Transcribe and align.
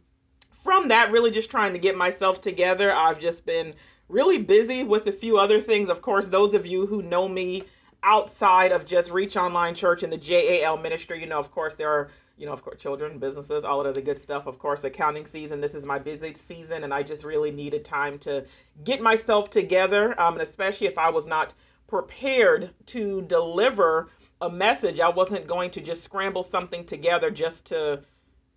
from 0.62 0.88
that, 0.88 1.12
really 1.12 1.30
just 1.30 1.50
trying 1.50 1.72
to 1.72 1.78
get 1.78 1.96
myself 1.96 2.40
together. 2.40 2.92
I've 2.92 3.20
just 3.20 3.44
been 3.44 3.74
really 4.08 4.38
busy 4.38 4.84
with 4.84 5.06
a 5.06 5.12
few 5.12 5.38
other 5.38 5.60
things. 5.60 5.88
Of 5.88 6.02
course, 6.02 6.26
those 6.26 6.54
of 6.54 6.66
you 6.66 6.86
who 6.86 7.02
know 7.02 7.28
me 7.28 7.64
outside 8.02 8.72
of 8.72 8.86
just 8.86 9.10
Reach 9.10 9.36
Online 9.36 9.74
Church 9.74 10.02
and 10.02 10.12
the 10.12 10.18
JAL 10.18 10.78
ministry, 10.78 11.20
you 11.20 11.26
know, 11.26 11.38
of 11.38 11.50
course, 11.50 11.74
there 11.74 11.90
are 11.90 12.10
you 12.36 12.46
know, 12.46 12.52
of 12.52 12.62
course, 12.62 12.80
children, 12.80 13.18
businesses, 13.18 13.64
all 13.64 13.84
of 13.84 13.94
the 13.94 14.02
good 14.02 14.18
stuff. 14.18 14.46
Of 14.46 14.58
course, 14.58 14.84
accounting 14.84 15.26
season. 15.26 15.60
This 15.60 15.74
is 15.74 15.84
my 15.84 15.98
busy 15.98 16.34
season, 16.34 16.84
and 16.84 16.92
I 16.92 17.02
just 17.02 17.24
really 17.24 17.50
needed 17.50 17.84
time 17.84 18.18
to 18.20 18.44
get 18.84 19.00
myself 19.00 19.50
together. 19.50 20.18
Um, 20.20 20.34
and 20.34 20.42
especially 20.42 20.86
if 20.86 20.98
I 20.98 21.10
was 21.10 21.26
not 21.26 21.54
prepared 21.86 22.70
to 22.86 23.22
deliver 23.22 24.08
a 24.40 24.50
message, 24.50 24.98
I 24.98 25.08
wasn't 25.08 25.46
going 25.46 25.70
to 25.72 25.80
just 25.80 26.02
scramble 26.02 26.42
something 26.42 26.84
together 26.84 27.30
just 27.30 27.66
to 27.66 28.02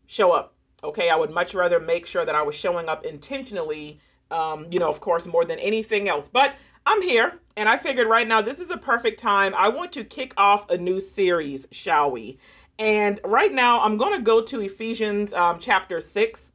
show 0.07 0.31
up. 0.31 0.53
Okay, 0.83 1.09
I 1.09 1.15
would 1.15 1.31
much 1.31 1.53
rather 1.53 1.79
make 1.79 2.05
sure 2.05 2.25
that 2.25 2.35
I 2.35 2.41
was 2.43 2.55
showing 2.55 2.87
up 2.87 3.05
intentionally. 3.05 3.99
Um, 4.31 4.67
you 4.71 4.79
know, 4.79 4.89
of 4.89 5.01
course, 5.01 5.25
more 5.25 5.45
than 5.45 5.59
anything 5.59 6.09
else. 6.09 6.27
But 6.27 6.55
I'm 6.87 7.01
here, 7.01 7.33
and 7.57 7.67
I 7.67 7.77
figured 7.77 8.07
right 8.07 8.27
now 8.27 8.41
this 8.41 8.59
is 8.59 8.69
a 8.71 8.77
perfect 8.77 9.19
time. 9.19 9.53
I 9.55 9.69
want 9.69 9.91
to 9.93 10.03
kick 10.03 10.33
off 10.37 10.69
a 10.69 10.77
new 10.77 10.99
series, 10.99 11.67
shall 11.71 12.11
we? 12.11 12.39
And 12.77 13.19
right 13.23 13.53
now, 13.53 13.81
I'm 13.81 13.97
going 13.97 14.17
to 14.17 14.21
go 14.21 14.41
to 14.41 14.59
Ephesians 14.61 15.33
um, 15.33 15.59
chapter 15.59 16.01
6, 16.01 16.51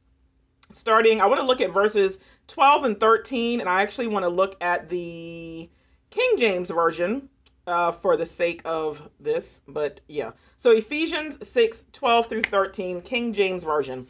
starting, 0.69 1.19
I 1.19 1.25
want 1.25 1.39
to 1.39 1.45
look 1.45 1.61
at 1.61 1.71
verses 1.71 2.19
12 2.47 2.83
and 2.83 2.99
13, 2.99 3.59
and 3.59 3.67
I 3.67 3.81
actually 3.81 4.07
want 4.07 4.23
to 4.23 4.29
look 4.29 4.55
at 4.61 4.87
the 4.89 5.69
King 6.11 6.37
James 6.37 6.69
Version 6.69 7.29
uh, 7.65 7.91
for 7.91 8.17
the 8.17 8.25
sake 8.25 8.61
of 8.65 9.09
this. 9.19 9.61
But 9.67 10.01
yeah, 10.07 10.31
so 10.57 10.71
Ephesians 10.71 11.37
6, 11.47 11.85
12 11.91 12.27
through 12.27 12.43
13, 12.43 13.01
King 13.01 13.33
James 13.33 13.63
Version. 13.63 14.07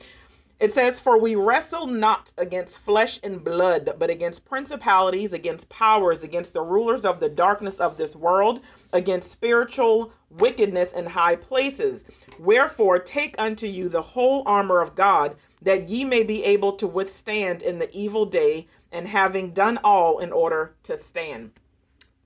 It 0.62 0.72
says, 0.72 1.00
For 1.00 1.18
we 1.18 1.34
wrestle 1.34 1.88
not 1.88 2.32
against 2.38 2.78
flesh 2.78 3.20
and 3.24 3.44
blood, 3.44 3.96
but 3.98 4.12
against 4.12 4.46
principalities, 4.46 5.34
against 5.34 5.68
powers, 5.70 6.22
against 6.22 6.54
the 6.54 6.62
rulers 6.62 7.04
of 7.04 7.20
the 7.20 7.30
darkness 7.30 7.80
of 7.80 7.98
this 7.98 8.16
world, 8.16 8.60
against 8.94 9.32
spiritual 9.32 10.14
wickedness 10.30 10.94
in 10.94 11.08
high 11.08 11.36
places. 11.36 12.06
Wherefore, 12.38 13.00
take 13.00 13.34
unto 13.40 13.66
you 13.66 13.90
the 13.90 14.04
whole 14.04 14.44
armor 14.46 14.82
of 14.82 14.94
God, 14.94 15.36
that 15.64 15.90
ye 15.90 16.06
may 16.06 16.22
be 16.22 16.44
able 16.44 16.74
to 16.74 16.86
withstand 16.86 17.64
in 17.64 17.80
the 17.80 17.90
evil 17.92 18.28
day, 18.28 18.68
and 18.92 19.08
having 19.08 19.54
done 19.54 19.80
all 19.84 20.20
in 20.20 20.32
order 20.32 20.76
to 20.84 20.96
stand. 20.96 21.54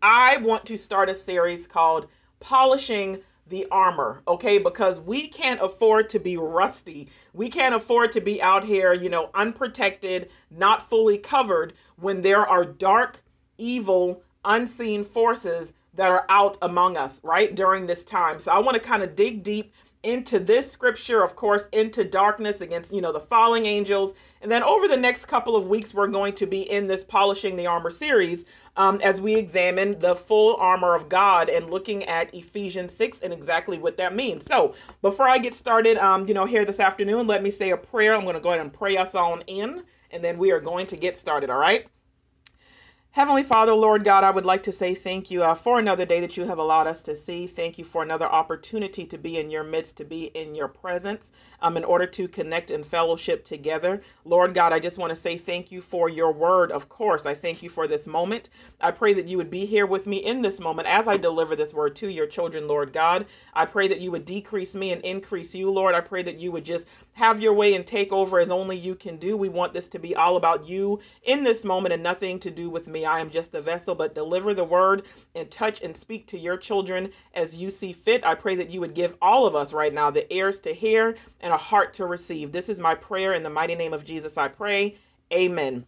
I 0.02 0.36
want 0.38 0.66
to 0.66 0.76
start 0.76 1.09
a 1.09 1.16
series 1.16 1.68
called 1.68 2.09
Polishing 2.42 3.24
the 3.48 3.68
armor, 3.70 4.22
okay? 4.28 4.58
Because 4.58 5.00
we 5.00 5.28
can't 5.28 5.62
afford 5.62 6.10
to 6.10 6.20
be 6.20 6.38
rusty. 6.38 7.10
We 7.34 7.50
can't 7.50 7.76
afford 7.76 8.12
to 8.14 8.22
be 8.22 8.42
out 8.42 8.64
here, 8.64 8.94
you 8.94 9.10
know, 9.10 9.30
unprotected, 9.36 10.30
not 10.50 10.90
fully 10.90 11.18
covered 11.18 11.74
when 11.98 12.22
there 12.22 12.48
are 12.48 12.66
dark, 12.66 13.20
evil, 13.58 14.24
unseen 14.44 15.04
forces 15.04 15.74
that 15.94 16.12
are 16.12 16.26
out 16.30 16.58
among 16.62 16.98
us, 16.98 17.22
right? 17.24 17.56
During 17.56 17.86
this 17.86 18.04
time. 18.04 18.40
So 18.40 18.52
I 18.52 18.60
want 18.60 18.76
to 18.76 18.82
kind 18.82 19.04
of 19.04 19.16
dig 19.16 19.44
deep 19.44 19.74
into 20.04 20.38
this 20.40 20.72
scripture, 20.72 21.24
of 21.24 21.36
course, 21.36 21.68
into 21.72 22.04
darkness 22.04 22.62
against, 22.62 22.94
you 22.94 23.02
know, 23.02 23.12
the 23.12 23.20
falling 23.20 23.66
angels. 23.66 24.14
And 24.42 24.52
then 24.52 24.62
over 24.62 24.88
the 24.88 24.98
next 24.98 25.26
couple 25.26 25.56
of 25.56 25.68
weeks, 25.68 25.94
we're 25.94 26.08
going 26.08 26.36
to 26.36 26.46
be 26.46 26.70
in 26.70 26.88
this 26.88 27.04
Polishing 27.04 27.56
the 27.56 27.66
Armor 27.66 27.90
series 27.90 28.46
um, 28.78 29.00
as 29.03 29.22
we 29.22 29.36
examine 29.36 30.00
the 30.00 30.16
full 30.16 30.56
armor 30.58 30.96
of 30.96 31.09
God 31.09 31.50
and 31.50 31.69
looking 31.69 32.03
at 32.06 32.34
Ephesians 32.34 32.94
6 32.96 33.19
and 33.22 33.34
exactly 33.34 33.78
what 33.78 33.97
that 33.97 34.16
means. 34.16 34.46
So 34.46 34.75
before 35.02 35.28
I 35.28 35.38
get 35.38 35.56
started, 35.56 35.97
um, 35.97 36.28
you 36.28 36.34
know, 36.34 36.46
here 36.46 36.66
this 36.66 36.80
afternoon, 36.80 37.28
let 37.28 37.44
me 37.44 37.52
say 37.52 37.72
a 37.72 37.78
prayer. 37.78 38.16
I'm 38.16 38.24
going 38.24 38.35
to 38.35 38.41
go 38.41 38.50
ahead 38.50 38.62
and 38.62 38.74
pray 38.74 38.97
us 38.97 39.16
on 39.16 39.41
in, 39.47 39.84
and 40.12 40.24
then 40.24 40.38
we 40.38 40.52
are 40.52 40.59
going 40.59 40.88
to 40.88 40.97
get 40.97 41.18
started, 41.18 41.50
all 41.50 41.59
right? 41.59 41.88
Heavenly 43.16 43.44
Father, 43.44 43.74
Lord 43.74 44.03
God, 44.03 44.26
I 44.26 44.30
would 44.30 44.46
like 44.46 44.64
to 44.64 44.74
say 44.74 44.94
thank 44.94 45.31
you 45.31 45.42
uh, 45.42 45.56
for 45.56 45.80
another 45.80 46.06
day 46.06 46.20
that 46.20 46.36
you 46.36 46.44
have 46.44 46.58
allowed 46.58 46.86
us 46.86 47.02
to 47.03 47.16
see. 47.16 47.48
Thank 47.48 47.78
you 47.78 47.86
for 47.86 48.03
another 48.03 48.26
opportunity 48.26 49.06
to 49.06 49.18
be 49.18 49.38
in 49.38 49.50
your 49.50 49.64
midst, 49.64 49.96
to 50.00 50.03
be 50.03 50.26
in 50.26 50.53
your 50.53 50.68
presence, 50.68 51.31
um, 51.62 51.78
in 51.78 51.86
order 51.86 52.06
to 52.08 52.28
connect 52.28 52.72
and 52.72 52.86
fellowship 52.86 53.46
together. 53.46 54.02
Lord 54.26 54.53
God, 54.53 54.74
I 54.74 54.81
just 54.81 54.98
want 54.98 55.16
to 55.16 55.22
say 55.22 55.38
thank 55.38 55.72
you 55.72 55.81
for 55.81 56.09
your 56.09 56.34
word. 56.34 56.74
Of 56.74 56.90
course, 56.90 57.26
I 57.26 57.36
thank 57.36 57.64
you 57.64 57.70
for 57.70 57.88
this 57.88 58.06
moment. 58.06 58.50
I 58.81 58.92
pray 58.92 59.14
that 59.14 59.30
you 59.30 59.38
would 59.38 59.50
be 59.50 59.64
here 59.66 59.86
with 59.86 60.08
me 60.08 60.18
in 60.18 60.42
this 60.42 60.59
moment 60.59 60.90
as 60.90 61.08
I 61.08 61.16
deliver 61.16 61.56
this 61.56 61.74
word 61.74 61.96
to 61.96 62.09
your 62.09 62.28
children, 62.28 62.68
Lord 62.68 62.92
God. 62.92 63.28
I 63.53 63.66
pray 63.66 63.88
that 63.88 64.02
you 64.02 64.12
would 64.12 64.26
decrease 64.26 64.76
me 64.76 64.92
and 64.92 65.02
increase 65.03 65.56
you, 65.56 65.72
Lord. 65.72 65.96
I 65.96 66.02
pray 66.02 66.22
that 66.24 66.38
you 66.38 66.52
would 66.52 66.66
just 66.66 66.86
have 67.16 67.42
your 67.42 67.53
way 67.53 67.76
and 67.76 67.88
take 67.88 68.12
over 68.12 68.40
as 68.40 68.52
only 68.52 68.76
you 68.76 68.94
can 68.94 69.16
do. 69.16 69.38
We 69.38 69.48
want 69.48 69.74
this 69.74 69.88
to 69.88 70.00
be 70.00 70.18
all 70.18 70.36
about 70.36 70.68
you 70.68 71.00
in 71.24 71.46
this 71.46 71.64
moment 71.64 71.94
and 71.94 72.03
nothing 72.03 72.40
to 72.42 72.52
do 72.52 72.70
with 72.70 72.88
me. 72.88 73.06
I 73.06 73.22
am 73.22 73.30
just 73.30 73.56
a 73.56 73.62
vessel, 73.62 73.96
but 73.96 74.14
deliver 74.14 74.53
the 74.53 74.66
word 74.66 75.03
and 75.34 75.50
touch 75.50 75.81
and 75.81 75.96
speak 75.96 76.28
to 76.28 76.38
your 76.38 76.58
children 76.58 77.09
as 77.34 77.56
you 77.56 77.72
see 77.72 77.94
fit. 77.94 78.26
I 78.26 78.36
pray 78.36 78.56
that 78.56 78.70
you 78.70 78.81
would 78.81 78.94
give 78.94 79.16
all 79.22 79.48
of 79.48 79.56
us 79.56 79.72
right 79.72 79.94
now 79.94 80.12
the 80.12 80.31
ears 80.34 80.59
to 80.62 80.74
hear 80.74 81.16
and 81.40 81.53
a 81.53 81.58
heart 81.58 81.94
to 81.96 82.06
receive. 82.06 82.52
This 82.52 82.68
is 82.68 82.80
my 82.80 82.96
prayer 82.96 83.32
in 83.32 83.44
the 83.44 83.50
mighty 83.50 83.76
name 83.76 83.94
of 83.94 84.03
Jesus. 84.03 84.38
I 84.38 84.50
pray. 84.50 84.97
Amen. 85.32 85.86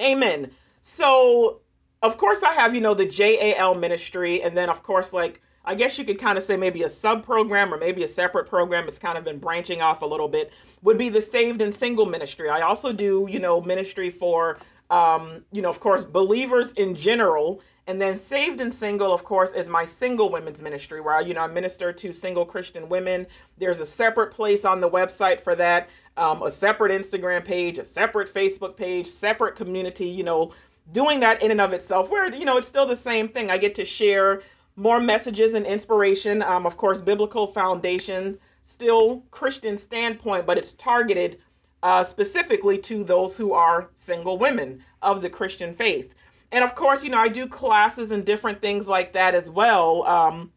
Amen. 0.00 0.50
So, 0.82 1.60
of 2.02 2.16
course, 2.16 2.42
I 2.42 2.52
have, 2.52 2.74
you 2.74 2.80
know, 2.80 2.94
the 2.94 3.06
JAL 3.06 3.76
ministry, 3.76 4.42
and 4.42 4.56
then, 4.56 4.70
of 4.70 4.82
course, 4.82 5.12
like 5.12 5.40
I 5.68 5.74
guess 5.74 5.98
you 5.98 6.04
could 6.04 6.18
kind 6.18 6.38
of 6.38 6.44
say 6.44 6.56
maybe 6.56 6.82
a 6.84 6.88
sub 6.88 7.26
program 7.26 7.74
or 7.74 7.76
maybe 7.76 8.02
a 8.02 8.08
separate 8.08 8.48
program. 8.48 8.88
It's 8.88 8.98
kind 8.98 9.18
of 9.18 9.24
been 9.24 9.38
branching 9.38 9.82
off 9.82 10.00
a 10.00 10.06
little 10.06 10.26
bit. 10.26 10.50
Would 10.80 10.96
be 10.96 11.10
the 11.10 11.20
saved 11.20 11.60
and 11.60 11.74
single 11.74 12.06
ministry. 12.06 12.48
I 12.48 12.62
also 12.62 12.90
do, 12.90 13.28
you 13.30 13.38
know, 13.38 13.60
ministry 13.60 14.08
for, 14.08 14.56
um, 14.88 15.44
you 15.52 15.60
know, 15.60 15.68
of 15.68 15.78
course, 15.78 16.06
believers 16.06 16.72
in 16.72 16.96
general. 16.96 17.60
And 17.86 18.00
then 18.00 18.16
saved 18.16 18.62
and 18.62 18.72
single, 18.72 19.12
of 19.12 19.24
course, 19.24 19.52
is 19.52 19.68
my 19.68 19.84
single 19.84 20.30
women's 20.30 20.62
ministry 20.62 21.02
where 21.02 21.16
I, 21.16 21.20
you 21.20 21.34
know, 21.34 21.42
I 21.42 21.46
minister 21.48 21.92
to 21.92 22.12
single 22.14 22.46
Christian 22.46 22.88
women. 22.88 23.26
There's 23.58 23.80
a 23.80 23.86
separate 23.86 24.32
place 24.32 24.64
on 24.64 24.80
the 24.80 24.88
website 24.88 25.38
for 25.42 25.54
that, 25.56 25.90
um, 26.16 26.42
a 26.42 26.50
separate 26.50 26.92
Instagram 26.92 27.44
page, 27.44 27.76
a 27.76 27.84
separate 27.84 28.32
Facebook 28.32 28.74
page, 28.74 29.06
separate 29.06 29.54
community, 29.56 30.06
you 30.06 30.24
know, 30.24 30.52
doing 30.92 31.20
that 31.20 31.42
in 31.42 31.50
and 31.50 31.60
of 31.60 31.74
itself 31.74 32.08
where, 32.08 32.34
you 32.34 32.46
know, 32.46 32.56
it's 32.56 32.68
still 32.68 32.86
the 32.86 32.96
same 32.96 33.28
thing. 33.28 33.50
I 33.50 33.58
get 33.58 33.74
to 33.74 33.84
share 33.84 34.40
more 34.78 35.00
messages 35.00 35.54
and 35.54 35.66
inspiration. 35.66 36.40
Um, 36.42 36.64
of 36.64 36.76
course, 36.76 37.00
biblical 37.00 37.46
foundation, 37.48 38.38
still 38.64 39.24
Christian 39.30 39.76
standpoint, 39.76 40.46
but 40.46 40.56
it's 40.56 40.74
targeted 40.74 41.38
uh, 41.82 42.04
specifically 42.04 42.78
to 42.78 43.04
those 43.04 43.36
who 43.36 43.52
are 43.52 43.90
single 43.94 44.38
women 44.38 44.82
of 45.02 45.20
the 45.20 45.28
Christian 45.28 45.74
faith. 45.74 46.14
And 46.52 46.64
of 46.64 46.74
course, 46.74 47.02
you 47.02 47.10
know, 47.10 47.18
I 47.18 47.28
do 47.28 47.46
classes 47.46 48.10
and 48.12 48.24
different 48.24 48.62
things 48.62 48.88
like 48.88 49.12
that 49.12 49.34
as 49.34 49.50
well 49.50 50.04
um, 50.04 50.52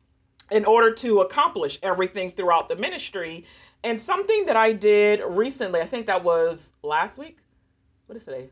in 0.51 0.65
order 0.65 0.93
to 0.93 1.21
accomplish 1.21 1.79
everything 1.83 2.31
throughout 2.31 2.69
the 2.69 2.75
ministry. 2.75 3.45
And 3.83 3.99
something 3.99 4.45
that 4.45 4.55
I 4.55 4.71
did 4.71 5.21
recently, 5.25 5.81
I 5.81 5.87
think 5.87 6.05
that 6.05 6.23
was 6.23 6.71
last 6.83 7.17
week. 7.17 7.39
What 8.05 8.15
is 8.15 8.23
today? 8.23 8.49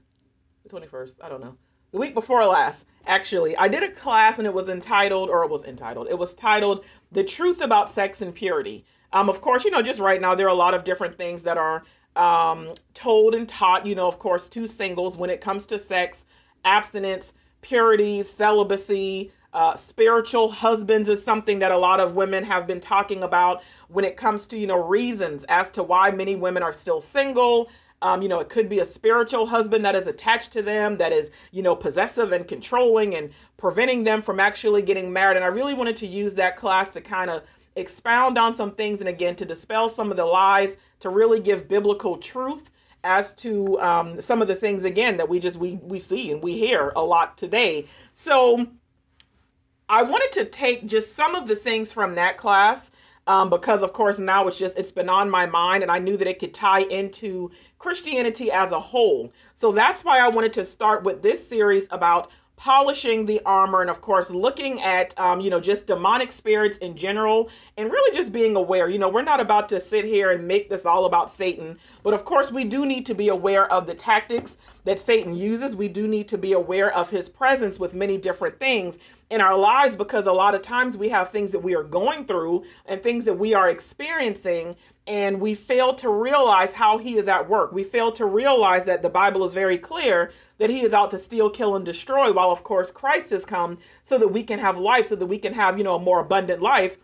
The 0.64 0.70
21st. 0.70 1.16
I 1.22 1.30
don't 1.30 1.42
know 1.42 1.56
the 1.92 1.98
week 1.98 2.14
before 2.14 2.46
last, 2.46 2.86
actually, 3.06 3.56
I 3.58 3.68
did 3.68 3.84
a 3.84 3.92
class 3.92 4.38
and 4.38 4.48
it 4.48 4.54
was 4.54 4.70
entitled, 4.70 5.30
or 5.30 5.44
it 5.44 5.50
was 5.50 5.64
entitled, 5.64 6.08
it 6.10 6.18
was 6.18 6.36
titled 6.36 6.86
The 7.12 7.24
Truth 7.24 7.62
About 7.62 7.90
Sex 7.90 8.22
and 8.22 8.34
Purity. 8.34 8.86
Um, 9.12 9.30
of 9.30 9.42
course, 9.42 9.66
you 9.66 9.72
know, 9.72 9.82
just 9.82 10.00
right 10.00 10.22
now, 10.22 10.36
there 10.36 10.46
are 10.46 10.52
a 10.52 10.56
lot 10.56 10.74
of 10.74 10.84
different 10.84 11.18
things 11.18 11.42
that 11.44 11.58
are 11.58 11.84
um, 12.16 12.74
told 12.94 13.34
and 13.34 13.48
taught, 13.48 13.86
you 13.86 13.96
know, 13.96 14.08
of 14.08 14.20
course, 14.20 14.50
to 14.50 14.68
singles 14.68 15.18
when 15.18 15.30
it 15.30 15.42
comes 15.42 15.66
to 15.68 15.80
sex, 15.80 16.26
abstinence, 16.64 17.34
purity, 17.62 18.24
celibacy, 18.24 19.32
uh, 19.54 19.76
spiritual 19.76 20.50
husbands 20.52 21.10
is 21.10 21.24
something 21.24 21.58
that 21.60 21.72
a 21.72 21.78
lot 21.78 22.00
of 22.00 22.14
women 22.14 22.44
have 22.44 22.68
been 22.68 22.80
talking 22.80 23.24
about 23.24 23.64
when 23.88 24.06
it 24.06 24.16
comes 24.16 24.46
to, 24.46 24.58
you 24.58 24.68
know, 24.68 24.78
reasons 24.78 25.44
as 25.50 25.72
to 25.72 25.82
why 25.82 26.12
many 26.12 26.36
women 26.36 26.62
are 26.62 26.74
still 26.74 27.02
single. 27.02 27.70
Um, 28.02 28.22
you 28.22 28.30
know, 28.30 28.40
it 28.40 28.50
could 28.50 28.70
be 28.70 28.80
a 28.80 28.86
spiritual 28.86 29.46
husband 29.46 29.84
that 29.86 29.96
is 29.96 30.08
attached 30.08 30.54
to 30.54 30.62
them, 30.62 30.98
that 30.98 31.12
is, 31.12 31.32
you 31.52 31.62
know, 31.62 31.76
possessive 31.76 32.32
and 32.32 32.48
controlling 32.48 33.16
and 33.16 33.32
preventing 33.58 34.04
them 34.04 34.22
from 34.22 34.40
actually 34.40 34.82
getting 34.82 35.12
married. 35.12 35.36
And 35.36 35.44
I 35.44 35.50
really 35.50 35.74
wanted 35.74 35.98
to 35.98 36.08
use 36.08 36.34
that 36.36 36.56
class 36.56 36.94
to 36.94 37.02
kind 37.02 37.30
of 37.30 37.44
expound 37.76 38.38
on 38.38 38.54
some 38.54 38.72
things 38.72 39.00
and 39.00 39.10
again 39.10 39.36
to 39.38 39.46
dispel 39.46 39.90
some 39.90 40.12
of 40.12 40.18
the 40.18 40.26
lies, 40.26 40.78
to 41.02 41.10
really 41.10 41.40
give 41.40 41.68
biblical 41.68 42.18
truth 42.18 42.70
as 43.04 43.34
to 43.34 43.80
um, 43.80 44.20
some 44.22 44.42
of 44.42 44.48
the 44.48 44.56
things 44.56 44.84
again 44.84 45.18
that 45.18 45.30
we 45.30 45.40
just 45.40 45.58
we 45.58 45.80
we 45.84 46.00
see 46.00 46.32
and 46.32 46.44
we 46.44 46.58
hear 46.58 46.92
a 46.96 47.02
lot 47.02 47.38
today. 47.38 47.86
So 48.14 48.68
I 49.88 50.04
wanted 50.04 50.32
to 50.34 50.46
take 50.46 50.86
just 50.86 51.16
some 51.16 51.36
of 51.36 51.48
the 51.48 51.56
things 51.56 51.94
from 51.94 52.16
that 52.16 52.38
class 52.38 52.92
um, 53.30 53.48
because 53.48 53.84
of 53.84 53.94
course 53.94 54.18
now 54.18 54.48
it's 54.48 54.58
just 54.58 54.76
it's 54.76 54.92
been 54.92 55.08
on 55.08 55.30
my 55.30 55.46
mind 55.46 55.84
and 55.84 55.92
I 55.92 56.00
knew 56.00 56.18
that 56.18 56.28
it 56.28 56.40
could 56.40 56.54
tie 56.54 56.82
into 56.82 57.52
Christianity 57.78 58.52
as 58.52 58.72
a 58.72 58.80
whole. 58.80 59.32
So 59.56 59.72
that's 59.72 60.04
why 60.04 60.18
I 60.18 60.28
wanted 60.28 60.52
to 60.54 60.66
start 60.66 61.04
with 61.04 61.22
this 61.22 61.48
series 61.48 61.88
about 61.92 62.32
polishing 62.58 63.28
the 63.28 63.40
armor 63.46 63.82
and 63.82 63.90
of 63.90 64.02
course 64.02 64.32
looking 64.32 64.82
at 64.82 65.18
um, 65.20 65.40
you 65.40 65.52
know 65.52 65.60
just 65.60 65.86
demonic 65.86 66.32
spirits 66.32 66.80
in 66.80 66.98
general 66.98 67.52
and 67.78 67.92
really 67.92 68.18
just 68.18 68.34
being 68.34 68.56
aware. 68.56 68.90
You 68.90 68.98
know 68.98 69.10
we're 69.10 69.22
not 69.22 69.40
about 69.40 69.70
to 69.70 69.80
sit 69.80 70.06
here 70.06 70.32
and 70.32 70.48
make 70.48 70.68
this 70.68 70.88
all 70.88 71.06
about 71.06 71.30
satan 71.30 71.78
but 72.02 72.16
of 72.16 72.26
course 72.26 72.52
we 72.52 72.64
do 72.66 72.84
need 72.84 73.06
to 73.06 73.14
be 73.14 73.30
aware 73.30 73.72
of 73.72 73.86
the 73.86 73.94
tactics 73.94 74.58
that 74.86 74.98
satan 74.98 75.36
uses. 75.36 75.76
We 75.76 75.88
do 75.88 76.08
need 76.08 76.28
to 76.30 76.38
be 76.40 76.54
aware 76.54 76.92
of 76.96 77.12
his 77.12 77.30
presence 77.30 77.78
with 77.78 77.94
many 77.94 78.18
different 78.18 78.60
things 78.60 78.98
in 79.30 79.42
our 79.42 79.56
lives 79.56 79.96
because 79.96 80.26
a 80.26 80.32
lot 80.32 80.56
of 80.56 80.62
times 80.62 80.98
we 80.98 81.10
have 81.10 81.30
things 81.30 81.52
that 81.52 81.60
we 81.60 81.76
are 81.76 81.84
going 81.84 82.26
through 82.26 82.64
and 82.86 83.02
things 83.04 83.26
that 83.26 83.34
we 83.34 83.54
are 83.54 83.70
experiencing 83.70 84.76
and 85.06 85.40
we 85.40 85.54
fail 85.56 85.94
to 85.96 86.10
realize 86.10 86.72
how 86.72 86.98
he 86.98 87.18
is 87.18 87.28
at 87.28 87.48
work. 87.48 87.72
We 87.72 87.84
fail 87.84 88.12
to 88.14 88.26
realize 88.26 88.84
that 88.86 89.02
the 89.02 89.10
Bible 89.10 89.44
is 89.44 89.54
very 89.54 89.78
clear 89.78 90.32
that 90.58 90.70
he 90.70 90.84
is 90.84 90.94
out 90.94 91.12
to 91.12 91.18
steal, 91.18 91.50
kill, 91.50 91.76
and 91.76 91.86
destroy, 91.86 92.32
while 92.32 92.52
of 92.52 92.64
course 92.64 92.92
Christ 92.92 93.30
has 93.30 93.46
come 93.46 93.78
so 94.04 94.18
that 94.18 94.28
we 94.28 94.44
can 94.44 94.60
have 94.60 94.78
life, 94.78 95.08
so 95.08 95.16
that 95.16 95.26
we 95.26 95.38
can 95.38 95.54
have, 95.54 95.78
you 95.78 95.84
know, 95.84 95.96
a 95.96 96.00
more 96.00 96.20
abundant 96.20 96.62
life. 96.62 96.98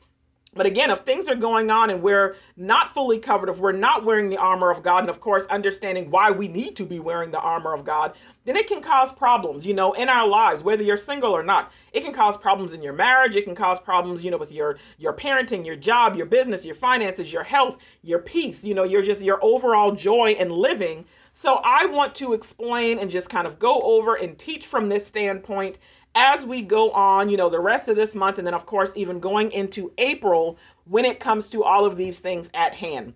But 0.55 0.65
again, 0.65 0.89
if 0.89 0.99
things 0.99 1.27
are 1.27 1.35
going 1.35 1.69
on 1.69 1.89
and 1.89 2.01
we're 2.01 2.37
not 2.55 2.93
fully 2.93 3.19
covered, 3.19 3.49
if 3.49 3.59
we're 3.59 3.73
not 3.73 4.05
wearing 4.05 4.29
the 4.29 4.37
armor 4.37 4.71
of 4.71 4.81
God, 4.81 4.99
and 4.99 5.09
of 5.09 5.19
course, 5.19 5.43
understanding 5.47 6.09
why 6.09 6.31
we 6.31 6.47
need 6.47 6.77
to 6.77 6.85
be 6.85 6.99
wearing 6.99 7.29
the 7.29 7.41
armor 7.41 7.73
of 7.73 7.83
God, 7.83 8.13
then 8.45 8.55
it 8.55 8.67
can 8.67 8.81
cause 8.81 9.11
problems, 9.11 9.65
you 9.65 9.73
know, 9.73 9.91
in 9.93 10.07
our 10.07 10.25
lives, 10.25 10.63
whether 10.63 10.81
you're 10.81 10.95
single 10.95 11.35
or 11.35 11.43
not. 11.43 11.73
It 11.91 12.05
can 12.05 12.13
cause 12.13 12.37
problems 12.37 12.71
in 12.71 12.81
your 12.81 12.93
marriage. 12.93 13.35
It 13.35 13.43
can 13.43 13.53
cause 13.53 13.81
problems, 13.81 14.23
you 14.23 14.31
know, 14.31 14.37
with 14.37 14.53
your 14.53 14.77
your 14.97 15.11
parenting, 15.11 15.65
your 15.65 15.75
job, 15.75 16.15
your 16.15 16.25
business, 16.25 16.63
your 16.63 16.75
finances, 16.75 17.33
your 17.33 17.43
health, 17.43 17.79
your 18.01 18.19
peace, 18.19 18.63
you 18.63 18.73
know, 18.73 18.85
your 18.85 19.01
just 19.01 19.21
your 19.21 19.43
overall 19.43 19.91
joy 19.91 20.37
and 20.39 20.53
living. 20.53 21.03
So 21.33 21.55
I 21.65 21.85
want 21.87 22.15
to 22.15 22.31
explain 22.31 22.97
and 22.99 23.11
just 23.11 23.27
kind 23.29 23.45
of 23.45 23.59
go 23.59 23.81
over 23.81 24.15
and 24.15 24.39
teach 24.39 24.67
from 24.67 24.87
this 24.87 25.05
standpoint 25.05 25.79
as 26.15 26.45
we 26.45 26.61
go 26.61 26.91
on, 26.91 27.29
you 27.29 27.37
know, 27.37 27.49
the 27.49 27.59
rest 27.59 27.87
of 27.89 27.97
this 27.97 28.15
month, 28.15 28.37
and 28.37 28.47
then, 28.47 28.53
of 28.53 28.65
course, 28.65 28.91
even 28.95 29.19
going 29.19 29.51
into 29.51 29.91
April 29.97 30.57
when 30.85 31.05
it 31.05 31.19
comes 31.19 31.47
to 31.49 31.63
all 31.63 31.85
of 31.85 31.97
these 31.97 32.19
things 32.19 32.49
at 32.53 32.73
hand. 32.73 33.13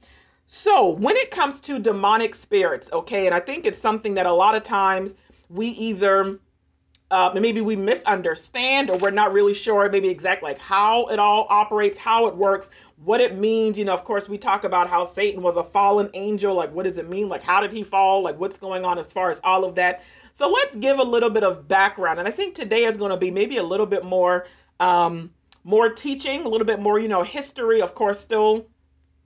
So, 0.48 0.90
when 0.90 1.16
it 1.16 1.32
comes 1.32 1.62
to 1.62 1.80
demonic 1.80 2.36
spirits, 2.36 2.90
okay, 2.92 3.26
and 3.26 3.34
I 3.34 3.40
think 3.40 3.66
it's 3.66 3.80
something 3.80 4.16
that 4.16 4.26
a 4.26 4.34
lot 4.34 4.56
of 4.56 4.64
times 4.64 5.16
we 5.50 5.68
either 5.68 6.40
uh, 7.12 7.32
maybe 7.34 7.62
we 7.62 7.76
misunderstand 7.76 8.90
or 8.90 8.98
we're 8.98 9.10
not 9.10 9.34
really 9.34 9.54
sure 9.54 9.90
maybe 9.90 10.10
exactly 10.10 10.50
like 10.52 10.60
how 10.60 11.08
it 11.08 11.18
all 11.18 11.48
operates 11.50 11.98
how 11.98 12.28
it 12.28 12.36
works 12.36 12.70
what 13.04 13.20
it 13.20 13.36
means. 13.36 13.80
You 13.80 13.86
know 13.86 13.96
of 13.96 14.04
course 14.04 14.30
we 14.30 14.38
talk 14.38 14.64
about 14.64 14.90
how 14.90 15.06
satan 15.06 15.42
was 15.42 15.56
a 15.56 15.64
fallen 15.64 16.10
angel. 16.14 16.54
Like 16.54 16.72
what 16.72 16.84
does 16.84 17.00
it 17.00 17.10
mean? 17.10 17.28
Like 17.28 17.42
how 17.42 17.62
did 17.62 17.72
he 17.72 17.84
fall? 17.84 18.22
Like 18.22 18.40
what's 18.40 18.60
going 18.60 18.86
on 18.86 19.00
as 19.00 19.08
far 19.08 19.32
as 19.32 19.40
all 19.44 19.66
of 19.66 19.74
that 19.76 20.04
so 20.40 20.50
let's 20.50 20.74
give 20.78 21.00
a 21.00 21.04
little 21.04 21.30
bit 21.30 21.44
of 21.44 21.68
background. 21.68 22.18
And 22.18 22.28
I 22.28 22.32
think 22.32 22.56
today 22.56 22.86
is 22.86 22.96
going 22.96 23.12
to 23.12 23.18
be 23.18 23.30
maybe 23.30 23.58
a 23.58 23.64
little 23.64 23.86
bit 23.86 24.06
more 24.06 24.46
um, 24.80 25.32
more 25.66 25.90
teaching, 25.90 26.46
a 26.46 26.48
little 26.48 26.66
bit 26.66 26.80
more, 26.80 26.98
you 26.98 27.10
know, 27.10 27.24
history, 27.24 27.82
of 27.82 27.94
course, 27.94 28.22
still 28.22 28.66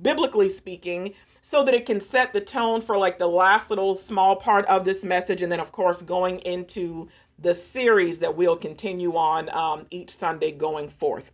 biblically 0.02 0.50
speaking, 0.50 1.14
so 1.44 1.64
that 1.64 1.76
it 1.76 1.86
can 1.86 2.00
set 2.00 2.34
the 2.34 2.42
tone 2.42 2.82
for 2.82 2.98
like 2.98 3.20
the 3.20 3.28
last 3.28 3.70
little 3.70 3.94
small 3.94 4.36
part 4.36 4.66
of 4.66 4.86
this 4.86 5.04
message. 5.04 5.44
And 5.44 5.52
then, 5.52 5.60
of 5.60 5.72
course, 5.72 6.02
going 6.02 6.40
into 6.40 7.08
the 7.38 7.54
series 7.54 8.18
that 8.18 8.36
we'll 8.36 8.58
continue 8.58 9.16
on 9.16 9.56
um, 9.56 9.86
each 9.92 10.18
Sunday 10.18 10.52
going 10.52 10.90
forth. 10.90 11.32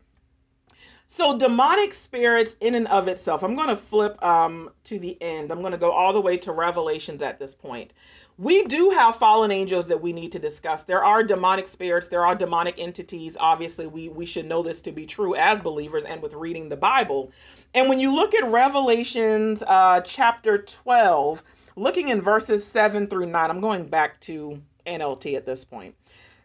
So, 1.07 1.37
demonic 1.37 1.93
spirits 1.93 2.55
in 2.59 2.75
and 2.75 2.87
of 2.89 3.07
itself, 3.07 3.43
I'm 3.43 3.55
going 3.55 3.69
to 3.69 3.77
flip 3.77 4.21
um, 4.23 4.69
to 4.83 4.99
the 4.99 5.19
end. 5.21 5.51
I'm 5.51 5.61
going 5.61 5.71
to 5.71 5.77
go 5.77 5.89
all 5.89 6.13
the 6.13 6.21
way 6.21 6.37
to 6.37 6.51
Revelations 6.51 7.21
at 7.21 7.39
this 7.39 7.55
point 7.55 7.93
we 8.39 8.63
do 8.63 8.89
have 8.91 9.17
fallen 9.17 9.51
angels 9.51 9.87
that 9.87 10.01
we 10.01 10.13
need 10.13 10.31
to 10.31 10.39
discuss. 10.39 10.83
There 10.83 11.03
are 11.03 11.23
demonic 11.23 11.67
spirits, 11.67 12.07
there 12.07 12.25
are 12.25 12.35
demonic 12.35 12.75
entities. 12.77 13.35
Obviously, 13.37 13.85
we, 13.85 14.07
we 14.07 14.25
should 14.25 14.45
know 14.45 14.63
this 14.63 14.79
to 14.81 14.93
be 14.93 15.05
true 15.05 15.35
as 15.35 15.59
believers 15.59 16.05
and 16.05 16.21
with 16.21 16.33
reading 16.33 16.69
the 16.69 16.77
Bible. 16.77 17.33
And 17.73 17.89
when 17.89 17.99
you 17.99 18.15
look 18.15 18.33
at 18.33 18.49
Revelations 18.49 19.61
uh, 19.67 19.99
chapter 20.05 20.59
12, 20.59 21.43
looking 21.75 22.07
in 22.07 22.21
verses 22.21 22.65
7 22.65 23.07
through 23.07 23.25
9, 23.25 23.49
I'm 23.49 23.59
going 23.59 23.89
back 23.89 24.21
to 24.21 24.61
NLT 24.87 25.35
at 25.35 25.45
this 25.45 25.65
point. 25.65 25.95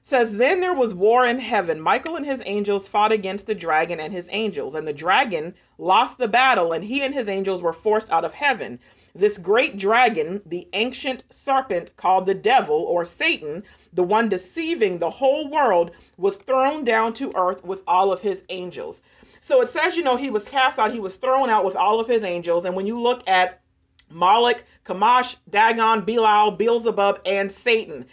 Says, 0.03 0.33
Then 0.33 0.61
there 0.61 0.75
was 0.75 0.93
war 0.93 1.25
in 1.25 1.39
heaven. 1.39 1.81
Michael 1.81 2.17
and 2.17 2.27
his 2.27 2.43
angels 2.45 2.89
fought 2.89 3.13
against 3.13 3.47
the 3.47 3.55
dragon 3.55 4.01
and 4.01 4.13
his 4.13 4.29
angels, 4.33 4.75
and 4.75 4.87
the 4.87 4.93
dragon 4.93 5.55
lost 5.79 6.19
the 6.19 6.29
battle, 6.29 6.73
and 6.73 6.85
he 6.85 7.03
and 7.03 7.15
his 7.15 7.29
angels 7.29 7.63
were 7.63 7.73
forced 7.73 8.11
out 8.11 8.25
of 8.25 8.35
heaven. 8.35 8.81
This 9.17 9.39
great 9.39 9.79
dragon, 9.79 10.43
the 10.45 10.69
ancient 10.73 11.23
serpent 11.31 11.97
called 11.97 12.27
the 12.27 12.35
devil 12.35 12.77
or 12.77 13.05
Satan, 13.05 13.63
the 13.93 14.03
one 14.03 14.29
deceiving 14.29 14.99
the 14.99 15.11
whole 15.11 15.49
world, 15.49 15.93
was 16.17 16.37
thrown 16.37 16.83
down 16.83 17.13
to 17.15 17.31
earth 17.37 17.65
with 17.65 17.83
all 17.87 18.11
of 18.11 18.21
his 18.21 18.43
angels. 18.49 19.03
So 19.41 19.61
it 19.61 19.69
says, 19.69 19.97
you 19.97 20.03
know, 20.03 20.17
he 20.17 20.31
was 20.31 20.45
cast 20.45 20.81
out, 20.81 20.93
he 20.93 20.99
was 20.99 21.15
thrown 21.15 21.49
out 21.49 21.65
with 21.65 21.77
all 21.77 22.01
of 22.01 22.09
his 22.09 22.25
angels. 22.25 22.65
And 22.65 22.75
when 22.75 22.87
you 22.87 23.01
look 23.01 23.23
at 23.29 23.61
Moloch, 24.11 24.65
Chemosh, 24.85 25.37
Dagon, 25.49 26.05
Belial, 26.05 26.51
Beelzebub, 26.51 27.21
and 27.25 27.53
Satan, 27.53 28.07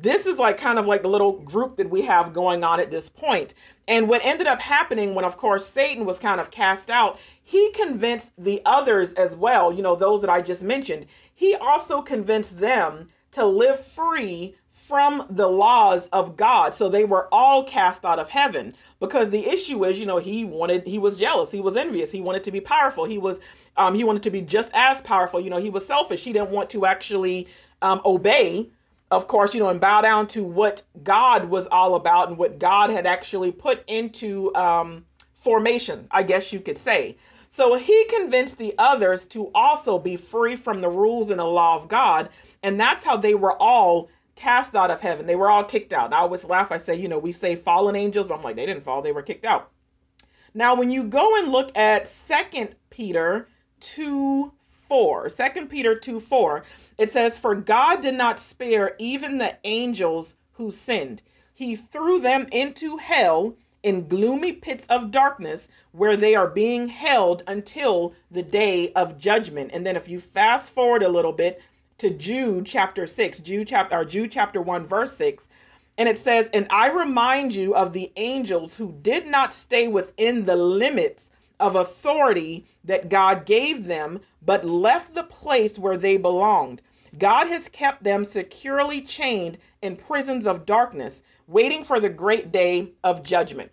this 0.00 0.26
is 0.26 0.38
like 0.38 0.58
kind 0.58 0.78
of 0.78 0.86
like 0.86 1.02
the 1.02 1.08
little 1.08 1.32
group 1.40 1.76
that 1.76 1.90
we 1.90 2.02
have 2.02 2.32
going 2.32 2.62
on 2.62 2.80
at 2.80 2.90
this 2.90 3.08
point. 3.08 3.54
And 3.86 4.08
what 4.08 4.24
ended 4.24 4.46
up 4.46 4.60
happening 4.60 5.14
when, 5.14 5.24
of 5.24 5.36
course, 5.36 5.66
Satan 5.66 6.04
was 6.04 6.18
kind 6.18 6.40
of 6.40 6.50
cast 6.50 6.90
out, 6.90 7.18
he 7.42 7.70
convinced 7.72 8.32
the 8.38 8.60
others 8.64 9.12
as 9.14 9.34
well, 9.34 9.72
you 9.72 9.82
know, 9.82 9.96
those 9.96 10.20
that 10.20 10.30
I 10.30 10.42
just 10.42 10.62
mentioned. 10.62 11.06
He 11.34 11.54
also 11.56 12.02
convinced 12.02 12.58
them 12.58 13.08
to 13.32 13.46
live 13.46 13.84
free 13.86 14.54
from 14.72 15.26
the 15.30 15.46
laws 15.46 16.08
of 16.12 16.36
God. 16.36 16.72
So 16.72 16.88
they 16.88 17.04
were 17.04 17.28
all 17.32 17.64
cast 17.64 18.04
out 18.04 18.18
of 18.18 18.30
heaven 18.30 18.74
because 19.00 19.28
the 19.28 19.46
issue 19.46 19.84
is, 19.84 19.98
you 19.98 20.06
know, 20.06 20.16
he 20.16 20.44
wanted, 20.44 20.86
he 20.86 20.98
was 20.98 21.16
jealous, 21.16 21.50
he 21.50 21.60
was 21.60 21.76
envious, 21.76 22.10
he 22.10 22.22
wanted 22.22 22.44
to 22.44 22.50
be 22.50 22.60
powerful, 22.60 23.04
he 23.04 23.18
was, 23.18 23.38
um, 23.76 23.94
he 23.94 24.04
wanted 24.04 24.22
to 24.22 24.30
be 24.30 24.40
just 24.40 24.70
as 24.72 25.00
powerful. 25.02 25.40
You 25.40 25.50
know, 25.50 25.58
he 25.58 25.70
was 25.70 25.86
selfish. 25.86 26.24
He 26.24 26.32
didn't 26.32 26.50
want 26.50 26.70
to 26.70 26.86
actually 26.86 27.48
um, 27.82 28.00
obey 28.04 28.70
of 29.10 29.26
course, 29.26 29.54
you 29.54 29.60
know, 29.60 29.70
and 29.70 29.80
bow 29.80 30.00
down 30.02 30.26
to 30.28 30.44
what 30.44 30.82
God 31.02 31.48
was 31.48 31.66
all 31.66 31.94
about 31.94 32.28
and 32.28 32.36
what 32.36 32.58
God 32.58 32.90
had 32.90 33.06
actually 33.06 33.52
put 33.52 33.82
into 33.88 34.54
um, 34.54 35.04
formation, 35.40 36.06
I 36.10 36.22
guess 36.22 36.52
you 36.52 36.60
could 36.60 36.78
say. 36.78 37.16
So 37.50 37.74
he 37.74 38.04
convinced 38.06 38.58
the 38.58 38.74
others 38.78 39.24
to 39.26 39.50
also 39.54 39.98
be 39.98 40.16
free 40.16 40.56
from 40.56 40.80
the 40.80 40.88
rules 40.88 41.30
and 41.30 41.40
the 41.40 41.44
law 41.44 41.76
of 41.76 41.88
God. 41.88 42.28
And 42.62 42.78
that's 42.78 43.02
how 43.02 43.16
they 43.16 43.34
were 43.34 43.60
all 43.60 44.10
cast 44.36 44.74
out 44.74 44.90
of 44.90 45.00
heaven. 45.00 45.26
They 45.26 45.36
were 45.36 45.50
all 45.50 45.64
kicked 45.64 45.92
out. 45.92 46.12
I 46.12 46.18
always 46.18 46.44
laugh. 46.44 46.70
I 46.70 46.78
say, 46.78 46.94
you 46.94 47.08
know, 47.08 47.18
we 47.18 47.32
say 47.32 47.56
fallen 47.56 47.96
angels, 47.96 48.28
but 48.28 48.34
I'm 48.34 48.42
like, 48.42 48.56
they 48.56 48.66
didn't 48.66 48.84
fall, 48.84 49.02
they 49.02 49.12
were 49.12 49.22
kicked 49.22 49.46
out. 49.46 49.70
Now, 50.54 50.74
when 50.74 50.90
you 50.90 51.04
go 51.04 51.36
and 51.36 51.50
look 51.50 51.76
at 51.76 52.06
Second 52.06 52.74
Peter 52.90 53.48
2 53.80 54.52
4, 54.88 55.28
2 55.28 55.66
Peter 55.66 55.94
2 55.94 56.20
4, 56.20 56.64
it 56.98 57.10
says, 57.10 57.38
For 57.38 57.54
God 57.54 58.00
did 58.00 58.14
not 58.14 58.40
spare 58.40 58.96
even 58.98 59.38
the 59.38 59.56
angels 59.64 60.36
who 60.52 60.70
sinned. 60.70 61.22
He 61.54 61.76
threw 61.76 62.20
them 62.20 62.46
into 62.52 62.96
hell 62.96 63.54
in 63.82 64.08
gloomy 64.08 64.52
pits 64.52 64.84
of 64.88 65.10
darkness 65.10 65.68
where 65.92 66.16
they 66.16 66.34
are 66.34 66.48
being 66.48 66.88
held 66.88 67.42
until 67.46 68.14
the 68.30 68.42
day 68.42 68.92
of 68.92 69.18
judgment. 69.18 69.70
And 69.72 69.86
then 69.86 69.96
if 69.96 70.08
you 70.08 70.20
fast 70.20 70.70
forward 70.70 71.02
a 71.02 71.08
little 71.08 71.32
bit 71.32 71.60
to 71.98 72.10
Jude 72.10 72.66
chapter 72.66 73.06
6, 73.06 73.40
Jude 73.40 73.68
chapter 73.68 73.96
or 73.96 74.04
Jude 74.04 74.32
chapter 74.32 74.60
1 74.60 74.86
verse 74.86 75.16
6, 75.16 75.48
and 75.96 76.08
it 76.08 76.16
says, 76.16 76.48
"And 76.52 76.66
I 76.70 76.88
remind 76.88 77.52
you 77.52 77.74
of 77.74 77.92
the 77.92 78.12
angels 78.16 78.74
who 78.74 78.92
did 79.02 79.26
not 79.26 79.52
stay 79.52 79.88
within 79.88 80.44
the 80.44 80.56
limits 80.56 81.30
of 81.60 81.76
authority 81.76 82.66
that 82.84 83.08
God 83.08 83.44
gave 83.46 83.86
them, 83.86 84.20
but 84.42 84.64
left 84.64 85.14
the 85.14 85.24
place 85.24 85.78
where 85.78 85.96
they 85.96 86.16
belonged. 86.16 86.82
God 87.18 87.46
has 87.48 87.68
kept 87.68 88.04
them 88.04 88.24
securely 88.24 89.00
chained 89.00 89.58
in 89.82 89.96
prisons 89.96 90.46
of 90.46 90.66
darkness, 90.66 91.22
waiting 91.46 91.84
for 91.84 92.00
the 92.00 92.08
great 92.08 92.52
day 92.52 92.92
of 93.02 93.22
judgment. 93.22 93.70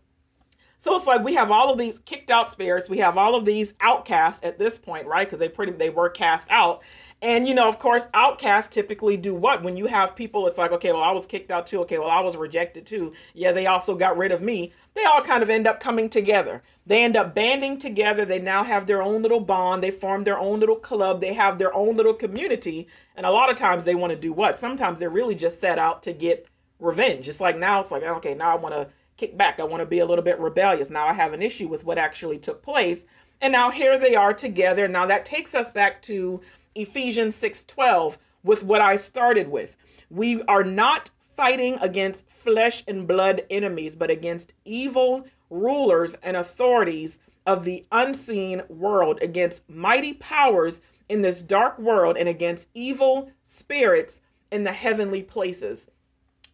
So 0.85 0.95
it's 0.95 1.07
like 1.07 1.23
we 1.23 1.33
have 1.33 1.49
all 1.49 1.71
of 1.71 1.79
these 1.79 1.97
kicked 1.99 2.29
out 2.29 2.51
spirits, 2.51 2.89
we 2.89 2.99
have 2.99 3.17
all 3.17 3.33
of 3.33 3.43
these 3.43 3.73
outcasts 3.81 4.43
at 4.43 4.59
this 4.59 4.77
point, 4.77 5.07
right? 5.07 5.25
Because 5.27 5.39
they 5.39 5.49
pretty 5.49 5.71
they 5.71 5.89
were 5.89 6.09
cast 6.09 6.47
out. 6.51 6.83
And 7.21 7.47
you 7.47 7.55
know, 7.55 7.67
of 7.67 7.79
course, 7.79 8.05
outcasts 8.13 8.73
typically 8.73 9.17
do 9.17 9.33
what? 9.33 9.63
When 9.63 9.77
you 9.77 9.87
have 9.87 10.15
people, 10.15 10.47
it's 10.47 10.57
like, 10.57 10.71
okay, 10.73 10.91
well, 10.91 11.01
I 11.01 11.11
was 11.11 11.25
kicked 11.25 11.49
out 11.49 11.65
too. 11.65 11.81
Okay, 11.81 11.97
well, 11.97 12.09
I 12.09 12.19
was 12.19 12.35
rejected 12.35 12.85
too. 12.85 13.13
Yeah, 13.33 13.51
they 13.51 13.67
also 13.67 13.95
got 13.95 14.17
rid 14.17 14.31
of 14.31 14.41
me. 14.41 14.73
They 14.93 15.03
all 15.05 15.21
kind 15.21 15.41
of 15.41 15.49
end 15.49 15.65
up 15.65 15.79
coming 15.79 16.09
together. 16.09 16.61
They 16.85 17.03
end 17.03 17.17
up 17.17 17.33
banding 17.33 17.79
together. 17.79 18.25
They 18.25 18.39
now 18.39 18.63
have 18.63 18.85
their 18.85 19.01
own 19.01 19.21
little 19.21 19.39
bond. 19.39 19.81
They 19.81 19.91
form 19.91 20.23
their 20.23 20.37
own 20.37 20.59
little 20.59 20.75
club. 20.75 21.19
They 21.19 21.33
have 21.33 21.57
their 21.57 21.73
own 21.73 21.95
little 21.95 22.13
community. 22.13 22.87
And 23.15 23.25
a 23.25 23.31
lot 23.31 23.49
of 23.49 23.55
times 23.55 23.83
they 23.83 23.95
want 23.95 24.11
to 24.11 24.19
do 24.19 24.33
what? 24.33 24.59
Sometimes 24.59 24.99
they're 24.99 25.09
really 25.09 25.35
just 25.35 25.59
set 25.59 25.79
out 25.79 26.03
to 26.03 26.13
get 26.13 26.47
revenge. 26.79 27.27
It's 27.27 27.39
like 27.39 27.57
now 27.57 27.79
it's 27.79 27.91
like, 27.91 28.03
okay, 28.03 28.35
now 28.35 28.51
I 28.51 28.59
want 28.59 28.75
to 28.75 28.87
kick 29.17 29.37
back. 29.37 29.59
I 29.59 29.63
want 29.63 29.81
to 29.81 29.85
be 29.85 29.99
a 29.99 30.05
little 30.05 30.23
bit 30.23 30.39
rebellious. 30.39 30.89
Now 30.89 31.07
I 31.07 31.13
have 31.13 31.33
an 31.33 31.41
issue 31.41 31.67
with 31.67 31.85
what 31.85 31.97
actually 31.97 32.37
took 32.37 32.61
place. 32.61 33.05
And 33.41 33.51
now 33.51 33.71
here 33.71 33.97
they 33.97 34.15
are 34.15 34.33
together. 34.33 34.87
Now 34.87 35.05
that 35.07 35.25
takes 35.25 35.55
us 35.55 35.71
back 35.71 36.01
to 36.03 36.41
Ephesians 36.75 37.35
6:12 37.35 38.17
with 38.43 38.61
what 38.61 38.81
I 38.81 38.97
started 38.97 39.47
with. 39.47 39.75
We 40.09 40.43
are 40.43 40.63
not 40.63 41.09
fighting 41.35 41.77
against 41.81 42.29
flesh 42.29 42.83
and 42.87 43.07
blood 43.07 43.45
enemies, 43.49 43.95
but 43.95 44.11
against 44.11 44.53
evil 44.65 45.25
rulers 45.49 46.15
and 46.21 46.37
authorities 46.37 47.17
of 47.45 47.63
the 47.63 47.85
unseen 47.91 48.61
world, 48.67 49.19
against 49.21 49.67
mighty 49.69 50.13
powers 50.13 50.81
in 51.07 51.21
this 51.21 51.41
dark 51.41 51.79
world, 51.79 52.17
and 52.17 52.27
against 52.27 52.67
evil 52.73 53.31
spirits 53.43 54.19
in 54.51 54.63
the 54.63 54.71
heavenly 54.71 55.23
places. 55.23 55.87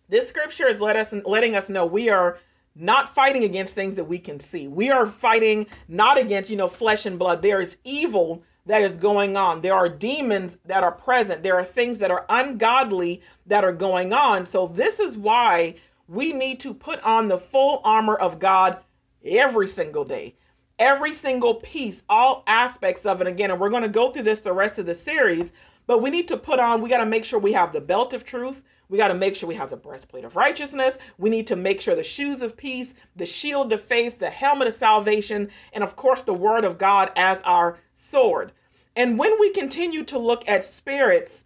This 0.07 0.27
scripture 0.27 0.67
is 0.67 0.79
let 0.79 0.97
us, 0.97 1.13
letting 1.25 1.55
us 1.55 1.69
know 1.69 1.85
we 1.85 2.09
are 2.09 2.37
not 2.75 3.15
fighting 3.15 3.43
against 3.43 3.75
things 3.75 3.95
that 3.95 4.03
we 4.03 4.19
can 4.19 4.39
see. 4.39 4.67
We 4.67 4.91
are 4.91 5.05
fighting 5.05 5.67
not 5.87 6.17
against, 6.17 6.49
you 6.49 6.57
know, 6.57 6.67
flesh 6.67 7.05
and 7.05 7.17
blood. 7.17 7.41
There 7.41 7.59
is 7.59 7.77
evil 7.83 8.43
that 8.65 8.81
is 8.81 8.97
going 8.97 9.35
on. 9.35 9.61
There 9.61 9.73
are 9.73 9.89
demons 9.89 10.57
that 10.65 10.83
are 10.83 10.91
present. 10.91 11.43
There 11.43 11.55
are 11.55 11.63
things 11.63 11.97
that 11.97 12.11
are 12.11 12.25
ungodly 12.29 13.21
that 13.47 13.63
are 13.63 13.73
going 13.73 14.13
on. 14.13 14.45
So 14.45 14.67
this 14.67 14.99
is 14.99 15.17
why 15.17 15.75
we 16.07 16.33
need 16.33 16.59
to 16.61 16.73
put 16.73 17.01
on 17.01 17.27
the 17.27 17.39
full 17.39 17.81
armor 17.83 18.15
of 18.15 18.39
God 18.39 18.77
every 19.25 19.67
single 19.67 20.05
day. 20.05 20.35
Every 20.77 21.13
single 21.13 21.55
piece, 21.55 22.01
all 22.09 22.43
aspects 22.47 23.05
of 23.05 23.21
it 23.21 23.27
again. 23.27 23.51
And 23.51 23.59
we're 23.59 23.69
going 23.69 23.83
to 23.83 23.89
go 23.89 24.11
through 24.11 24.23
this 24.23 24.39
the 24.39 24.53
rest 24.53 24.79
of 24.79 24.85
the 24.85 24.95
series, 24.95 25.53
but 25.87 26.01
we 26.01 26.09
need 26.09 26.27
to 26.29 26.37
put 26.37 26.59
on, 26.59 26.81
we 26.81 26.89
got 26.89 26.97
to 26.97 27.05
make 27.05 27.25
sure 27.25 27.39
we 27.39 27.53
have 27.53 27.71
the 27.71 27.81
belt 27.81 28.13
of 28.13 28.23
truth. 28.23 28.63
We 28.89 28.97
got 28.97 29.07
to 29.07 29.13
make 29.13 29.35
sure 29.35 29.47
we 29.47 29.55
have 29.55 29.69
the 29.69 29.77
breastplate 29.77 30.25
of 30.25 30.35
righteousness. 30.35 30.97
We 31.17 31.29
need 31.29 31.47
to 31.47 31.55
make 31.55 31.79
sure 31.79 31.95
the 31.95 32.03
shoes 32.03 32.41
of 32.41 32.57
peace, 32.57 32.93
the 33.15 33.25
shield 33.25 33.71
of 33.71 33.81
faith, 33.81 34.19
the 34.19 34.29
helmet 34.29 34.67
of 34.67 34.73
salvation, 34.73 35.49
and 35.71 35.81
of 35.81 35.95
course 35.95 36.23
the 36.23 36.33
word 36.33 36.65
of 36.65 36.77
God 36.77 37.09
as 37.15 37.39
our 37.41 37.77
sword. 38.01 38.51
And 38.96 39.17
when 39.17 39.39
we 39.39 39.51
continue 39.51 40.03
to 40.05 40.20
look 40.20 40.48
at 40.48 40.63
spirits 40.63 41.43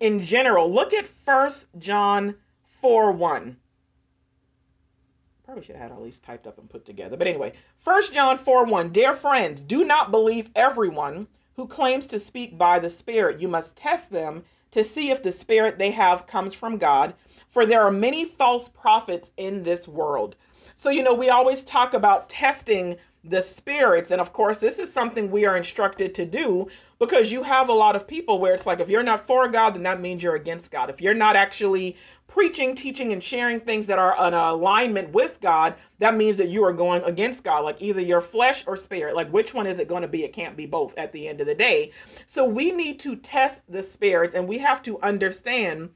in 0.00 0.24
general, 0.24 0.70
look 0.70 0.92
at 0.92 1.08
1 1.24 1.50
John 1.78 2.34
4 2.82 3.12
1. 3.12 3.56
Probably 5.44 5.64
should 5.64 5.76
have 5.76 5.90
had 5.90 5.92
all 5.92 6.04
these 6.04 6.18
typed 6.18 6.46
up 6.46 6.58
and 6.58 6.68
put 6.68 6.84
together. 6.84 7.16
But 7.16 7.26
anyway, 7.26 7.54
1 7.84 8.12
John 8.12 8.36
4 8.36 8.66
1. 8.66 8.90
Dear 8.90 9.14
friends, 9.14 9.60
do 9.62 9.84
not 9.84 10.10
believe 10.10 10.50
everyone 10.54 11.26
who 11.56 11.66
claims 11.66 12.06
to 12.08 12.18
speak 12.18 12.58
by 12.58 12.78
the 12.78 12.90
Spirit. 12.90 13.40
You 13.40 13.48
must 13.48 13.76
test 13.76 14.10
them 14.10 14.44
to 14.70 14.84
see 14.84 15.10
if 15.10 15.22
the 15.22 15.32
spirit 15.32 15.78
they 15.78 15.90
have 15.90 16.26
comes 16.26 16.52
from 16.52 16.76
God, 16.76 17.14
for 17.50 17.64
there 17.64 17.82
are 17.82 17.90
many 17.90 18.26
false 18.26 18.68
prophets 18.68 19.30
in 19.36 19.62
this 19.62 19.88
world. 19.88 20.36
So, 20.80 20.90
you 20.90 21.02
know, 21.02 21.12
we 21.12 21.28
always 21.28 21.64
talk 21.64 21.92
about 21.92 22.28
testing 22.28 22.98
the 23.24 23.42
spirits. 23.42 24.12
And 24.12 24.20
of 24.20 24.32
course, 24.32 24.58
this 24.58 24.78
is 24.78 24.92
something 24.92 25.28
we 25.28 25.44
are 25.44 25.56
instructed 25.56 26.14
to 26.14 26.24
do 26.24 26.68
because 27.00 27.32
you 27.32 27.42
have 27.42 27.68
a 27.68 27.72
lot 27.72 27.96
of 27.96 28.06
people 28.06 28.38
where 28.38 28.54
it's 28.54 28.64
like, 28.64 28.78
if 28.78 28.88
you're 28.88 29.02
not 29.02 29.26
for 29.26 29.48
God, 29.48 29.74
then 29.74 29.82
that 29.82 30.00
means 30.00 30.22
you're 30.22 30.36
against 30.36 30.70
God. 30.70 30.88
If 30.88 31.00
you're 31.00 31.14
not 31.14 31.34
actually 31.34 31.96
preaching, 32.28 32.76
teaching, 32.76 33.12
and 33.12 33.20
sharing 33.20 33.58
things 33.58 33.86
that 33.86 33.98
are 33.98 34.28
in 34.28 34.34
alignment 34.34 35.10
with 35.10 35.40
God, 35.40 35.74
that 35.98 36.14
means 36.14 36.36
that 36.36 36.46
you 36.46 36.62
are 36.62 36.72
going 36.72 37.02
against 37.02 37.42
God. 37.42 37.64
Like 37.64 37.82
either 37.82 38.00
your 38.00 38.20
flesh 38.20 38.62
or 38.64 38.76
spirit. 38.76 39.16
Like 39.16 39.32
which 39.32 39.52
one 39.52 39.66
is 39.66 39.80
it 39.80 39.88
going 39.88 40.02
to 40.02 40.08
be? 40.08 40.22
It 40.22 40.32
can't 40.32 40.56
be 40.56 40.66
both 40.66 40.96
at 40.96 41.10
the 41.10 41.26
end 41.26 41.40
of 41.40 41.48
the 41.48 41.56
day. 41.56 41.90
So 42.26 42.44
we 42.44 42.70
need 42.70 43.00
to 43.00 43.16
test 43.16 43.62
the 43.68 43.82
spirits 43.82 44.36
and 44.36 44.46
we 44.46 44.58
have 44.58 44.80
to 44.84 45.00
understand 45.00 45.90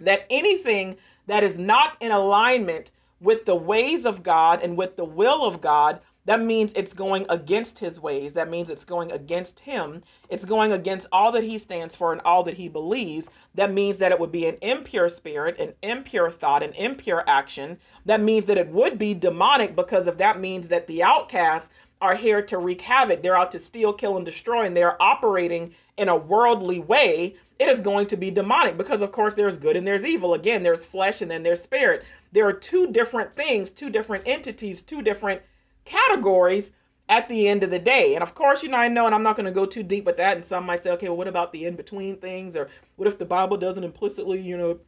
that 0.00 0.26
anything 0.28 0.96
that 1.28 1.44
is 1.44 1.56
not 1.56 1.96
in 2.00 2.10
alignment 2.10 2.90
with 3.24 3.44
the 3.46 3.56
ways 3.56 4.06
of 4.06 4.22
God 4.22 4.62
and 4.62 4.76
with 4.76 4.96
the 4.96 5.04
will 5.04 5.44
of 5.44 5.60
God 5.60 6.00
that 6.26 6.40
means 6.40 6.72
it's 6.74 6.94
going 6.94 7.26
against 7.28 7.78
his 7.78 8.00
ways. 8.00 8.32
That 8.32 8.48
means 8.48 8.70
it's 8.70 8.84
going 8.84 9.12
against 9.12 9.60
him. 9.60 10.02
It's 10.30 10.46
going 10.46 10.72
against 10.72 11.06
all 11.12 11.32
that 11.32 11.44
he 11.44 11.58
stands 11.58 11.94
for 11.94 12.12
and 12.12 12.20
all 12.22 12.42
that 12.44 12.56
he 12.56 12.68
believes. 12.68 13.28
That 13.54 13.72
means 13.72 13.98
that 13.98 14.10
it 14.10 14.18
would 14.18 14.32
be 14.32 14.46
an 14.46 14.56
impure 14.62 15.10
spirit, 15.10 15.58
an 15.58 15.74
impure 15.82 16.30
thought, 16.30 16.62
an 16.62 16.72
impure 16.72 17.24
action. 17.26 17.78
That 18.06 18.22
means 18.22 18.46
that 18.46 18.56
it 18.56 18.68
would 18.68 18.98
be 18.98 19.12
demonic 19.12 19.76
because 19.76 20.06
if 20.06 20.16
that 20.18 20.40
means 20.40 20.68
that 20.68 20.86
the 20.86 21.02
outcasts 21.02 21.68
are 22.00 22.14
here 22.14 22.40
to 22.42 22.58
wreak 22.58 22.80
havoc, 22.80 23.22
they're 23.22 23.36
out 23.36 23.52
to 23.52 23.58
steal, 23.58 23.92
kill, 23.92 24.16
and 24.16 24.24
destroy, 24.24 24.64
and 24.64 24.76
they're 24.76 25.00
operating 25.00 25.74
in 25.96 26.08
a 26.08 26.16
worldly 26.16 26.80
way, 26.80 27.36
it 27.58 27.68
is 27.68 27.80
going 27.80 28.06
to 28.08 28.16
be 28.16 28.30
demonic 28.30 28.76
because, 28.76 29.00
of 29.00 29.12
course, 29.12 29.34
there's 29.34 29.56
good 29.56 29.76
and 29.76 29.86
there's 29.86 30.04
evil. 30.04 30.34
Again, 30.34 30.62
there's 30.62 30.84
flesh 30.84 31.22
and 31.22 31.30
then 31.30 31.42
there's 31.42 31.62
spirit. 31.62 32.04
There 32.34 32.48
are 32.48 32.52
two 32.52 32.88
different 32.88 33.32
things, 33.32 33.70
two 33.70 33.90
different 33.90 34.24
entities, 34.26 34.82
two 34.82 35.02
different 35.02 35.40
categories 35.84 36.72
at 37.08 37.28
the 37.28 37.46
end 37.46 37.62
of 37.62 37.70
the 37.70 37.78
day. 37.78 38.16
And 38.16 38.22
of 38.24 38.34
course, 38.34 38.60
you 38.60 38.68
know, 38.68 38.76
I 38.76 38.88
know, 38.88 39.06
and 39.06 39.14
I'm 39.14 39.22
not 39.22 39.36
going 39.36 39.46
to 39.46 39.52
go 39.52 39.66
too 39.66 39.84
deep 39.84 40.04
with 40.04 40.16
that. 40.16 40.34
And 40.36 40.44
some 40.44 40.66
might 40.66 40.82
say, 40.82 40.90
okay, 40.90 41.08
well, 41.08 41.16
what 41.16 41.28
about 41.28 41.52
the 41.52 41.64
in 41.64 41.76
between 41.76 42.16
things? 42.16 42.56
Or 42.56 42.68
what 42.96 43.06
if 43.06 43.18
the 43.18 43.24
Bible 43.24 43.56
doesn't 43.56 43.84
implicitly, 43.84 44.40
you 44.40 44.56
know, 44.56 44.80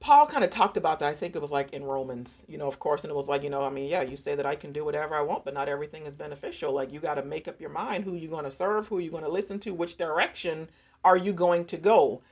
Paul 0.00 0.26
kind 0.26 0.42
of 0.42 0.50
talked 0.50 0.76
about 0.76 0.98
that. 0.98 1.08
I 1.08 1.14
think 1.14 1.36
it 1.36 1.42
was 1.42 1.52
like 1.52 1.72
in 1.72 1.84
Romans, 1.84 2.44
you 2.48 2.58
know, 2.58 2.66
of 2.66 2.80
course, 2.80 3.04
and 3.04 3.10
it 3.12 3.16
was 3.16 3.28
like, 3.28 3.44
you 3.44 3.50
know, 3.50 3.64
I 3.64 3.70
mean, 3.70 3.88
yeah, 3.88 4.02
you 4.02 4.16
say 4.16 4.34
that 4.34 4.44
I 4.44 4.56
can 4.56 4.72
do 4.72 4.84
whatever 4.84 5.14
I 5.14 5.20
want, 5.20 5.44
but 5.44 5.54
not 5.54 5.68
everything 5.68 6.04
is 6.04 6.14
beneficial. 6.14 6.72
Like 6.72 6.92
you 6.92 6.98
got 6.98 7.14
to 7.14 7.24
make 7.24 7.46
up 7.46 7.60
your 7.60 7.70
mind 7.70 8.02
who 8.02 8.14
you're 8.14 8.30
going 8.30 8.44
to 8.44 8.50
serve, 8.50 8.88
who 8.88 8.98
you're 8.98 9.12
going 9.12 9.22
to 9.22 9.30
listen 9.30 9.60
to, 9.60 9.72
which 9.72 9.98
direction 9.98 10.68
are 11.04 11.16
you 11.16 11.32
going 11.32 11.64
to 11.66 11.76
go. 11.76 12.22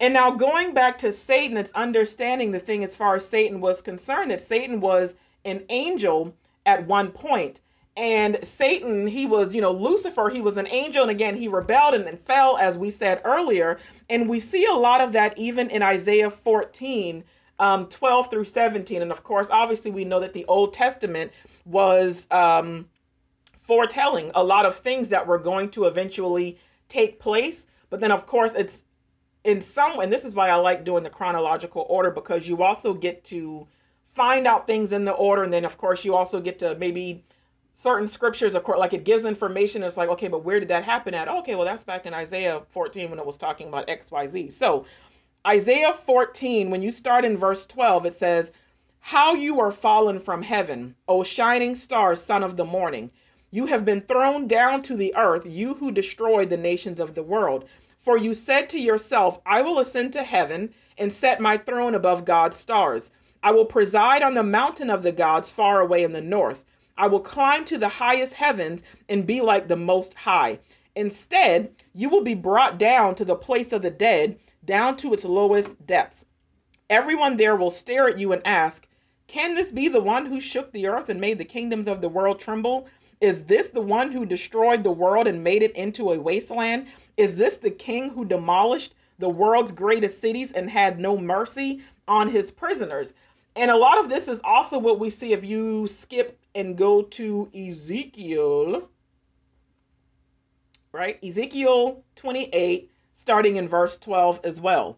And 0.00 0.14
now 0.14 0.30
going 0.30 0.72
back 0.72 0.98
to 1.00 1.12
Satan, 1.12 1.58
it's 1.58 1.72
understanding 1.72 2.52
the 2.52 2.58
thing 2.58 2.82
as 2.82 2.96
far 2.96 3.16
as 3.16 3.28
Satan 3.28 3.60
was 3.60 3.82
concerned 3.82 4.30
that 4.30 4.48
Satan 4.48 4.80
was 4.80 5.14
an 5.44 5.62
angel 5.68 6.34
at 6.64 6.86
one 6.86 7.10
point. 7.10 7.60
And 7.98 8.38
Satan, 8.42 9.06
he 9.06 9.26
was, 9.26 9.52
you 9.52 9.60
know, 9.60 9.72
Lucifer, 9.72 10.30
he 10.30 10.40
was 10.40 10.56
an 10.56 10.68
angel. 10.68 11.02
And 11.02 11.10
again, 11.10 11.36
he 11.36 11.48
rebelled 11.48 11.94
and, 11.94 12.04
and 12.06 12.18
fell, 12.18 12.56
as 12.56 12.78
we 12.78 12.90
said 12.90 13.20
earlier. 13.26 13.78
And 14.08 14.26
we 14.26 14.40
see 14.40 14.64
a 14.64 14.72
lot 14.72 15.02
of 15.02 15.12
that 15.12 15.36
even 15.36 15.68
in 15.68 15.82
Isaiah 15.82 16.30
14, 16.30 17.22
um, 17.58 17.86
12 17.86 18.30
through 18.30 18.46
17. 18.46 19.02
And 19.02 19.12
of 19.12 19.22
course, 19.22 19.48
obviously, 19.50 19.90
we 19.90 20.06
know 20.06 20.20
that 20.20 20.32
the 20.32 20.46
Old 20.46 20.72
Testament 20.72 21.30
was 21.66 22.26
um, 22.30 22.88
foretelling 23.64 24.30
a 24.34 24.42
lot 24.42 24.64
of 24.64 24.78
things 24.78 25.10
that 25.10 25.26
were 25.26 25.38
going 25.38 25.68
to 25.72 25.84
eventually 25.84 26.58
take 26.88 27.18
place. 27.18 27.66
But 27.90 28.00
then, 28.00 28.12
of 28.12 28.24
course, 28.24 28.52
it's 28.54 28.84
in 29.44 29.60
some, 29.60 29.98
and 30.00 30.12
this 30.12 30.24
is 30.24 30.34
why 30.34 30.50
I 30.50 30.56
like 30.56 30.84
doing 30.84 31.02
the 31.02 31.10
chronological 31.10 31.86
order 31.88 32.10
because 32.10 32.46
you 32.46 32.62
also 32.62 32.92
get 32.92 33.24
to 33.24 33.66
find 34.14 34.46
out 34.46 34.66
things 34.66 34.92
in 34.92 35.04
the 35.04 35.12
order 35.12 35.44
and 35.44 35.52
then 35.52 35.64
of 35.64 35.78
course 35.78 36.04
you 36.04 36.14
also 36.14 36.40
get 36.40 36.58
to 36.58 36.74
maybe 36.76 37.24
certain 37.74 38.08
scriptures 38.08 38.54
of 38.54 38.64
course 38.64 38.78
like 38.78 38.92
it 38.92 39.04
gives 39.04 39.24
information 39.24 39.82
it's 39.82 39.96
like 39.96 40.08
okay 40.08 40.28
but 40.28 40.44
where 40.44 40.58
did 40.58 40.68
that 40.68 40.84
happen 40.84 41.14
at? 41.14 41.28
Okay 41.28 41.54
well 41.54 41.64
that's 41.64 41.84
back 41.84 42.06
in 42.06 42.12
isaiah 42.12 42.60
14 42.68 43.10
when 43.10 43.18
it 43.18 43.24
was 43.24 43.36
talking 43.36 43.68
about 43.68 43.86
xyz 43.86 44.52
so 44.52 44.84
isaiah 45.46 45.94
14 45.94 46.70
when 46.70 46.82
you 46.82 46.90
start 46.90 47.24
in 47.24 47.36
verse 47.38 47.66
12 47.66 48.06
it 48.06 48.18
says 48.18 48.50
how 48.98 49.34
you 49.34 49.60
are 49.60 49.72
fallen 49.72 50.18
from 50.18 50.42
heaven 50.42 50.94
o 51.08 51.22
shining 51.22 51.74
star 51.74 52.14
son 52.14 52.42
of 52.42 52.56
the 52.56 52.64
morning. 52.64 53.10
You 53.52 53.66
have 53.66 53.84
been 53.84 54.02
thrown 54.02 54.46
down 54.46 54.82
to 54.82 54.96
the 54.96 55.14
earth 55.16 55.46
you 55.46 55.74
who 55.74 55.90
destroyed 55.92 56.50
the 56.50 56.56
nations 56.56 57.00
of 57.00 57.14
the 57.14 57.22
world 57.22 57.66
for 58.00 58.16
you 58.16 58.34
said 58.34 58.68
to 58.68 58.78
yourself 58.78 59.40
i 59.46 59.62
will 59.62 59.78
ascend 59.78 60.12
to 60.12 60.22
heaven 60.22 60.72
and 60.98 61.12
set 61.12 61.40
my 61.40 61.56
throne 61.56 61.94
above 61.94 62.24
god's 62.24 62.56
stars 62.56 63.10
I 63.42 63.52
will 63.52 63.64
preside 63.64 64.22
on 64.22 64.34
the 64.34 64.42
mountain 64.42 64.90
of 64.90 65.02
the 65.02 65.12
gods 65.12 65.48
far 65.48 65.80
away 65.80 66.02
in 66.02 66.12
the 66.12 66.20
north. 66.20 66.62
I 66.98 67.06
will 67.06 67.20
climb 67.20 67.64
to 67.64 67.78
the 67.78 67.88
highest 67.88 68.34
heavens 68.34 68.82
and 69.08 69.26
be 69.26 69.40
like 69.40 69.66
the 69.66 69.76
Most 69.76 70.12
High. 70.12 70.58
Instead, 70.94 71.74
you 71.94 72.10
will 72.10 72.20
be 72.20 72.34
brought 72.34 72.76
down 72.76 73.14
to 73.14 73.24
the 73.24 73.36
place 73.36 73.72
of 73.72 73.80
the 73.80 73.90
dead, 73.90 74.38
down 74.62 74.98
to 74.98 75.14
its 75.14 75.24
lowest 75.24 75.86
depths. 75.86 76.26
Everyone 76.90 77.38
there 77.38 77.56
will 77.56 77.70
stare 77.70 78.10
at 78.10 78.18
you 78.18 78.32
and 78.32 78.42
ask, 78.46 78.86
Can 79.26 79.54
this 79.54 79.72
be 79.72 79.88
the 79.88 80.02
one 80.02 80.26
who 80.26 80.38
shook 80.38 80.70
the 80.70 80.88
earth 80.88 81.08
and 81.08 81.18
made 81.18 81.38
the 81.38 81.44
kingdoms 81.46 81.88
of 81.88 82.02
the 82.02 82.10
world 82.10 82.40
tremble? 82.40 82.88
Is 83.22 83.44
this 83.44 83.68
the 83.68 83.80
one 83.80 84.12
who 84.12 84.26
destroyed 84.26 84.84
the 84.84 84.90
world 84.90 85.26
and 85.26 85.42
made 85.42 85.62
it 85.62 85.76
into 85.76 86.12
a 86.12 86.20
wasteland? 86.20 86.88
Is 87.20 87.34
this 87.34 87.56
the 87.56 87.70
king 87.70 88.08
who 88.08 88.24
demolished 88.24 88.94
the 89.18 89.28
world's 89.28 89.72
greatest 89.72 90.22
cities 90.22 90.52
and 90.52 90.70
had 90.70 90.98
no 90.98 91.18
mercy 91.18 91.82
on 92.08 92.30
his 92.30 92.50
prisoners? 92.50 93.12
And 93.54 93.70
a 93.70 93.76
lot 93.76 93.98
of 93.98 94.08
this 94.08 94.26
is 94.26 94.40
also 94.42 94.78
what 94.78 94.98
we 94.98 95.10
see 95.10 95.34
if 95.34 95.44
you 95.44 95.86
skip 95.86 96.38
and 96.54 96.78
go 96.78 97.02
to 97.02 97.50
Ezekiel, 97.54 98.88
right? 100.92 101.22
Ezekiel 101.22 102.02
28, 102.16 102.90
starting 103.12 103.56
in 103.56 103.68
verse 103.68 103.98
12 103.98 104.40
as 104.42 104.58
well. 104.58 104.96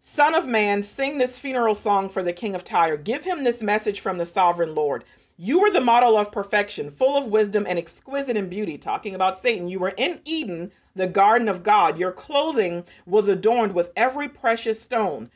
Son 0.00 0.34
of 0.34 0.46
man, 0.46 0.82
sing 0.82 1.18
this 1.18 1.38
funeral 1.38 1.74
song 1.74 2.08
for 2.08 2.22
the 2.22 2.32
king 2.32 2.54
of 2.54 2.64
Tyre. 2.64 2.96
Give 2.96 3.22
him 3.22 3.44
this 3.44 3.60
message 3.60 4.00
from 4.00 4.16
the 4.16 4.24
sovereign 4.24 4.74
Lord. 4.74 5.04
You 5.38 5.60
were 5.60 5.70
the 5.70 5.82
model 5.82 6.16
of 6.16 6.32
perfection, 6.32 6.90
full 6.90 7.14
of 7.14 7.26
wisdom 7.26 7.66
and 7.68 7.78
exquisite 7.78 8.38
in 8.38 8.48
beauty. 8.48 8.78
Talking 8.78 9.14
about 9.14 9.42
Satan, 9.42 9.68
you 9.68 9.78
were 9.78 9.92
in 9.98 10.18
Eden, 10.24 10.72
the 10.94 11.06
garden 11.06 11.46
of 11.48 11.62
God. 11.62 11.98
Your 11.98 12.10
clothing 12.10 12.84
was 13.04 13.28
adorned 13.28 13.74
with 13.74 13.92
every 13.96 14.30
precious 14.30 14.80
stone. 14.80 15.30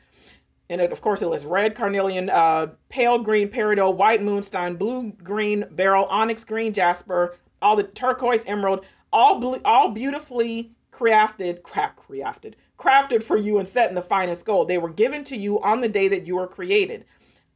And 0.71 0.81
it, 0.81 0.91
of 0.91 1.01
course, 1.01 1.21
it 1.21 1.29
was 1.29 1.45
red 1.45 1.75
carnelian, 1.75 2.31
uh, 2.31 2.71
pale 2.89 3.19
green 3.19 3.49
peridot, 3.49 3.95
white 3.95 4.23
moonstone, 4.23 4.75
blue 4.75 5.11
green 5.23 5.65
beryl, 5.69 6.05
onyx 6.05 6.43
green 6.43 6.73
jasper, 6.73 7.35
all 7.61 7.75
the 7.75 7.83
turquoise 7.83 8.43
emerald, 8.47 8.83
all 9.13 9.55
all 9.65 9.91
beautifully 9.91 10.71
crafted, 10.91 11.61
craft, 11.61 11.99
crafted, 12.07 12.53
crafted 12.79 13.21
for 13.21 13.37
you 13.37 13.59
and 13.59 13.67
set 13.67 13.89
in 13.89 13.95
the 13.95 14.01
finest 14.01 14.45
gold. 14.45 14.67
They 14.67 14.79
were 14.79 14.89
given 14.89 15.23
to 15.25 15.37
you 15.37 15.61
on 15.61 15.79
the 15.79 15.87
day 15.87 16.07
that 16.07 16.25
you 16.25 16.37
were 16.37 16.47
created. 16.47 17.05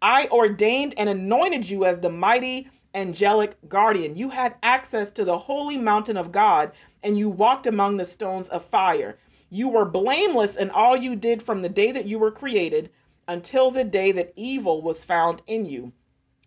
I 0.02 0.28
ordained 0.28 0.94
and 0.98 1.10
anointed 1.10 1.70
you 1.70 1.86
as 1.86 2.00
the 2.00 2.10
mighty 2.10 2.70
angelic 2.94 3.56
guardian. 3.68 4.16
You 4.16 4.30
had 4.30 4.56
access 4.62 5.10
to 5.12 5.25
the 5.25 5.38
holy 5.38 5.78
mountain 5.78 6.18
of 6.18 6.32
God, 6.32 6.72
and 7.04 7.18
you 7.18 7.30
walked 7.30 7.68
among 7.68 7.98
the 7.98 8.06
stones 8.06 8.48
of 8.50 8.66
fire. 8.66 9.18
You 9.50 9.70
were 9.70 9.86
blameless 9.86 10.56
in 10.56 10.70
all 10.70 10.96
you 10.96 11.16
did 11.16 11.42
from 11.42 11.62
the 11.62 11.70
day 11.70 11.92
that 11.92 12.06
you 12.06 12.20
were 12.20 12.32
created 12.32 12.90
until 13.28 13.72
the 13.72 13.84
day 13.84 14.12
that 14.12 14.34
evil 14.36 14.82
was 14.82 15.04
found 15.04 15.42
in 15.48 15.66
you. 15.66 15.92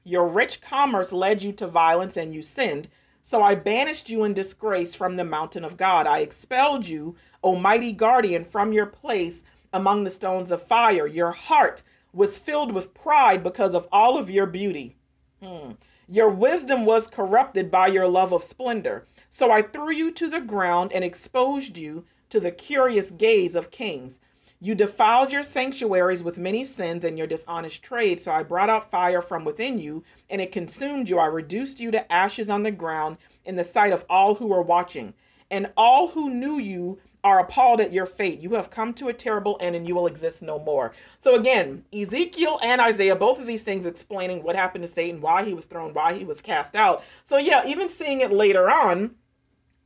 Your 0.05 0.27
rich 0.27 0.61
commerce 0.61 1.13
led 1.13 1.43
you 1.43 1.53
to 1.53 1.67
violence, 1.67 2.17
and 2.17 2.35
you 2.35 2.43
sinned. 2.43 2.89
So 3.23 3.43
I 3.43 3.55
banished 3.55 4.09
you 4.09 4.25
in 4.25 4.33
disgrace 4.33 4.95
from 4.95 5.17
the 5.17 5.25
mountain 5.25 5.65
of 5.65 5.77
God. 5.77 6.07
I 6.07 6.21
expelled 6.21 6.87
you, 6.87 7.17
O 7.43 7.57
mighty 7.57 7.93
guardian, 7.93 8.45
from 8.45 8.73
your 8.73 8.87
place 8.87 9.43
among 9.73 10.05
the 10.05 10.11
stones 10.11 10.51
of 10.51 10.63
fire. 10.63 11.07
Your 11.07 11.33
heart 11.33 11.83
was 12.19 12.37
filled 12.37 12.73
with 12.73 12.93
pride 12.95 13.45
because 13.45 13.75
of 13.75 13.87
all 13.93 14.19
of 14.19 14.29
your 14.29 14.47
beauty. 14.47 14.97
Hmm. 15.41 15.71
Your 16.09 16.29
wisdom 16.29 16.85
was 16.85 17.07
corrupted 17.07 17.71
by 17.71 17.87
your 17.87 18.09
love 18.09 18.33
of 18.33 18.43
splendor. 18.43 19.07
So 19.31 19.53
I 19.53 19.63
threw 19.63 19.93
you 19.93 20.11
to 20.11 20.27
the 20.27 20.41
ground 20.41 20.93
and 20.93 21.05
exposed 21.05 21.79
you 21.79 22.05
to 22.31 22.41
the 22.41 22.51
curious 22.51 23.09
gaze 23.13 23.55
of 23.55 23.71
kings. 23.71 24.19
You 24.59 24.75
defiled 24.75 25.31
your 25.31 25.45
sanctuaries 25.45 26.25
with 26.25 26.39
many 26.39 26.65
sins 26.65 27.05
and 27.05 27.17
your 27.17 27.29
dishonest 27.29 27.85
trade. 27.85 28.21
So 28.21 28.33
I 28.33 28.43
brought 28.43 28.69
out 28.69 28.91
fire 28.91 29.23
from 29.23 29.45
within 29.45 29.79
you, 29.79 30.03
and 30.29 30.41
it 30.41 30.51
consumed 30.51 31.09
you. 31.09 31.21
I 31.21 31.27
reduced 31.27 31.79
you 31.79 31.93
to 31.93 32.13
ashes 32.13 32.51
on 32.51 32.65
the 32.65 32.73
ground 32.73 33.19
in 33.45 33.55
the 33.55 33.63
sight 33.63 33.93
of 33.93 34.05
all 34.11 34.35
who 34.35 34.49
were 34.49 34.63
watching. 34.63 35.15
And 35.53 35.71
all 35.77 36.09
who 36.09 36.31
knew 36.31 36.59
you 36.59 36.99
are 37.25 37.41
appalled 37.41 37.81
at 37.81 37.93
your 37.93 38.07
fate. 38.07 38.41
You 38.41 38.51
have 38.55 38.71
come 38.71 38.95
to 38.95 39.09
a 39.09 39.13
terrible 39.13 39.57
end 39.61 39.75
and 39.75 39.87
you 39.87 39.95
will 39.95 40.07
exist 40.07 40.43
no 40.43 40.59
more. 40.59 40.93
So, 41.21 41.35
again, 41.35 41.85
Ezekiel 41.93 42.61
and 42.63 42.81
Isaiah, 42.81 43.17
both 43.17 43.41
of 43.41 43.47
these 43.47 43.63
things 43.63 43.87
explaining 43.87 44.43
what 44.43 44.57
happened 44.57 44.83
to 44.83 44.89
Satan, 44.89 45.21
why 45.21 45.45
he 45.45 45.55
was 45.55 45.65
thrown, 45.65 45.95
why 45.95 46.13
he 46.13 46.25
was 46.25 46.41
cast 46.41 46.77
out. 46.77 47.03
So, 47.25 47.39
yeah, 47.39 47.67
even 47.67 47.89
seeing 47.89 48.21
it 48.21 48.31
later 48.31 48.71
on. 48.71 49.15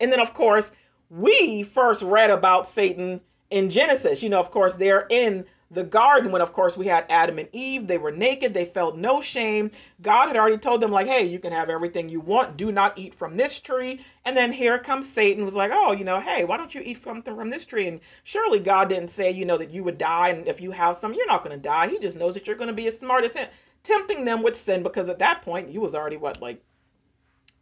And 0.00 0.12
then, 0.12 0.20
of 0.20 0.34
course, 0.34 0.72
we 1.10 1.62
first 1.62 2.02
read 2.02 2.30
about 2.30 2.68
Satan 2.68 3.20
in 3.50 3.70
Genesis. 3.70 4.22
You 4.22 4.28
know, 4.30 4.40
of 4.40 4.50
course, 4.50 4.74
they're 4.74 5.06
in 5.08 5.46
the 5.72 5.82
garden 5.84 6.30
when 6.30 6.42
of 6.42 6.52
course 6.52 6.76
we 6.76 6.86
had 6.86 7.06
Adam 7.08 7.38
and 7.38 7.48
Eve. 7.52 7.86
They 7.86 7.98
were 7.98 8.12
naked. 8.12 8.52
They 8.52 8.66
felt 8.66 8.96
no 8.96 9.20
shame. 9.20 9.70
God 10.02 10.26
had 10.26 10.36
already 10.36 10.58
told 10.58 10.80
them 10.80 10.90
like 10.90 11.06
hey 11.06 11.24
you 11.24 11.38
can 11.38 11.52
have 11.52 11.70
everything 11.70 12.08
you 12.08 12.20
want. 12.20 12.56
Do 12.56 12.70
not 12.70 12.98
eat 12.98 13.14
from 13.14 13.36
this 13.36 13.58
tree. 13.58 14.04
And 14.24 14.36
then 14.36 14.52
here 14.52 14.78
comes 14.78 15.08
Satan 15.08 15.44
was 15.44 15.54
like 15.54 15.70
oh 15.72 15.92
you 15.92 16.04
know 16.04 16.20
hey 16.20 16.44
why 16.44 16.58
don't 16.58 16.74
you 16.74 16.82
eat 16.84 17.02
something 17.02 17.34
from 17.34 17.50
this 17.50 17.64
tree? 17.64 17.88
And 17.88 18.00
surely 18.24 18.58
God 18.58 18.88
didn't 18.90 19.10
say 19.10 19.30
you 19.30 19.46
know 19.46 19.58
that 19.58 19.70
you 19.70 19.82
would 19.84 19.98
die. 19.98 20.28
And 20.28 20.46
if 20.46 20.60
you 20.60 20.70
have 20.72 20.98
some 20.98 21.14
you're 21.14 21.26
not 21.26 21.42
going 21.42 21.56
to 21.56 21.62
die. 21.62 21.88
He 21.88 21.98
just 21.98 22.18
knows 22.18 22.34
that 22.34 22.46
you're 22.46 22.56
going 22.56 22.68
to 22.68 22.74
be 22.74 22.88
as 22.88 22.98
smart 22.98 23.24
as 23.24 23.32
him. 23.32 23.48
Tempting 23.82 24.24
them 24.24 24.42
with 24.42 24.56
sin 24.56 24.82
because 24.82 25.08
at 25.08 25.18
that 25.20 25.42
point 25.42 25.72
you 25.72 25.80
was 25.80 25.94
already 25.94 26.16
what 26.16 26.40
like 26.42 26.62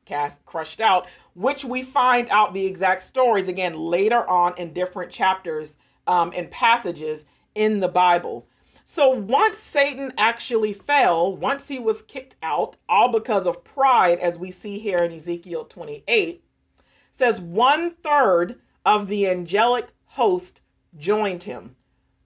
cast 0.05 0.45
crushed 0.45 0.81
out 0.81 1.07
which 1.35 1.65
we 1.65 1.85
find 1.85 2.29
out 2.31 2.53
the 2.53 2.67
exact 2.67 3.01
stories 3.03 3.47
again 3.47 3.75
later 3.75 4.29
on 4.29 4.53
in 4.57 4.73
different 4.73 5.13
chapters 5.13 5.77
um, 6.09 6.33
and 6.35 6.51
passages 6.51 7.25
in 7.61 7.79
the 7.79 7.89
Bible. 7.89 8.47
So 8.85 9.11
once 9.11 9.59
Satan 9.59 10.15
actually 10.17 10.73
fell, 10.73 11.37
once 11.37 11.69
he 11.69 11.79
was 11.79 12.01
kicked 12.01 12.37
out, 12.43 12.77
all 12.89 13.13
because 13.13 13.47
of 13.47 13.63
pride, 13.63 14.19
as 14.19 14.39
we 14.39 14.51
see 14.51 14.79
here 14.79 15.01
in 15.01 15.13
Ezekiel 15.13 15.67
28, 15.67 16.43
says 17.11 17.39
one 17.39 17.91
third 17.97 18.59
of 18.87 19.09
the 19.09 19.29
angelic 19.29 19.89
host 20.07 20.63
joined 20.97 21.43
him. 21.43 21.77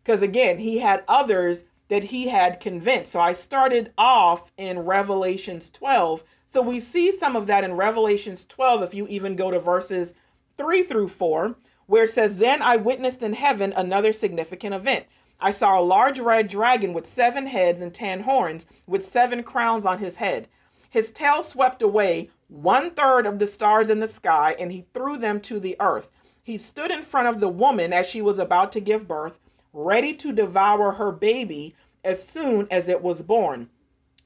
Because 0.05 0.23
again, 0.23 0.57
he 0.57 0.79
had 0.79 1.03
others 1.09 1.64
that 1.88 2.05
he 2.05 2.29
had 2.29 2.61
convinced. 2.61 3.11
So 3.11 3.18
I 3.18 3.33
started 3.33 3.92
off 3.99 4.53
in 4.57 4.79
Revelations 4.79 5.68
12. 5.70 6.23
So 6.47 6.62
we 6.62 6.79
see 6.79 7.11
some 7.11 7.35
of 7.35 7.49
that 7.49 7.64
in 7.64 7.75
Revelations 7.75 8.44
12, 8.44 8.85
if 8.85 8.94
you 8.94 9.09
even 9.09 9.35
go 9.35 9.51
to 9.51 9.59
verses 9.59 10.14
3 10.59 10.85
through 10.85 11.09
4, 11.09 11.57
where 11.87 12.05
it 12.05 12.11
says, 12.11 12.37
Then 12.37 12.62
I 12.62 12.77
witnessed 12.77 13.25
in 13.25 13.33
heaven 13.33 13.73
another 13.77 14.12
significant 14.12 14.77
event. 14.77 15.07
I 15.40 15.51
saw 15.51 15.79
a 15.79 15.83
large 15.83 16.20
red 16.20 16.49
dragon 16.49 16.92
with 16.92 17.07
seven 17.07 17.47
heads 17.47 17.81
and 17.81 17.92
ten 17.92 18.20
horns, 18.20 18.66
with 18.87 19.05
seven 19.05 19.42
crowns 19.42 19.85
on 19.85 19.99
his 19.99 20.16
head. 20.16 20.49
His 20.90 21.11
tail 21.11 21.42
swept 21.42 21.83
away 21.83 22.31
one 22.49 22.92
third 22.92 23.27
of 23.27 23.38
the 23.38 23.47
stars 23.47 23.90
in 23.90 23.99
the 23.99 24.07
sky, 24.07 24.55
and 24.59 24.70
he 24.70 24.87
threw 24.94 25.16
them 25.16 25.40
to 25.40 25.59
the 25.59 25.77
earth. 25.81 26.09
He 26.40 26.57
stood 26.57 26.92
in 26.92 27.03
front 27.03 27.27
of 27.27 27.40
the 27.40 27.49
woman 27.49 27.92
as 27.92 28.07
she 28.07 28.23
was 28.23 28.38
about 28.38 28.70
to 28.73 28.81
give 28.81 29.09
birth, 29.09 29.38
ready 29.73 30.14
to 30.14 30.33
devour 30.33 30.92
her 30.92 31.11
baby 31.11 31.75
as 32.05 32.23
soon 32.23 32.68
as 32.70 32.88
it 32.88 33.03
was 33.03 33.20
born. 33.20 33.70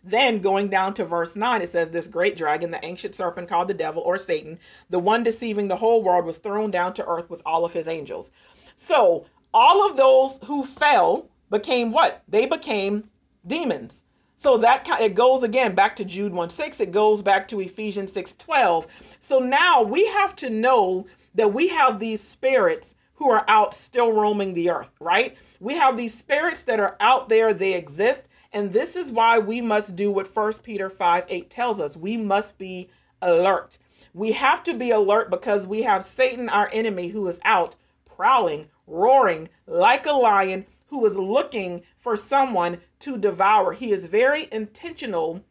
Then 0.04 0.40
going 0.40 0.68
down 0.68 0.94
to 0.94 1.04
verse 1.04 1.36
9, 1.36 1.62
it 1.62 1.70
says, 1.70 1.90
This 1.90 2.06
great 2.06 2.36
dragon, 2.36 2.70
the 2.70 2.84
ancient 2.84 3.14
serpent 3.14 3.48
called 3.48 3.68
the 3.68 3.74
devil 3.74 4.02
or 4.02 4.18
Satan, 4.18 4.58
the 4.90 4.98
one 4.98 5.22
deceiving 5.22 5.68
the 5.68 5.76
whole 5.76 6.02
world, 6.02 6.24
was 6.26 6.38
thrown 6.38 6.70
down 6.70 6.92
to 6.94 7.06
earth 7.06 7.30
with 7.30 7.40
all 7.46 7.64
of 7.64 7.72
his 7.72 7.88
angels. 7.88 8.30
So 8.76 9.24
all 9.54 9.88
of 9.88 9.96
those 9.96 10.38
who 10.44 10.64
fell 10.64 11.28
became 11.50 11.92
what? 11.92 12.22
They 12.28 12.46
became 12.46 13.08
demons. 13.46 14.02
So 14.36 14.58
that 14.58 14.84
kind 14.84 15.02
it 15.02 15.14
goes 15.14 15.42
again 15.42 15.74
back 15.74 15.96
to 15.96 16.04
Jude 16.04 16.32
1 16.32 16.50
6, 16.50 16.80
it 16.80 16.92
goes 16.92 17.22
back 17.22 17.48
to 17.48 17.60
Ephesians 17.60 18.12
6 18.12 18.34
12. 18.34 18.86
So 19.20 19.40
now 19.40 19.82
we 19.82 20.06
have 20.06 20.36
to 20.36 20.50
know 20.50 21.06
that 21.34 21.52
we 21.52 21.68
have 21.68 21.98
these 21.98 22.22
spirits 22.22 22.94
who 23.14 23.30
are 23.30 23.44
out 23.48 23.74
still 23.74 24.12
roaming 24.12 24.54
the 24.54 24.70
earth, 24.70 24.92
right? 25.00 25.36
We 25.58 25.74
have 25.74 25.96
these 25.96 26.16
spirits 26.16 26.62
that 26.62 26.78
are 26.78 26.96
out 27.00 27.28
there, 27.28 27.52
they 27.52 27.72
exist, 27.72 28.28
and 28.52 28.72
this 28.72 28.94
is 28.94 29.10
why 29.10 29.40
we 29.40 29.60
must 29.60 29.96
do 29.96 30.10
what 30.10 30.34
1 30.34 30.52
Peter 30.62 30.88
5 30.88 31.24
8 31.28 31.50
tells 31.50 31.80
us. 31.80 31.96
We 31.96 32.16
must 32.16 32.58
be 32.58 32.88
alert. 33.20 33.76
We 34.14 34.32
have 34.32 34.62
to 34.64 34.74
be 34.74 34.92
alert 34.92 35.30
because 35.30 35.66
we 35.66 35.82
have 35.82 36.04
Satan, 36.04 36.48
our 36.48 36.70
enemy, 36.72 37.08
who 37.08 37.26
is 37.26 37.40
out 37.44 37.74
prowling, 38.04 38.68
roaring 38.88 39.48
like 39.66 40.06
a 40.06 40.12
lion 40.12 40.66
who 40.86 41.04
is 41.06 41.16
looking 41.16 41.82
for 42.00 42.16
someone 42.16 42.80
to 43.00 43.18
devour. 43.18 43.72
He 43.72 43.92
is 43.92 44.06
very 44.06 44.48
intentional 44.50 45.42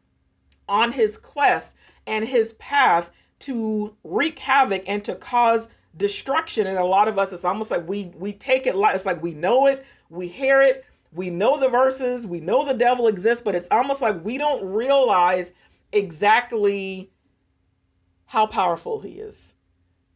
on 0.68 0.92
his 0.92 1.18
quest 1.18 1.76
and 2.06 2.26
his 2.26 2.54
path 2.54 3.12
to 3.40 3.96
wreak 4.04 4.40
havoc 4.40 4.84
and 4.88 5.04
to 5.06 5.16
cause 5.16 5.68
destruction. 5.96 6.68
And 6.68 6.78
a 6.78 6.84
lot 6.84 7.08
of 7.08 7.20
us, 7.20 7.32
it's 7.32 7.46
almost 7.46 7.72
like 7.72 7.88
we 7.88 8.12
we 8.18 8.34
take 8.34 8.68
it 8.68 8.76
like 8.76 8.96
it's 8.96 9.06
like 9.06 9.22
we 9.22 9.34
know 9.34 9.68
it, 9.68 9.86
we 10.10 10.28
hear 10.28 10.62
it, 10.62 10.86
we 11.14 11.30
know 11.30 11.60
the 11.60 11.70
verses, 11.70 12.26
we 12.26 12.40
know 12.40 12.66
the 12.66 12.74
devil 12.74 13.08
exists, 13.08 13.44
but 13.44 13.56
it's 13.56 13.68
almost 13.72 14.02
like 14.02 14.24
we 14.24 14.38
don't 14.38 14.66
realize 14.66 15.52
exactly 15.92 17.12
how 18.26 18.46
powerful 18.46 19.00
he 19.00 19.12
is 19.12 19.42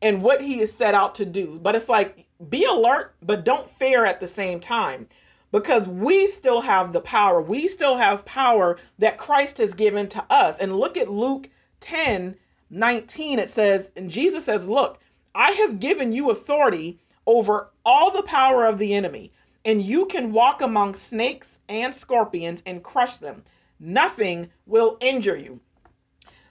and 0.01 0.21
what 0.21 0.41
he 0.41 0.59
is 0.61 0.73
set 0.73 0.93
out 0.93 1.15
to 1.15 1.25
do. 1.25 1.59
But 1.61 1.75
it's 1.75 1.89
like 1.89 2.27
be 2.49 2.65
alert, 2.65 3.15
but 3.21 3.43
don't 3.43 3.69
fear 3.77 4.05
at 4.05 4.19
the 4.19 4.27
same 4.27 4.59
time 4.59 5.07
because 5.51 5.87
we 5.87 6.27
still 6.27 6.61
have 6.61 6.93
the 6.93 7.01
power. 7.01 7.41
We 7.41 7.67
still 7.67 7.97
have 7.97 8.25
power 8.25 8.77
that 8.99 9.17
Christ 9.17 9.57
has 9.57 9.73
given 9.73 10.07
to 10.09 10.23
us. 10.29 10.57
And 10.59 10.77
look 10.77 10.97
at 10.97 11.11
Luke 11.11 11.49
10 11.81 12.35
19. 12.69 13.39
It 13.39 13.49
says, 13.49 13.91
and 13.97 14.09
Jesus 14.09 14.45
says, 14.45 14.65
Look, 14.65 14.99
I 15.35 15.51
have 15.51 15.79
given 15.79 16.13
you 16.13 16.31
authority 16.31 16.99
over 17.27 17.69
all 17.85 18.11
the 18.11 18.23
power 18.23 18.65
of 18.65 18.77
the 18.77 18.93
enemy 18.93 19.31
and 19.65 19.81
you 19.81 20.05
can 20.05 20.31
walk 20.31 20.61
among 20.61 20.95
snakes 20.95 21.59
and 21.69 21.93
scorpions 21.93 22.63
and 22.65 22.83
crush 22.83 23.17
them. 23.17 23.43
nothing 23.79 24.47
will 24.67 24.97
injure 25.01 25.35
you. 25.35 25.59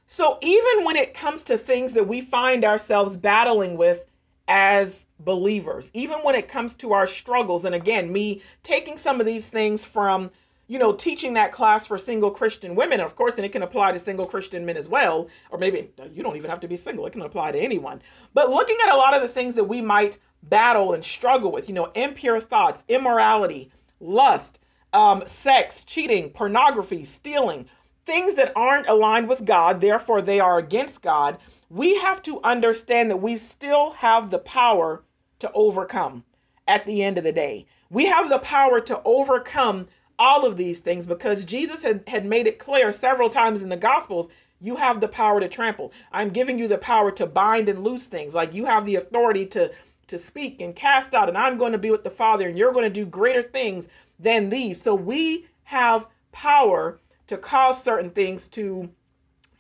So 0.09 0.39
even 0.43 0.85
when 0.85 0.97
it 0.97 1.15
comes 1.15 1.45
to 1.45 1.57
things 1.57 1.93
that 1.93 2.09
we 2.09 2.23
find 2.23 2.65
ourselves 2.65 3.17
battling 3.17 3.77
with 3.77 4.05
as 4.49 5.07
believers, 5.25 5.91
even 5.93 6.19
when 6.21 6.35
it 6.35 6.49
comes 6.49 6.75
to 6.75 6.93
our 6.93 7.07
struggles, 7.07 7.65
and 7.65 7.75
again, 7.75 8.13
me 8.13 8.43
taking 8.63 8.97
some 8.97 9.21
of 9.21 9.27
these 9.27 9.49
things 9.49 9.85
from 9.85 10.31
you 10.71 10.79
know, 10.79 10.93
teaching 10.93 11.35
that 11.35 11.51
class 11.51 11.85
for 11.85 11.99
single 11.99 12.31
Christian 12.31 12.77
women, 12.77 13.01
of 13.01 13.17
course, 13.17 13.35
and 13.35 13.45
it 13.45 13.51
can 13.51 13.65
apply 13.65 13.91
to 13.91 13.99
single 13.99 14.25
Christian 14.25 14.65
men 14.65 14.77
as 14.77 14.89
well, 14.89 15.27
or 15.51 15.59
maybe 15.59 15.91
you 16.15 16.23
don't 16.23 16.37
even 16.37 16.49
have 16.49 16.61
to 16.61 16.69
be 16.69 16.77
single, 16.77 17.05
it 17.07 17.11
can 17.11 17.23
apply 17.23 17.51
to 17.51 17.59
anyone. 17.59 18.01
But 18.35 18.51
looking 18.51 18.77
at 18.85 18.95
a 18.95 18.97
lot 18.97 19.13
of 19.13 19.21
the 19.21 19.29
things 19.29 19.57
that 19.57 19.65
we 19.65 19.81
might 19.81 20.21
battle 20.45 20.93
and 20.93 21.05
struggle 21.05 21.51
with, 21.51 21.69
you 21.69 21.75
know, 21.75 21.87
impure 21.97 22.39
thoughts, 22.39 22.85
immorality, 22.87 23.73
lust, 23.99 24.61
um, 24.93 25.25
sex, 25.27 25.83
cheating, 25.83 26.31
pornography, 26.31 27.03
stealing, 27.03 27.67
things 28.07 28.35
that 28.37 28.53
aren't 28.55 28.89
aligned 28.89 29.29
with 29.29 29.45
God, 29.45 29.81
therefore 29.81 30.23
they 30.23 30.39
are 30.39 30.59
against 30.59 31.03
God, 31.03 31.39
we 31.69 31.97
have 31.97 32.23
to 32.23 32.41
understand 32.43 33.11
that 33.11 33.17
we 33.17 33.39
still 33.39 33.91
have 33.91 34.31
the 34.31 34.39
power 34.39 35.03
to 35.41 35.51
overcome 35.53 36.25
at 36.69 36.87
the 36.87 37.03
end 37.03 37.19
of 37.19 37.25
the 37.25 37.33
day. 37.33 37.67
We 37.91 38.07
have 38.07 38.29
the 38.29 38.39
power 38.39 38.81
to 38.81 39.03
overcome 39.05 39.89
all 40.19 40.47
of 40.47 40.57
these 40.57 40.81
things 40.81 41.07
because 41.07 41.45
Jesus 41.45 41.83
had, 41.83 42.05
had 42.07 42.25
made 42.25 42.47
it 42.47 42.59
clear 42.59 42.93
several 42.93 43.29
times 43.29 43.63
in 43.63 43.69
the 43.69 43.77
Gospels 43.77 44.29
you 44.61 44.77
have 44.77 45.01
the 45.01 45.09
power 45.09 45.41
to 45.41 45.49
trample. 45.49 45.93
I'm 46.13 46.31
giving 46.31 46.59
you 46.59 46.69
the 46.69 46.79
power 46.79 47.11
to 47.13 47.27
bind 47.27 47.69
and 47.69 47.83
loose 47.83 48.07
things. 48.07 48.35
Like 48.35 48.53
you 48.53 48.67
have 48.67 48.87
the 48.87 48.97
authority 48.97 49.47
to 49.47 49.73
to 50.09 50.19
speak 50.19 50.61
and 50.61 50.75
cast 50.75 51.15
out, 51.15 51.29
and 51.29 51.39
I'm 51.39 51.57
going 51.57 51.71
to 51.71 51.79
be 51.79 51.93
with 51.93 52.03
the 52.03 52.11
Father, 52.11 52.49
and 52.49 52.59
you're 52.59 52.73
going 52.73 52.85
to 52.85 52.91
do 52.91 53.07
greater 53.07 53.43
things 53.43 53.87
than 54.19 54.49
these. 54.49 54.83
So 54.83 54.93
we 54.93 55.47
have 55.63 56.07
power 56.33 56.99
to 57.29 57.37
cause 57.37 57.81
certain 57.81 58.11
things 58.11 58.49
to 58.49 58.91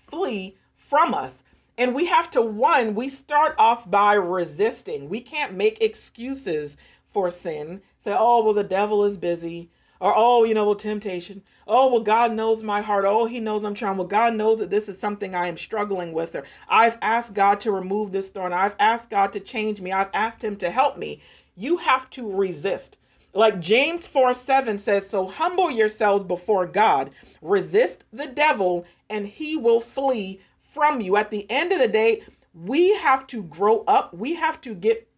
flee 0.09 0.57
from 0.77 1.15
us. 1.15 1.45
And 1.81 1.95
we 1.95 2.05
have 2.05 2.31
to, 2.33 2.43
one, 2.43 2.95
we 2.95 3.09
start 3.09 3.55
off 3.57 3.91
by 3.91 4.13
resisting. 4.13 5.09
We 5.09 5.23
can't 5.23 5.55
make 5.55 5.81
excuses 5.81 6.77
for 7.11 7.31
sin. 7.31 7.81
Say, 7.97 8.15
oh, 8.15 8.45
well, 8.45 8.53
the 8.53 8.63
devil 8.63 9.03
is 9.07 9.17
busy. 9.17 9.71
Or, 9.99 10.13
oh, 10.15 10.45
you 10.45 10.53
know, 10.53 10.67
well, 10.67 10.75
temptation. 10.75 11.43
Oh, 11.67 11.91
well, 11.91 12.03
God 12.03 12.35
knows 12.35 12.63
my 12.63 12.83
heart. 12.83 13.07
Oh, 13.07 13.25
He 13.25 13.41
knows 13.41 13.65
I'm 13.65 13.73
trying. 13.73 13.97
Well, 13.97 14.07
God 14.07 14.35
knows 14.35 14.59
that 14.59 14.69
this 14.69 14.91
is 14.91 14.99
something 14.99 15.35
I 15.35 15.47
am 15.47 15.57
struggling 15.57 16.13
with. 16.13 16.35
Or 16.35 16.45
I've 16.69 16.99
asked 17.01 17.33
God 17.33 17.61
to 17.61 17.73
remove 17.73 18.13
this 18.13 18.29
thorn. 18.29 18.53
I've 18.53 18.77
asked 18.79 19.09
God 19.09 19.33
to 19.33 19.41
change 19.41 19.81
me. 19.81 19.91
I've 19.91 20.11
asked 20.13 20.45
Him 20.45 20.57
to 20.57 20.71
help 20.71 20.99
me. 20.99 21.23
You 21.57 21.79
have 21.79 22.11
to 22.11 22.31
resist. 22.31 22.99
Like 23.33 23.59
James 23.59 24.07
4 24.07 24.35
7 24.35 24.77
says, 24.77 25.09
So 25.09 25.25
humble 25.25 25.71
yourselves 25.71 26.25
before 26.25 26.67
God, 26.67 27.13
resist 27.41 28.05
the 28.13 28.27
devil, 28.27 28.85
and 29.09 29.27
he 29.27 29.57
will 29.57 29.81
flee 29.81 30.41
from 30.71 31.01
you. 31.01 31.17
At 31.17 31.31
the 31.31 31.49
end 31.51 31.73
of 31.73 31.79
the 31.79 31.89
day, 31.89 32.23
we 32.55 32.95
have 32.95 33.27
to 33.29 33.43
grow 33.45 33.85
up. 33.87 34.15
We 34.15 34.35
have 34.35 34.61
to 34.63 34.75
get 34.75 35.09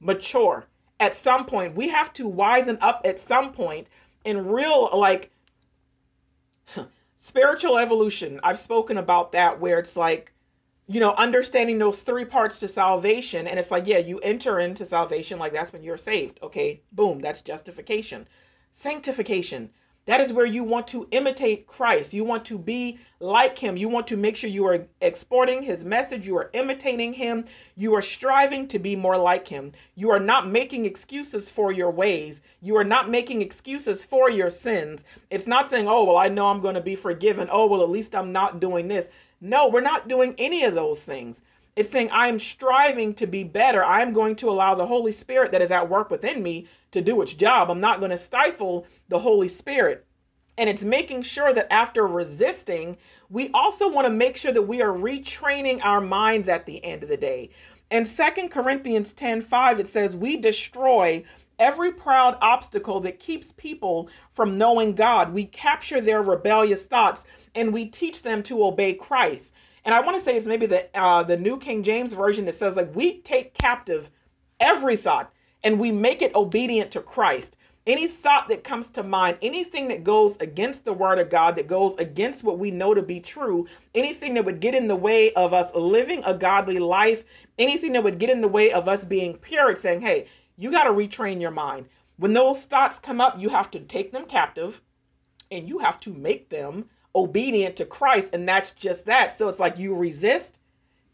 mature 0.00 0.66
at 0.98 1.14
some 1.14 1.46
point. 1.46 1.74
We 1.74 1.88
have 1.88 2.12
to 2.14 2.28
wisen 2.28 2.78
up 2.80 3.02
at 3.04 3.18
some 3.18 3.52
point 3.52 3.90
in 4.24 4.46
real, 4.46 4.90
like, 4.92 5.30
spiritual 7.18 7.78
evolution. 7.78 8.40
I've 8.42 8.58
spoken 8.58 8.98
about 8.98 9.32
that 9.32 9.60
where 9.60 9.78
it's 9.78 9.96
like, 9.96 10.32
you 10.86 11.00
know, 11.00 11.14
understanding 11.14 11.78
those 11.78 12.00
three 12.00 12.24
parts 12.24 12.60
to 12.60 12.68
salvation. 12.68 13.46
And 13.46 13.58
it's 13.58 13.70
like, 13.70 13.86
yeah, 13.86 13.98
you 13.98 14.18
enter 14.20 14.58
into 14.58 14.84
salvation, 14.84 15.38
like 15.38 15.52
that's 15.52 15.72
when 15.72 15.84
you're 15.84 15.98
saved. 15.98 16.40
Okay, 16.42 16.80
boom, 16.92 17.20
that's 17.20 17.42
justification. 17.42 18.26
Sanctification. 18.72 19.70
That 20.06 20.20
is 20.20 20.32
where 20.32 20.46
you 20.46 20.64
want 20.64 20.88
to 20.88 21.06
imitate 21.10 21.66
Christ. 21.66 22.12
You 22.14 22.24
want 22.24 22.44
to 22.46 22.58
be 22.58 22.98
like 23.20 23.58
him. 23.58 23.76
You 23.76 23.88
want 23.88 24.06
to 24.08 24.16
make 24.16 24.36
sure 24.36 24.48
you 24.48 24.66
are 24.66 24.86
exporting 25.00 25.62
his 25.62 25.84
message. 25.84 26.26
You 26.26 26.36
are 26.38 26.50
imitating 26.52 27.12
him. 27.12 27.44
You 27.76 27.94
are 27.94 28.02
striving 28.02 28.66
to 28.68 28.78
be 28.78 28.96
more 28.96 29.16
like 29.16 29.46
him. 29.46 29.72
You 29.94 30.10
are 30.10 30.18
not 30.18 30.48
making 30.48 30.86
excuses 30.86 31.50
for 31.50 31.70
your 31.70 31.90
ways. 31.90 32.40
You 32.62 32.76
are 32.78 32.84
not 32.84 33.10
making 33.10 33.42
excuses 33.42 34.04
for 34.04 34.30
your 34.30 34.50
sins. 34.50 35.04
It's 35.30 35.46
not 35.46 35.68
saying, 35.68 35.86
oh, 35.86 36.04
well, 36.04 36.16
I 36.16 36.28
know 36.28 36.46
I'm 36.46 36.62
going 36.62 36.76
to 36.76 36.80
be 36.80 36.96
forgiven. 36.96 37.48
Oh, 37.52 37.66
well, 37.66 37.82
at 37.82 37.90
least 37.90 38.14
I'm 38.14 38.32
not 38.32 38.58
doing 38.58 38.88
this. 38.88 39.08
No, 39.40 39.68
we're 39.68 39.80
not 39.80 40.08
doing 40.08 40.34
any 40.38 40.64
of 40.64 40.74
those 40.74 41.02
things. 41.04 41.42
It's 41.76 41.90
saying 41.90 42.10
I'm 42.10 42.38
striving 42.38 43.14
to 43.14 43.26
be 43.26 43.44
better. 43.44 43.84
I'm 43.84 44.12
going 44.12 44.36
to 44.36 44.50
allow 44.50 44.74
the 44.74 44.86
Holy 44.86 45.12
Spirit 45.12 45.52
that 45.52 45.62
is 45.62 45.70
at 45.70 45.88
work 45.88 46.10
within 46.10 46.42
me 46.42 46.66
to 46.92 47.00
do 47.00 47.20
its 47.22 47.32
job. 47.32 47.70
I'm 47.70 47.80
not 47.80 47.98
going 47.98 48.10
to 48.10 48.18
stifle 48.18 48.86
the 49.08 49.18
Holy 49.18 49.48
Spirit. 49.48 50.06
And 50.58 50.68
it's 50.68 50.82
making 50.82 51.22
sure 51.22 51.52
that 51.52 51.72
after 51.72 52.06
resisting, 52.06 52.96
we 53.30 53.50
also 53.54 53.90
want 53.90 54.06
to 54.06 54.12
make 54.12 54.36
sure 54.36 54.52
that 54.52 54.62
we 54.62 54.82
are 54.82 54.92
retraining 54.92 55.80
our 55.82 56.00
minds 56.00 56.48
at 56.48 56.66
the 56.66 56.84
end 56.84 57.02
of 57.02 57.08
the 57.08 57.16
day. 57.16 57.50
In 57.90 58.04
2 58.04 58.48
Corinthians 58.48 59.12
10 59.12 59.42
5, 59.42 59.80
it 59.80 59.88
says, 59.88 60.14
We 60.14 60.36
destroy 60.36 61.24
every 61.58 61.92
proud 61.92 62.36
obstacle 62.40 63.00
that 63.00 63.18
keeps 63.18 63.52
people 63.52 64.08
from 64.32 64.58
knowing 64.58 64.94
God. 64.94 65.32
We 65.32 65.46
capture 65.46 66.00
their 66.00 66.22
rebellious 66.22 66.84
thoughts 66.84 67.24
and 67.54 67.72
we 67.72 67.86
teach 67.86 68.22
them 68.22 68.42
to 68.44 68.64
obey 68.64 68.94
Christ 68.94 69.52
and 69.84 69.94
I 69.94 70.00
want 70.00 70.18
to 70.18 70.24
say 70.24 70.36
it's 70.36 70.46
maybe 70.46 70.66
the 70.66 70.88
uh, 70.98 71.22
the 71.22 71.36
New 71.36 71.58
King 71.58 71.82
James 71.82 72.12
version 72.12 72.44
that 72.46 72.54
says 72.54 72.76
like 72.76 72.94
we 72.94 73.20
take 73.20 73.54
captive 73.54 74.10
every 74.58 74.96
thought 74.96 75.32
and 75.62 75.78
we 75.78 75.92
make 75.92 76.22
it 76.22 76.34
obedient 76.34 76.90
to 76.92 77.00
Christ. 77.00 77.56
Any 77.86 78.06
thought 78.06 78.48
that 78.48 78.62
comes 78.62 78.88
to 78.90 79.02
mind, 79.02 79.38
anything 79.40 79.88
that 79.88 80.04
goes 80.04 80.36
against 80.36 80.84
the 80.84 80.92
word 80.92 81.18
of 81.18 81.30
God, 81.30 81.56
that 81.56 81.66
goes 81.66 81.94
against 81.98 82.44
what 82.44 82.58
we 82.58 82.70
know 82.70 82.92
to 82.92 83.02
be 83.02 83.20
true, 83.20 83.66
anything 83.94 84.34
that 84.34 84.44
would 84.44 84.60
get 84.60 84.74
in 84.74 84.86
the 84.86 84.94
way 84.94 85.32
of 85.32 85.54
us 85.54 85.74
living 85.74 86.22
a 86.24 86.34
godly 86.34 86.78
life, 86.78 87.24
anything 87.58 87.92
that 87.92 88.04
would 88.04 88.18
get 88.18 88.30
in 88.30 88.42
the 88.42 88.48
way 88.48 88.72
of 88.72 88.86
us 88.86 89.04
being 89.04 89.34
pure, 89.34 89.74
saying, 89.74 90.02
hey, 90.02 90.26
you 90.56 90.70
got 90.70 90.84
to 90.84 90.90
retrain 90.90 91.40
your 91.40 91.50
mind. 91.50 91.86
When 92.18 92.34
those 92.34 92.62
thoughts 92.64 92.98
come 92.98 93.20
up, 93.20 93.38
you 93.38 93.48
have 93.48 93.70
to 93.70 93.80
take 93.80 94.12
them 94.12 94.26
captive 94.26 94.82
and 95.50 95.66
you 95.66 95.78
have 95.78 95.98
to 96.00 96.12
make 96.12 96.50
them 96.50 96.84
obedient 97.14 97.76
to 97.76 97.86
Christ. 97.86 98.28
And 98.34 98.46
that's 98.46 98.72
just 98.72 99.06
that. 99.06 99.36
So 99.38 99.48
it's 99.48 99.58
like 99.58 99.78
you 99.78 99.94
resist, 99.94 100.58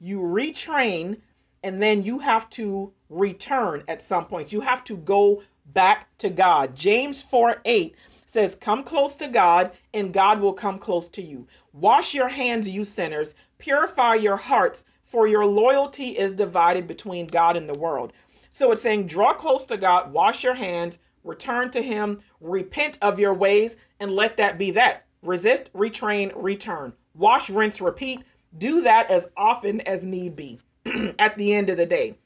you 0.00 0.18
retrain, 0.18 1.18
and 1.62 1.80
then 1.80 2.02
you 2.02 2.18
have 2.18 2.50
to 2.50 2.92
return 3.08 3.82
at 3.88 4.02
some 4.02 4.26
point. 4.26 4.52
You 4.52 4.60
have 4.60 4.84
to 4.84 4.96
go 4.96 5.42
back 5.72 6.08
to 6.18 6.30
God. 6.30 6.74
James 6.74 7.22
4 7.22 7.60
8 7.64 7.94
says, 8.26 8.54
Come 8.56 8.84
close 8.84 9.16
to 9.16 9.28
God, 9.28 9.72
and 9.94 10.12
God 10.12 10.40
will 10.40 10.52
come 10.52 10.78
close 10.78 11.08
to 11.10 11.22
you. 11.22 11.46
Wash 11.72 12.14
your 12.14 12.28
hands, 12.28 12.68
you 12.68 12.84
sinners. 12.84 13.34
Purify 13.58 14.14
your 14.14 14.36
hearts, 14.36 14.84
for 15.04 15.26
your 15.26 15.46
loyalty 15.46 16.18
is 16.18 16.32
divided 16.32 16.86
between 16.86 17.26
God 17.26 17.56
and 17.56 17.68
the 17.68 17.78
world. 17.78 18.12
So 18.50 18.72
it's 18.72 18.82
saying, 18.82 19.06
Draw 19.06 19.34
close 19.34 19.64
to 19.66 19.76
God, 19.76 20.12
wash 20.12 20.44
your 20.44 20.54
hands, 20.54 20.98
return 21.24 21.70
to 21.70 21.82
Him, 21.82 22.20
repent 22.40 22.98
of 23.02 23.18
your 23.18 23.34
ways, 23.34 23.76
and 24.00 24.12
let 24.12 24.36
that 24.38 24.58
be 24.58 24.70
that. 24.72 25.04
Resist, 25.22 25.72
retrain, 25.72 26.32
return. 26.36 26.92
Wash, 27.14 27.50
rinse, 27.50 27.80
repeat. 27.80 28.22
Do 28.58 28.82
that 28.82 29.10
as 29.10 29.26
often 29.36 29.80
as 29.82 30.04
need 30.04 30.36
be 30.36 30.58
at 31.18 31.36
the 31.36 31.54
end 31.54 31.70
of 31.70 31.76
the 31.76 31.86
day. 31.86 32.16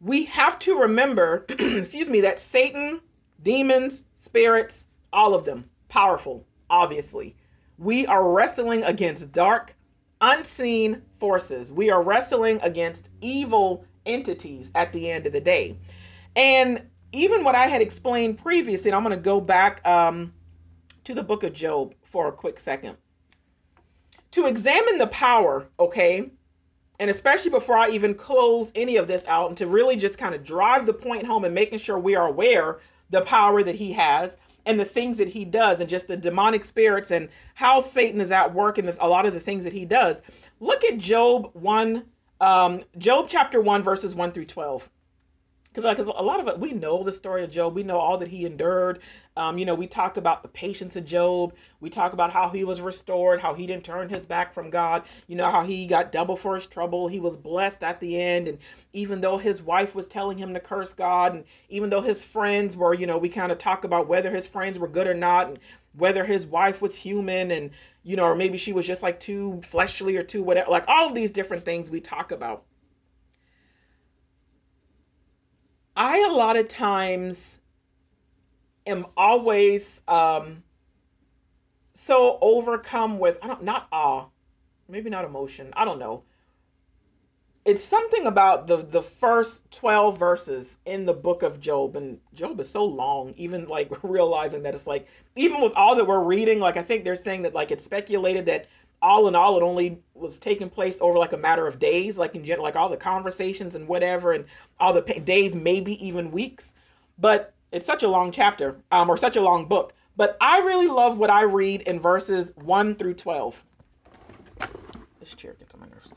We 0.00 0.24
have 0.26 0.58
to 0.60 0.78
remember, 0.78 1.46
excuse 1.48 2.10
me, 2.10 2.20
that 2.22 2.38
Satan, 2.38 3.00
demons, 3.42 4.02
spirits, 4.14 4.86
all 5.12 5.34
of 5.34 5.44
them, 5.44 5.62
powerful, 5.88 6.44
obviously. 6.68 7.34
We 7.78 8.06
are 8.06 8.30
wrestling 8.30 8.84
against 8.84 9.32
dark, 9.32 9.74
unseen 10.20 11.02
forces. 11.18 11.72
We 11.72 11.90
are 11.90 12.02
wrestling 12.02 12.60
against 12.62 13.08
evil 13.20 13.84
entities 14.04 14.70
at 14.74 14.92
the 14.92 15.10
end 15.10 15.26
of 15.26 15.32
the 15.32 15.40
day. 15.40 15.76
And 16.34 16.86
even 17.12 17.44
what 17.44 17.54
I 17.54 17.66
had 17.66 17.82
explained 17.82 18.38
previously, 18.38 18.90
and 18.90 18.96
I'm 18.96 19.02
going 19.02 19.16
to 19.16 19.22
go 19.22 19.40
back 19.40 19.86
um, 19.86 20.32
to 21.04 21.14
the 21.14 21.22
book 21.22 21.42
of 21.42 21.52
Job 21.52 21.94
for 22.04 22.28
a 22.28 22.32
quick 22.32 22.60
second. 22.60 22.96
To 24.32 24.46
examine 24.46 24.98
the 24.98 25.06
power, 25.06 25.66
okay, 25.78 26.30
and 26.98 27.10
especially 27.10 27.50
before 27.50 27.76
I 27.76 27.90
even 27.90 28.14
close 28.14 28.72
any 28.74 28.96
of 28.96 29.06
this 29.06 29.24
out, 29.26 29.48
and 29.48 29.58
to 29.58 29.66
really 29.66 29.96
just 29.96 30.18
kind 30.18 30.34
of 30.34 30.44
drive 30.44 30.86
the 30.86 30.92
point 30.92 31.26
home 31.26 31.44
and 31.44 31.54
making 31.54 31.78
sure 31.78 31.98
we 31.98 32.16
are 32.16 32.28
aware 32.28 32.78
the 33.10 33.22
power 33.22 33.62
that 33.62 33.74
he 33.74 33.92
has 33.92 34.36
and 34.64 34.80
the 34.80 34.84
things 34.84 35.16
that 35.16 35.28
he 35.28 35.44
does, 35.44 35.78
and 35.78 35.88
just 35.88 36.08
the 36.08 36.16
demonic 36.16 36.64
spirits 36.64 37.12
and 37.12 37.28
how 37.54 37.80
Satan 37.80 38.20
is 38.20 38.32
at 38.32 38.52
work 38.52 38.78
and 38.78 38.88
a 38.98 39.08
lot 39.08 39.24
of 39.24 39.32
the 39.32 39.40
things 39.40 39.62
that 39.62 39.72
he 39.72 39.84
does. 39.84 40.20
Look 40.58 40.84
at 40.84 40.98
Job 40.98 41.50
1, 41.52 42.04
um, 42.40 42.82
Job 42.98 43.26
chapter 43.28 43.60
1, 43.60 43.82
verses 43.84 44.14
1 44.14 44.32
through 44.32 44.46
12 44.46 44.90
because 45.76 46.06
like 46.06 46.16
a 46.16 46.22
lot 46.22 46.40
of 46.40 46.48
it 46.48 46.58
we 46.58 46.72
know 46.72 47.02
the 47.02 47.12
story 47.12 47.42
of 47.42 47.52
job. 47.52 47.74
We 47.74 47.82
know 47.82 47.98
all 47.98 48.16
that 48.18 48.28
he 48.28 48.46
endured. 48.46 49.00
Um, 49.36 49.58
you 49.58 49.66
know 49.66 49.74
we 49.74 49.86
talk 49.86 50.16
about 50.16 50.42
the 50.42 50.48
patience 50.48 50.96
of 50.96 51.04
job. 51.04 51.52
We 51.80 51.90
talk 51.90 52.14
about 52.14 52.30
how 52.30 52.48
he 52.48 52.64
was 52.64 52.80
restored 52.80 53.40
how 53.40 53.52
he 53.52 53.66
didn't 53.66 53.84
turn 53.84 54.08
his 54.08 54.24
back 54.24 54.54
from 54.54 54.70
god. 54.70 55.02
You 55.26 55.36
know 55.36 55.50
how 55.50 55.64
he 55.64 55.86
got 55.86 56.12
double 56.12 56.36
for 56.36 56.54
his 56.54 56.64
trouble. 56.64 57.08
He 57.08 57.20
was 57.20 57.36
blessed 57.36 57.82
at 57.82 58.00
the 58.00 58.20
end. 58.20 58.48
And 58.48 58.58
even 58.94 59.20
though 59.20 59.36
his 59.36 59.62
wife 59.62 59.94
was 59.94 60.06
telling 60.06 60.38
him 60.38 60.54
to 60.54 60.60
curse 60.60 60.94
god 60.94 61.34
and 61.34 61.44
even 61.68 61.90
though 61.90 62.00
his 62.00 62.24
friends 62.24 62.74
were 62.74 62.94
you 62.94 63.06
know 63.06 63.18
we 63.18 63.28
kind 63.28 63.52
of 63.52 63.58
talk 63.58 63.84
about 63.84 64.08
whether 64.08 64.30
his 64.30 64.46
friends 64.46 64.78
were 64.78 64.88
good 64.88 65.06
or 65.06 65.14
not 65.14 65.48
and 65.48 65.58
whether 65.92 66.24
his 66.24 66.46
wife 66.46 66.80
was 66.80 66.94
human 66.94 67.50
and 67.50 67.70
you 68.02 68.16
know 68.16 68.24
or 68.24 68.34
maybe 68.34 68.56
she 68.56 68.72
was 68.72 68.86
just 68.86 69.02
like 69.02 69.20
too 69.20 69.60
fleshly 69.68 70.16
or 70.16 70.22
too 70.22 70.42
whatever 70.42 70.70
like 70.70 70.84
all 70.88 71.08
of 71.08 71.14
these 71.14 71.30
different 71.30 71.64
things 71.66 71.90
we 71.90 72.00
talk 72.00 72.32
about 72.32 72.64
i 75.96 76.20
a 76.20 76.28
lot 76.32 76.56
of 76.56 76.68
times 76.68 77.58
am 78.86 79.06
always 79.16 80.02
um 80.06 80.62
so 81.94 82.38
overcome 82.40 83.18
with 83.18 83.38
i 83.42 83.46
don't 83.46 83.64
not 83.64 83.88
awe 83.90 84.26
maybe 84.88 85.10
not 85.10 85.24
emotion 85.24 85.72
i 85.76 85.84
don't 85.84 85.98
know. 85.98 86.22
It's 87.64 87.82
something 87.82 88.26
about 88.26 88.68
the 88.68 88.76
the 88.76 89.02
first 89.02 89.68
12 89.72 90.18
verses 90.20 90.76
in 90.86 91.04
the 91.04 91.12
book 91.12 91.42
of 91.42 91.58
Job 91.60 91.96
and 91.96 92.20
Job 92.32 92.60
is 92.60 92.70
so 92.70 92.84
long 92.84 93.34
even 93.36 93.66
like 93.66 93.90
realizing 94.04 94.62
that 94.62 94.74
it's 94.76 94.86
like 94.86 95.08
even 95.34 95.60
with 95.60 95.72
all 95.74 95.96
that 95.96 96.06
we're 96.06 96.22
reading 96.22 96.60
like 96.60 96.76
I 96.76 96.82
think 96.82 97.02
they're 97.02 97.16
saying 97.16 97.42
that 97.42 97.54
like 97.54 97.72
it's 97.72 97.82
speculated 97.82 98.46
that 98.46 98.68
all 99.02 99.28
in 99.28 99.34
all 99.34 99.56
it 99.56 99.62
only 99.62 99.98
was 100.14 100.38
taking 100.38 100.68
place 100.68 100.98
over 101.00 101.18
like 101.18 101.32
a 101.32 101.36
matter 101.36 101.66
of 101.66 101.78
days 101.78 102.18
like 102.18 102.34
in 102.34 102.44
general 102.44 102.64
like 102.64 102.76
all 102.76 102.88
the 102.88 102.96
conversations 102.96 103.74
and 103.74 103.86
whatever 103.86 104.32
and 104.32 104.44
all 104.80 104.92
the 104.92 105.02
days 105.24 105.54
maybe 105.54 106.04
even 106.04 106.30
weeks 106.30 106.74
but 107.18 107.54
it's 107.72 107.86
such 107.86 108.02
a 108.02 108.08
long 108.08 108.32
chapter 108.32 108.76
um 108.90 109.08
or 109.10 109.16
such 109.16 109.36
a 109.36 109.40
long 109.40 109.66
book 109.66 109.92
but 110.16 110.36
I 110.40 110.58
really 110.60 110.86
love 110.86 111.18
what 111.18 111.30
I 111.30 111.42
read 111.42 111.82
in 111.82 112.00
verses 112.00 112.52
1 112.56 112.96
through 112.96 113.14
12 113.14 113.64
this 115.20 115.34
chair 115.34 115.54
gets 115.58 115.74
on 115.74 115.80
my 115.80 115.86
nerves 115.86 116.12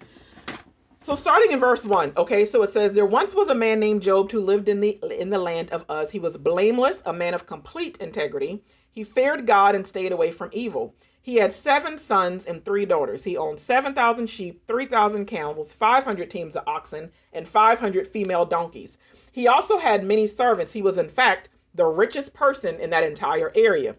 so 1.02 1.16
starting 1.16 1.52
in 1.52 1.60
verse 1.60 1.86
1, 1.86 2.14
okay, 2.18 2.44
so 2.44 2.62
it 2.62 2.72
says 2.72 2.92
there 2.92 3.06
once 3.06 3.34
was 3.34 3.48
a 3.48 3.56
man 3.56 3.80
named 3.80 4.02
Job 4.02 4.30
who 4.32 4.42
lived 4.42 4.68
in 4.68 4.82
the 4.82 5.00
in 5.18 5.30
the 5.30 5.38
land 5.40 5.72
of 5.72 5.86
Uz. 5.90 6.12
He 6.12 6.20
was 6.20 6.36
blameless, 6.36 7.02
a 7.06 7.14
man 7.14 7.34
of 7.34 7.48
complete 7.48 7.98
integrity. 7.98 8.62
He 8.92 9.06
feared 9.06 9.48
God 9.48 9.76
and 9.76 9.88
stayed 9.88 10.12
away 10.12 10.32
from 10.32 10.50
evil. 10.52 10.94
He 11.22 11.36
had 11.36 11.52
seven 11.52 11.98
sons 11.98 12.46
and 12.46 12.64
three 12.64 12.86
daughters. 12.86 13.24
He 13.24 13.38
owned 13.38 13.60
7,000 13.60 14.28
sheep, 14.28 14.66
3,000 14.68 15.26
camels, 15.26 15.74
500 15.74 16.32
teams 16.32 16.56
of 16.56 16.64
oxen, 16.66 17.12
and 17.34 17.48
500 17.48 18.08
female 18.08 18.46
donkeys. 18.46 18.98
He 19.32 19.48
also 19.48 19.78
had 19.78 20.04
many 20.04 20.28
servants. 20.28 20.72
He 20.72 20.82
was, 20.82 20.98
in 20.98 21.10
fact, 21.10 21.50
the 21.76 21.86
richest 21.86 22.34
person 22.34 22.80
in 22.80 22.90
that 22.92 23.04
entire 23.04 23.52
area. 23.54 23.96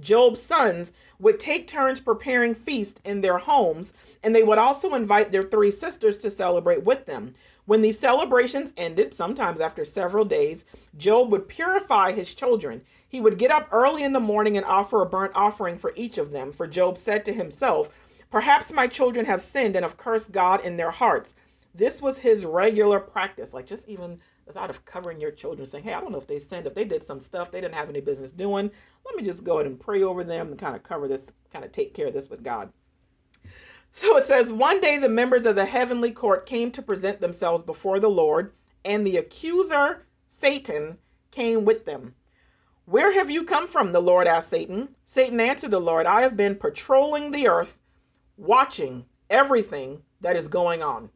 Job's 0.00 0.42
sons 0.42 0.92
would 1.18 1.38
take 1.38 1.66
turns 1.66 2.00
preparing 2.00 2.54
feasts 2.54 3.00
in 3.04 3.20
their 3.20 3.38
homes, 3.38 3.92
and 4.22 4.34
they 4.34 4.42
would 4.42 4.58
also 4.58 4.94
invite 4.94 5.30
their 5.30 5.42
three 5.42 5.70
sisters 5.70 6.18
to 6.18 6.30
celebrate 6.30 6.82
with 6.82 7.06
them. 7.06 7.34
When 7.70 7.82
these 7.82 8.00
celebrations 8.00 8.72
ended, 8.76 9.14
sometimes 9.14 9.60
after 9.60 9.84
several 9.84 10.24
days, 10.24 10.64
Job 10.96 11.30
would 11.30 11.46
purify 11.46 12.10
his 12.10 12.34
children. 12.34 12.82
He 13.08 13.20
would 13.20 13.38
get 13.38 13.52
up 13.52 13.68
early 13.70 14.02
in 14.02 14.12
the 14.12 14.18
morning 14.18 14.56
and 14.56 14.66
offer 14.66 15.02
a 15.02 15.06
burnt 15.06 15.30
offering 15.36 15.78
for 15.78 15.92
each 15.94 16.18
of 16.18 16.32
them, 16.32 16.50
for 16.50 16.66
Job 16.66 16.98
said 16.98 17.24
to 17.26 17.32
himself, 17.32 17.88
Perhaps 18.28 18.72
my 18.72 18.88
children 18.88 19.24
have 19.24 19.40
sinned 19.40 19.76
and 19.76 19.84
have 19.84 19.96
cursed 19.96 20.32
God 20.32 20.64
in 20.64 20.76
their 20.76 20.90
hearts. 20.90 21.36
This 21.72 22.02
was 22.02 22.18
his 22.18 22.44
regular 22.44 22.98
practice, 22.98 23.52
like 23.52 23.66
just 23.66 23.88
even 23.88 24.18
the 24.46 24.52
thought 24.52 24.70
of 24.70 24.84
covering 24.84 25.20
your 25.20 25.30
children, 25.30 25.64
saying, 25.64 25.84
Hey, 25.84 25.92
I 25.92 26.00
don't 26.00 26.10
know 26.10 26.18
if 26.18 26.26
they 26.26 26.40
sinned, 26.40 26.66
if 26.66 26.74
they 26.74 26.84
did 26.84 27.04
some 27.04 27.20
stuff 27.20 27.52
they 27.52 27.60
didn't 27.60 27.76
have 27.76 27.88
any 27.88 28.00
business 28.00 28.32
doing. 28.32 28.68
Let 29.06 29.14
me 29.14 29.22
just 29.22 29.44
go 29.44 29.60
ahead 29.60 29.66
and 29.66 29.78
pray 29.78 30.02
over 30.02 30.24
them 30.24 30.48
and 30.48 30.58
kind 30.58 30.74
of 30.74 30.82
cover 30.82 31.06
this, 31.06 31.30
kind 31.52 31.64
of 31.64 31.70
take 31.70 31.94
care 31.94 32.08
of 32.08 32.14
this 32.14 32.28
with 32.30 32.42
God. 32.42 32.72
So 33.92 34.16
it 34.16 34.24
says, 34.24 34.52
One 34.52 34.80
day 34.80 34.98
the 34.98 35.08
members 35.08 35.46
of 35.46 35.56
the 35.56 35.64
heavenly 35.64 36.12
court 36.12 36.46
came 36.46 36.70
to 36.72 36.82
present 36.82 37.20
themselves 37.20 37.62
before 37.62 37.98
the 37.98 38.10
Lord, 38.10 38.52
and 38.84 39.06
the 39.06 39.16
accuser, 39.16 40.06
Satan, 40.26 40.98
came 41.30 41.64
with 41.64 41.84
them. 41.84 42.14
Where 42.86 43.12
have 43.12 43.30
you 43.30 43.44
come 43.44 43.66
from? 43.66 43.92
The 43.92 44.00
Lord 44.00 44.26
asked 44.26 44.50
Satan. 44.50 44.94
Satan 45.04 45.40
answered 45.40 45.70
the 45.70 45.80
Lord, 45.80 46.06
I 46.06 46.22
have 46.22 46.36
been 46.36 46.56
patrolling 46.56 47.30
the 47.30 47.48
earth, 47.48 47.78
watching 48.36 49.06
everything 49.28 50.02
that 50.20 50.36
is 50.36 50.48
going 50.48 50.82
on. 50.82 51.10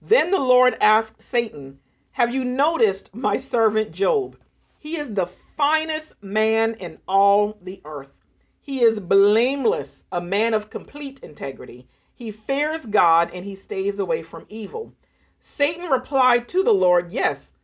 Then 0.00 0.30
the 0.30 0.40
Lord 0.40 0.76
asked 0.80 1.22
Satan, 1.22 1.78
Have 2.10 2.34
you 2.34 2.44
noticed 2.44 3.14
my 3.14 3.36
servant 3.36 3.92
Job? 3.92 4.36
He 4.78 4.96
is 4.96 5.14
the 5.14 5.26
finest 5.56 6.20
man 6.22 6.74
in 6.74 6.98
all 7.06 7.56
the 7.62 7.80
earth. 7.84 8.21
He 8.64 8.80
is 8.80 9.00
blameless, 9.00 10.04
a 10.12 10.20
man 10.20 10.54
of 10.54 10.70
complete 10.70 11.18
integrity. 11.18 11.88
He 12.14 12.30
fears 12.30 12.86
God 12.86 13.28
and 13.34 13.44
he 13.44 13.56
stays 13.56 13.98
away 13.98 14.22
from 14.22 14.46
evil. 14.48 14.92
Satan 15.40 15.90
replied 15.90 16.46
to 16.50 16.62
the 16.62 16.72
Lord, 16.72 17.10
Yes, 17.10 17.54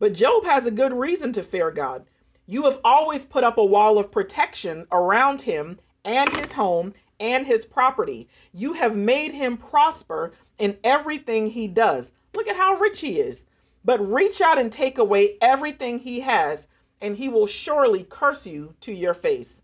but 0.00 0.14
Job 0.14 0.44
has 0.46 0.66
a 0.66 0.72
good 0.72 0.92
reason 0.92 1.32
to 1.34 1.44
fear 1.44 1.70
God. 1.70 2.10
You 2.44 2.64
have 2.64 2.80
always 2.82 3.24
put 3.24 3.44
up 3.44 3.56
a 3.56 3.64
wall 3.64 3.98
of 3.98 4.10
protection 4.10 4.84
around 4.90 5.42
him 5.42 5.78
and 6.04 6.32
his 6.32 6.50
home 6.50 6.92
and 7.20 7.46
his 7.46 7.64
property. 7.64 8.28
You 8.52 8.72
have 8.72 8.96
made 8.96 9.30
him 9.30 9.58
prosper 9.58 10.32
in 10.58 10.76
everything 10.82 11.46
he 11.46 11.68
does. 11.68 12.10
Look 12.34 12.48
at 12.48 12.56
how 12.56 12.74
rich 12.74 13.00
he 13.00 13.20
is. 13.20 13.46
But 13.84 14.00
reach 14.00 14.40
out 14.40 14.58
and 14.58 14.72
take 14.72 14.98
away 14.98 15.38
everything 15.40 16.00
he 16.00 16.18
has, 16.18 16.66
and 17.00 17.16
he 17.16 17.28
will 17.28 17.46
surely 17.46 18.02
curse 18.02 18.44
you 18.44 18.74
to 18.80 18.92
your 18.92 19.14
face. 19.14 19.62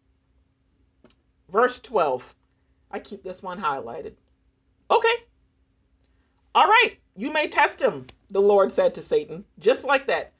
Verse 1.54 1.78
12. 1.78 2.34
I 2.90 2.98
keep 2.98 3.22
this 3.22 3.40
one 3.40 3.60
highlighted. 3.60 4.14
Okay. 4.90 5.14
All 6.52 6.66
right. 6.66 6.96
You 7.14 7.32
may 7.32 7.46
test 7.46 7.80
him, 7.80 8.08
the 8.28 8.42
Lord 8.42 8.72
said 8.72 8.92
to 8.96 9.02
Satan, 9.02 9.44
just 9.60 9.84
like 9.84 10.08
that. 10.08 10.32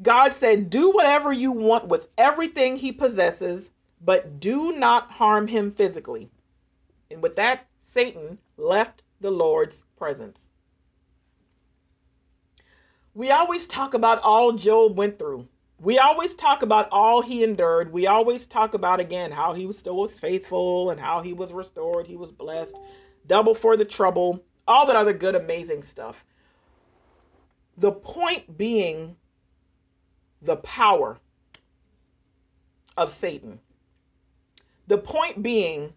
God 0.00 0.32
said, 0.32 0.70
Do 0.70 0.92
whatever 0.92 1.30
you 1.30 1.52
want 1.52 1.88
with 1.88 2.08
everything 2.16 2.76
he 2.76 2.90
possesses, 2.90 3.70
but 4.00 4.40
do 4.40 4.72
not 4.72 5.10
harm 5.10 5.46
him 5.46 5.72
physically. 5.72 6.30
And 7.10 7.22
with 7.22 7.36
that, 7.36 7.66
Satan 7.82 8.38
left 8.56 9.02
the 9.20 9.30
Lord's 9.30 9.84
presence. 9.98 10.40
We 13.12 13.30
always 13.30 13.66
talk 13.66 13.92
about 13.92 14.22
all 14.22 14.52
Job 14.52 14.96
went 14.96 15.18
through. 15.18 15.48
We 15.82 15.98
always 15.98 16.34
talk 16.34 16.62
about 16.62 16.88
all 16.92 17.22
he 17.22 17.42
endured. 17.42 17.90
We 17.90 18.06
always 18.06 18.44
talk 18.44 18.74
about 18.74 19.00
again 19.00 19.32
how 19.32 19.54
he 19.54 19.64
was 19.64 19.78
still 19.78 19.96
was 19.96 20.18
faithful 20.18 20.90
and 20.90 21.00
how 21.00 21.22
he 21.22 21.32
was 21.32 21.54
restored, 21.54 22.06
he 22.06 22.16
was 22.16 22.30
blessed, 22.30 22.76
double 23.26 23.54
for 23.54 23.78
the 23.78 23.84
trouble, 23.86 24.44
all 24.68 24.86
that 24.86 24.96
other 24.96 25.14
good 25.14 25.34
amazing 25.34 25.82
stuff. 25.82 26.22
The 27.78 27.92
point 27.92 28.58
being 28.58 29.16
the 30.42 30.56
power 30.56 31.18
of 32.98 33.10
Satan. 33.10 33.58
The 34.86 34.98
point 34.98 35.42
being 35.42 35.94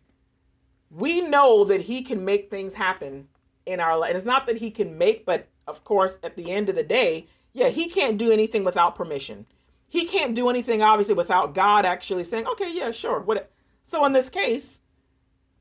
we 0.90 1.22
know 1.22 1.66
that 1.66 1.82
he 1.82 2.04
can 2.04 2.24
make 2.24 2.50
things 2.50 2.74
happen 2.74 3.28
in 3.66 3.80
our 3.80 3.98
life. 3.98 4.10
And 4.10 4.18
it's 4.18 4.26
not 4.26 4.46
that 4.46 4.58
he 4.58 4.72
can 4.72 4.98
make, 4.98 5.26
but 5.26 5.48
of 5.68 5.84
course, 5.84 6.18
at 6.24 6.36
the 6.36 6.52
end 6.52 6.70
of 6.70 6.76
the 6.76 6.84
day, 6.84 7.28
yeah, 7.54 7.70
he 7.70 7.90
can't 7.90 8.18
do 8.18 8.32
anything 8.32 8.64
without 8.64 8.96
permission. 8.96 9.46
He 9.94 10.06
can't 10.06 10.34
do 10.34 10.50
anything 10.50 10.82
obviously 10.82 11.14
without 11.14 11.54
God 11.54 11.86
actually 11.86 12.24
saying, 12.24 12.48
okay, 12.48 12.72
yeah, 12.74 12.90
sure. 12.90 13.20
What? 13.20 13.52
So 13.84 14.04
in 14.06 14.12
this 14.12 14.28
case, 14.28 14.82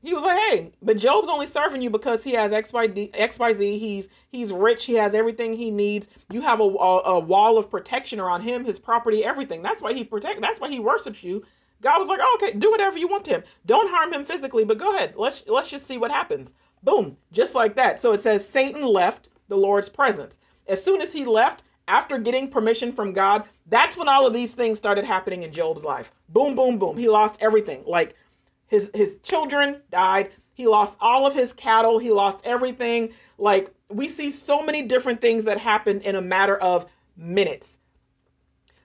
he 0.01 0.11
was 0.11 0.23
like, 0.23 0.39
hey, 0.39 0.71
but 0.81 0.97
Job's 0.97 1.29
only 1.29 1.45
serving 1.45 1.83
you 1.83 1.91
because 1.91 2.23
he 2.23 2.31
has 2.31 2.51
XYZ. 2.51 3.11
XYZ. 3.11 3.79
He's 3.79 4.09
he's 4.31 4.51
rich. 4.51 4.85
He 4.85 4.95
has 4.95 5.13
everything 5.13 5.53
he 5.53 5.69
needs. 5.69 6.07
You 6.31 6.41
have 6.41 6.61
a, 6.61 6.63
a, 6.63 7.03
a 7.03 7.19
wall 7.19 7.59
of 7.59 7.69
protection 7.69 8.19
around 8.19 8.41
him, 8.41 8.65
his 8.65 8.79
property, 8.79 9.23
everything. 9.23 9.61
That's 9.61 9.83
why 9.83 9.93
he 9.93 10.03
protect. 10.03 10.41
That's 10.41 10.59
why 10.59 10.69
he 10.69 10.79
worships 10.79 11.23
you 11.23 11.43
God 11.83 11.99
was 11.99 12.07
like, 12.07 12.21
oh, 12.23 12.39
okay, 12.41 12.57
do 12.57 12.71
whatever 12.71 12.97
you 12.97 13.07
want 13.07 13.25
to 13.25 13.31
him. 13.31 13.43
Don't 13.67 13.89
harm 13.89 14.13
him 14.13 14.25
physically, 14.25 14.63
but 14.63 14.79
go 14.79 14.95
ahead. 14.95 15.13
Let's 15.15 15.43
let's 15.45 15.69
just 15.69 15.85
see 15.85 15.97
what 15.97 16.11
happens. 16.11 16.53
Boom, 16.81 17.17
just 17.31 17.53
like 17.53 17.75
that. 17.75 18.01
So 18.01 18.13
it 18.13 18.21
says 18.21 18.47
Satan 18.47 18.81
left 18.81 19.29
the 19.49 19.57
Lord's 19.57 19.89
presence. 19.89 20.37
As 20.67 20.83
soon 20.83 21.01
as 21.01 21.11
he 21.11 21.25
left, 21.25 21.63
after 21.87 22.17
getting 22.17 22.49
permission 22.49 22.91
from 22.93 23.13
God, 23.13 23.43
that's 23.67 23.97
when 23.97 24.07
all 24.07 24.25
of 24.25 24.33
these 24.33 24.53
things 24.53 24.77
started 24.77 25.05
happening 25.05 25.43
in 25.43 25.51
Job's 25.51 25.83
life. 25.83 26.11
Boom, 26.29 26.55
boom, 26.55 26.77
boom. 26.77 26.97
He 26.97 27.09
lost 27.09 27.37
everything. 27.41 27.83
Like 27.85 28.15
his 28.67 28.89
his 28.93 29.17
children 29.23 29.81
died. 29.91 30.31
He 30.53 30.67
lost 30.67 30.95
all 30.99 31.25
of 31.25 31.33
his 31.33 31.53
cattle. 31.53 31.99
He 31.99 32.11
lost 32.11 32.39
everything. 32.43 33.13
Like 33.37 33.73
we 33.89 34.07
see 34.07 34.31
so 34.31 34.61
many 34.61 34.83
different 34.83 35.21
things 35.21 35.43
that 35.45 35.57
happen 35.57 36.01
in 36.01 36.15
a 36.15 36.21
matter 36.21 36.57
of 36.57 36.85
minutes. 37.17 37.77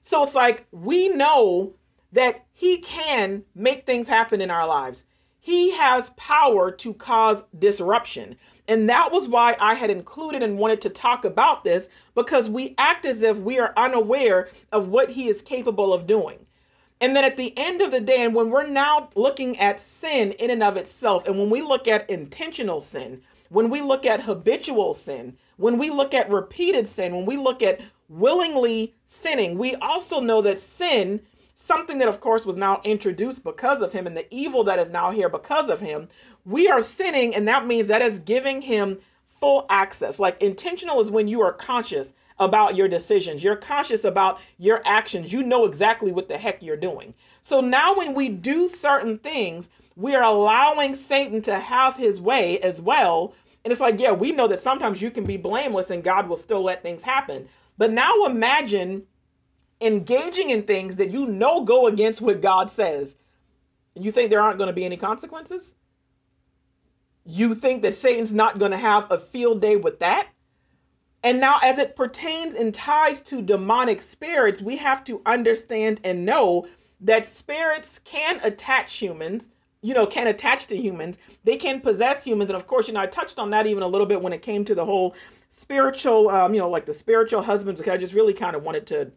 So 0.02 0.22
it's 0.22 0.34
like 0.34 0.66
we 0.72 1.08
know 1.08 1.74
that 2.12 2.46
he 2.52 2.78
can 2.78 3.44
make 3.54 3.84
things 3.84 4.08
happen 4.08 4.40
in 4.40 4.50
our 4.50 4.66
lives. 4.66 5.04
He 5.48 5.70
has 5.70 6.10
power 6.18 6.70
to 6.72 6.92
cause 6.92 7.42
disruption. 7.58 8.36
And 8.68 8.90
that 8.90 9.10
was 9.10 9.28
why 9.28 9.56
I 9.58 9.72
had 9.72 9.88
included 9.88 10.42
and 10.42 10.58
wanted 10.58 10.82
to 10.82 10.90
talk 10.90 11.24
about 11.24 11.64
this 11.64 11.88
because 12.14 12.50
we 12.50 12.74
act 12.76 13.06
as 13.06 13.22
if 13.22 13.38
we 13.38 13.58
are 13.58 13.72
unaware 13.74 14.50
of 14.72 14.88
what 14.88 15.08
he 15.08 15.26
is 15.26 15.40
capable 15.40 15.94
of 15.94 16.06
doing. 16.06 16.38
And 17.00 17.16
then 17.16 17.24
at 17.24 17.38
the 17.38 17.56
end 17.56 17.80
of 17.80 17.92
the 17.92 18.00
day, 18.00 18.24
and 18.24 18.34
when 18.34 18.50
we're 18.50 18.66
now 18.66 19.08
looking 19.14 19.58
at 19.58 19.80
sin 19.80 20.32
in 20.32 20.50
and 20.50 20.62
of 20.62 20.76
itself, 20.76 21.26
and 21.26 21.38
when 21.38 21.48
we 21.48 21.62
look 21.62 21.88
at 21.88 22.10
intentional 22.10 22.82
sin, 22.82 23.22
when 23.48 23.70
we 23.70 23.80
look 23.80 24.04
at 24.04 24.20
habitual 24.20 24.92
sin, 24.92 25.34
when 25.56 25.78
we 25.78 25.88
look 25.88 26.12
at 26.12 26.30
repeated 26.30 26.86
sin, 26.86 27.16
when 27.16 27.24
we 27.24 27.38
look 27.38 27.62
at 27.62 27.80
willingly 28.10 28.94
sinning, 29.06 29.56
we 29.56 29.76
also 29.76 30.20
know 30.20 30.42
that 30.42 30.58
sin 30.58 31.22
something 31.60 31.98
that, 31.98 32.08
of 32.08 32.20
course, 32.20 32.46
was 32.46 32.56
now 32.56 32.80
introduced 32.84 33.44
because 33.44 33.82
of 33.82 33.92
him 33.92 34.06
and 34.06 34.16
the 34.16 34.32
evil 34.34 34.64
that 34.64 34.78
is 34.78 34.88
now 34.88 35.10
here 35.10 35.28
because 35.28 35.68
of 35.68 35.80
him, 35.80 36.08
we 36.46 36.68
are 36.68 36.80
sinning, 36.80 37.34
and 37.34 37.48
that 37.48 37.66
means 37.66 37.88
that 37.88 38.02
is 38.02 38.18
giving 38.20 38.62
him 38.62 38.98
full 39.40 39.66
access. 39.68 40.18
Like 40.18 40.42
intentional 40.42 41.00
is 41.00 41.10
when 41.10 41.28
you 41.28 41.42
are 41.42 41.52
conscious 41.52 42.12
about 42.38 42.76
your 42.76 42.88
decisions. 42.88 43.42
You're 43.42 43.56
conscious 43.56 44.04
about 44.04 44.40
your 44.58 44.80
actions. 44.84 45.32
You 45.32 45.42
know 45.42 45.64
exactly 45.64 46.12
what 46.12 46.28
the 46.28 46.38
heck 46.38 46.62
you're 46.62 46.76
doing. 46.76 47.12
So 47.42 47.60
now 47.60 47.96
when 47.96 48.14
we 48.14 48.28
do 48.28 48.68
certain 48.68 49.18
things, 49.18 49.68
we 49.96 50.14
are 50.14 50.22
allowing 50.22 50.94
Satan 50.94 51.42
to 51.42 51.58
have 51.58 51.96
his 51.96 52.20
way 52.20 52.60
as 52.60 52.80
well. 52.80 53.34
And 53.64 53.72
it's 53.72 53.80
like, 53.80 53.98
yeah, 54.00 54.12
we 54.12 54.30
know 54.30 54.46
that 54.46 54.62
sometimes 54.62 55.02
you 55.02 55.10
can 55.10 55.24
be 55.24 55.36
blameless 55.36 55.90
and 55.90 56.04
God 56.04 56.28
will 56.28 56.36
still 56.36 56.62
let 56.62 56.82
things 56.82 57.02
happen. 57.02 57.48
But 57.76 57.92
now 57.92 58.24
imagine 58.24 59.02
engaging 59.80 60.50
in 60.50 60.62
things 60.62 60.96
that 60.96 61.10
you 61.10 61.26
know 61.26 61.64
go 61.64 61.86
against 61.86 62.20
what 62.20 62.40
God 62.40 62.70
says. 62.70 63.16
You 63.94 64.12
think 64.12 64.30
there 64.30 64.40
aren't 64.40 64.58
going 64.58 64.68
to 64.68 64.74
be 64.74 64.84
any 64.84 64.96
consequences? 64.96 65.74
You 67.24 67.54
think 67.54 67.82
that 67.82 67.94
Satan's 67.94 68.32
not 68.32 68.58
going 68.58 68.70
to 68.70 68.78
have 68.78 69.10
a 69.10 69.18
field 69.18 69.60
day 69.60 69.76
with 69.76 70.00
that? 70.00 70.28
And 71.22 71.40
now, 71.40 71.58
as 71.62 71.78
it 71.78 71.96
pertains 71.96 72.54
and 72.54 72.72
ties 72.72 73.20
to 73.22 73.42
demonic 73.42 74.02
spirits, 74.02 74.62
we 74.62 74.76
have 74.76 75.02
to 75.04 75.20
understand 75.26 76.00
and 76.04 76.24
know 76.24 76.68
that 77.00 77.26
spirits 77.26 78.00
can 78.04 78.40
attach 78.42 78.94
humans, 78.94 79.48
you 79.82 79.94
know, 79.94 80.06
can 80.06 80.28
attach 80.28 80.68
to 80.68 80.76
humans. 80.76 81.18
They 81.44 81.56
can 81.56 81.80
possess 81.80 82.22
humans. 82.22 82.50
And 82.50 82.56
of 82.56 82.66
course, 82.66 82.86
you 82.86 82.94
know, 82.94 83.00
I 83.00 83.06
touched 83.06 83.38
on 83.38 83.50
that 83.50 83.66
even 83.66 83.82
a 83.82 83.88
little 83.88 84.06
bit 84.06 84.22
when 84.22 84.32
it 84.32 84.42
came 84.42 84.64
to 84.64 84.74
the 84.74 84.84
whole 84.84 85.14
spiritual, 85.48 86.28
um, 86.28 86.54
you 86.54 86.60
know, 86.60 86.70
like 86.70 86.86
the 86.86 86.94
spiritual 86.94 87.42
husbands. 87.42 87.80
Because 87.80 87.94
I 87.94 87.96
just 87.96 88.14
really 88.14 88.32
kind 88.32 88.54
of 88.54 88.62
wanted 88.62 88.86
to 88.88 89.10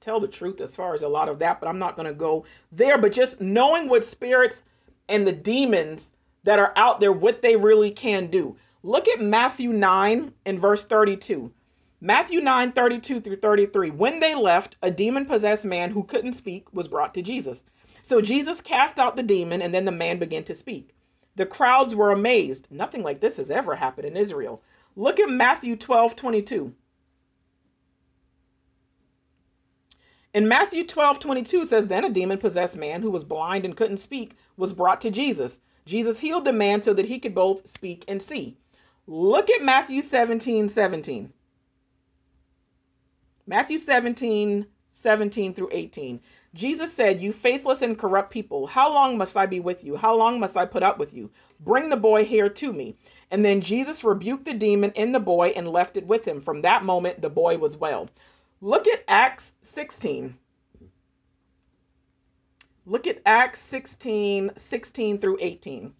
tell 0.00 0.20
the 0.20 0.28
truth 0.28 0.60
as 0.60 0.74
far 0.74 0.94
as 0.94 1.02
a 1.02 1.08
lot 1.08 1.28
of 1.28 1.38
that, 1.40 1.60
but 1.60 1.68
I'm 1.68 1.78
not 1.78 1.96
going 1.96 2.08
to 2.08 2.14
go 2.14 2.44
there. 2.72 2.98
But 2.98 3.12
just 3.12 3.40
knowing 3.40 3.88
what 3.88 4.04
spirits 4.04 4.62
and 5.08 5.26
the 5.26 5.32
demons 5.32 6.10
that 6.44 6.58
are 6.58 6.72
out 6.76 7.00
there, 7.00 7.12
what 7.12 7.42
they 7.42 7.56
really 7.56 7.90
can 7.90 8.28
do. 8.28 8.56
Look 8.82 9.08
at 9.08 9.20
Matthew 9.20 9.72
9 9.72 10.32
and 10.46 10.58
verse 10.58 10.82
32. 10.82 11.52
Matthew 12.00 12.40
9, 12.40 12.72
32 12.72 13.20
through 13.20 13.36
33. 13.36 13.90
When 13.90 14.20
they 14.20 14.34
left, 14.34 14.76
a 14.82 14.90
demon 14.90 15.26
possessed 15.26 15.66
man 15.66 15.90
who 15.90 16.02
couldn't 16.02 16.32
speak 16.32 16.72
was 16.72 16.88
brought 16.88 17.12
to 17.12 17.22
Jesus. 17.22 17.62
So 18.02 18.22
Jesus 18.22 18.62
cast 18.62 18.98
out 18.98 19.16
the 19.16 19.22
demon, 19.22 19.60
and 19.60 19.74
then 19.74 19.84
the 19.84 19.92
man 19.92 20.18
began 20.18 20.44
to 20.44 20.54
speak. 20.54 20.94
The 21.36 21.44
crowds 21.44 21.94
were 21.94 22.10
amazed. 22.10 22.68
Nothing 22.70 23.02
like 23.02 23.20
this 23.20 23.36
has 23.36 23.50
ever 23.50 23.74
happened 23.74 24.06
in 24.06 24.16
Israel. 24.16 24.62
Look 24.96 25.20
at 25.20 25.28
Matthew 25.28 25.76
12, 25.76 26.16
22. 26.16 26.74
In 30.32 30.46
Matthew 30.46 30.86
12, 30.86 31.18
22 31.18 31.64
says, 31.64 31.88
Then 31.88 32.04
a 32.04 32.08
demon 32.08 32.38
possessed 32.38 32.76
man 32.76 33.02
who 33.02 33.10
was 33.10 33.24
blind 33.24 33.64
and 33.64 33.76
couldn't 33.76 33.96
speak 33.96 34.36
was 34.56 34.72
brought 34.72 35.00
to 35.00 35.10
Jesus. 35.10 35.58
Jesus 35.86 36.20
healed 36.20 36.44
the 36.44 36.52
man 36.52 36.82
so 36.82 36.94
that 36.94 37.06
he 37.06 37.18
could 37.18 37.34
both 37.34 37.68
speak 37.68 38.04
and 38.06 38.22
see. 38.22 38.56
Look 39.08 39.50
at 39.50 39.62
Matthew 39.62 40.02
17 40.02 40.68
17. 40.68 41.32
Matthew 43.44 43.78
17 43.80 44.66
17 44.92 45.54
through 45.54 45.70
18. 45.72 46.20
Jesus 46.54 46.92
said, 46.92 47.20
You 47.20 47.32
faithless 47.32 47.82
and 47.82 47.98
corrupt 47.98 48.30
people, 48.30 48.68
how 48.68 48.92
long 48.92 49.18
must 49.18 49.36
I 49.36 49.46
be 49.46 49.58
with 49.58 49.82
you? 49.82 49.96
How 49.96 50.14
long 50.14 50.38
must 50.38 50.56
I 50.56 50.64
put 50.64 50.84
up 50.84 50.98
with 50.98 51.12
you? 51.12 51.30
Bring 51.58 51.88
the 51.88 51.96
boy 51.96 52.24
here 52.24 52.48
to 52.48 52.72
me. 52.72 52.94
And 53.32 53.44
then 53.44 53.62
Jesus 53.62 54.04
rebuked 54.04 54.44
the 54.44 54.54
demon 54.54 54.92
in 54.92 55.10
the 55.10 55.18
boy 55.18 55.48
and 55.56 55.66
left 55.66 55.96
it 55.96 56.06
with 56.06 56.24
him. 56.24 56.40
From 56.40 56.62
that 56.62 56.84
moment, 56.84 57.20
the 57.20 57.30
boy 57.30 57.58
was 57.58 57.76
well. 57.76 58.08
Look 58.60 58.86
at 58.86 59.02
Acts 59.08 59.54
16. 59.74 60.36
Look 62.86 63.06
at 63.06 63.22
Acts 63.24 63.60
16 63.60 64.50
16 64.56 65.18
through 65.18 65.38
18. 65.40 65.94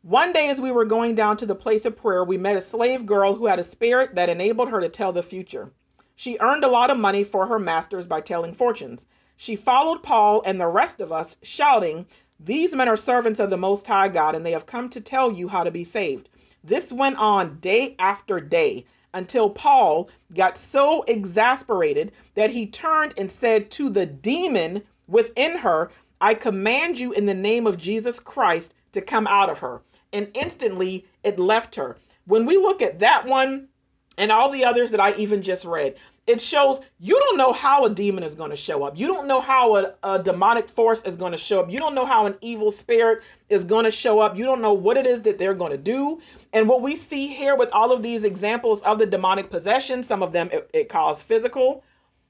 One 0.00 0.32
day, 0.32 0.48
as 0.48 0.60
we 0.60 0.72
were 0.72 0.86
going 0.86 1.14
down 1.14 1.36
to 1.38 1.46
the 1.46 1.54
place 1.54 1.84
of 1.84 1.96
prayer, 1.96 2.24
we 2.24 2.38
met 2.38 2.56
a 2.56 2.62
slave 2.62 3.04
girl 3.04 3.34
who 3.34 3.46
had 3.46 3.58
a 3.58 3.64
spirit 3.64 4.14
that 4.14 4.30
enabled 4.30 4.70
her 4.70 4.80
to 4.80 4.88
tell 4.88 5.12
the 5.12 5.22
future. 5.22 5.72
She 6.16 6.38
earned 6.40 6.64
a 6.64 6.68
lot 6.68 6.90
of 6.90 6.96
money 6.96 7.24
for 7.24 7.46
her 7.46 7.58
masters 7.58 8.06
by 8.06 8.22
telling 8.22 8.54
fortunes. 8.54 9.04
She 9.36 9.54
followed 9.54 10.02
Paul 10.02 10.42
and 10.46 10.58
the 10.58 10.66
rest 10.66 11.02
of 11.02 11.12
us, 11.12 11.36
shouting, 11.42 12.06
These 12.40 12.74
men 12.74 12.88
are 12.88 12.96
servants 12.96 13.38
of 13.38 13.50
the 13.50 13.58
Most 13.58 13.86
High 13.86 14.08
God, 14.08 14.34
and 14.34 14.46
they 14.46 14.52
have 14.52 14.64
come 14.64 14.88
to 14.90 15.00
tell 15.02 15.30
you 15.30 15.48
how 15.48 15.64
to 15.64 15.70
be 15.70 15.84
saved. 15.84 16.30
This 16.62 16.90
went 16.90 17.16
on 17.16 17.58
day 17.60 17.96
after 17.98 18.40
day 18.40 18.86
until 19.14 19.48
Paul 19.48 20.10
got 20.34 20.58
so 20.58 21.02
exasperated 21.04 22.12
that 22.34 22.50
he 22.50 22.66
turned 22.66 23.14
and 23.16 23.30
said 23.30 23.70
to 23.72 23.88
the 23.88 24.04
demon 24.04 24.82
within 25.08 25.56
her, 25.56 25.90
I 26.20 26.34
command 26.34 26.98
you 26.98 27.12
in 27.12 27.24
the 27.24 27.34
name 27.34 27.66
of 27.66 27.78
Jesus 27.78 28.18
Christ 28.18 28.74
to 28.92 29.00
come 29.00 29.26
out 29.26 29.48
of 29.48 29.60
her 29.60 29.80
and 30.12 30.30
instantly 30.34 31.06
it 31.22 31.38
left 31.38 31.74
her. 31.76 31.96
When 32.26 32.46
we 32.46 32.56
look 32.56 32.82
at 32.82 33.00
that 33.00 33.26
one 33.26 33.68
and 34.16 34.30
all 34.30 34.50
the 34.50 34.64
others 34.64 34.90
that 34.90 35.00
I 35.00 35.14
even 35.14 35.42
just 35.42 35.64
read, 35.64 35.96
it 36.26 36.40
shows 36.40 36.80
you 36.98 37.18
don't 37.18 37.36
know 37.36 37.52
how 37.52 37.84
a 37.84 37.90
demon 37.90 38.24
is 38.24 38.34
going 38.34 38.50
to 38.50 38.56
show 38.56 38.82
up. 38.82 38.96
You 38.96 39.06
don't 39.06 39.28
know 39.28 39.40
how 39.40 39.76
a, 39.76 39.94
a 40.02 40.22
demonic 40.22 40.70
force 40.70 41.02
is 41.02 41.16
going 41.16 41.32
to 41.32 41.38
show 41.38 41.60
up. 41.60 41.70
You 41.70 41.78
don't 41.78 41.94
know 41.94 42.06
how 42.06 42.26
an 42.26 42.36
evil 42.40 42.70
spirit 42.70 43.22
is 43.48 43.64
going 43.64 43.84
to 43.84 43.90
show 43.90 44.20
up. 44.20 44.36
You 44.36 44.44
don't 44.44 44.62
know 44.62 44.72
what 44.72 44.96
it 44.96 45.06
is 45.06 45.22
that 45.22 45.38
they're 45.38 45.54
going 45.54 45.72
to 45.72 45.78
do. 45.78 46.20
And 46.52 46.66
what 46.66 46.80
we 46.80 46.96
see 46.96 47.26
here 47.26 47.56
with 47.56 47.70
all 47.72 47.92
of 47.92 48.02
these 48.02 48.24
examples 48.24 48.80
of 48.82 48.98
the 48.98 49.06
demonic 49.06 49.50
possession, 49.50 50.02
some 50.02 50.22
of 50.22 50.32
them 50.32 50.48
it, 50.50 50.70
it 50.72 50.88
caused 50.88 51.24
physical, 51.24 51.84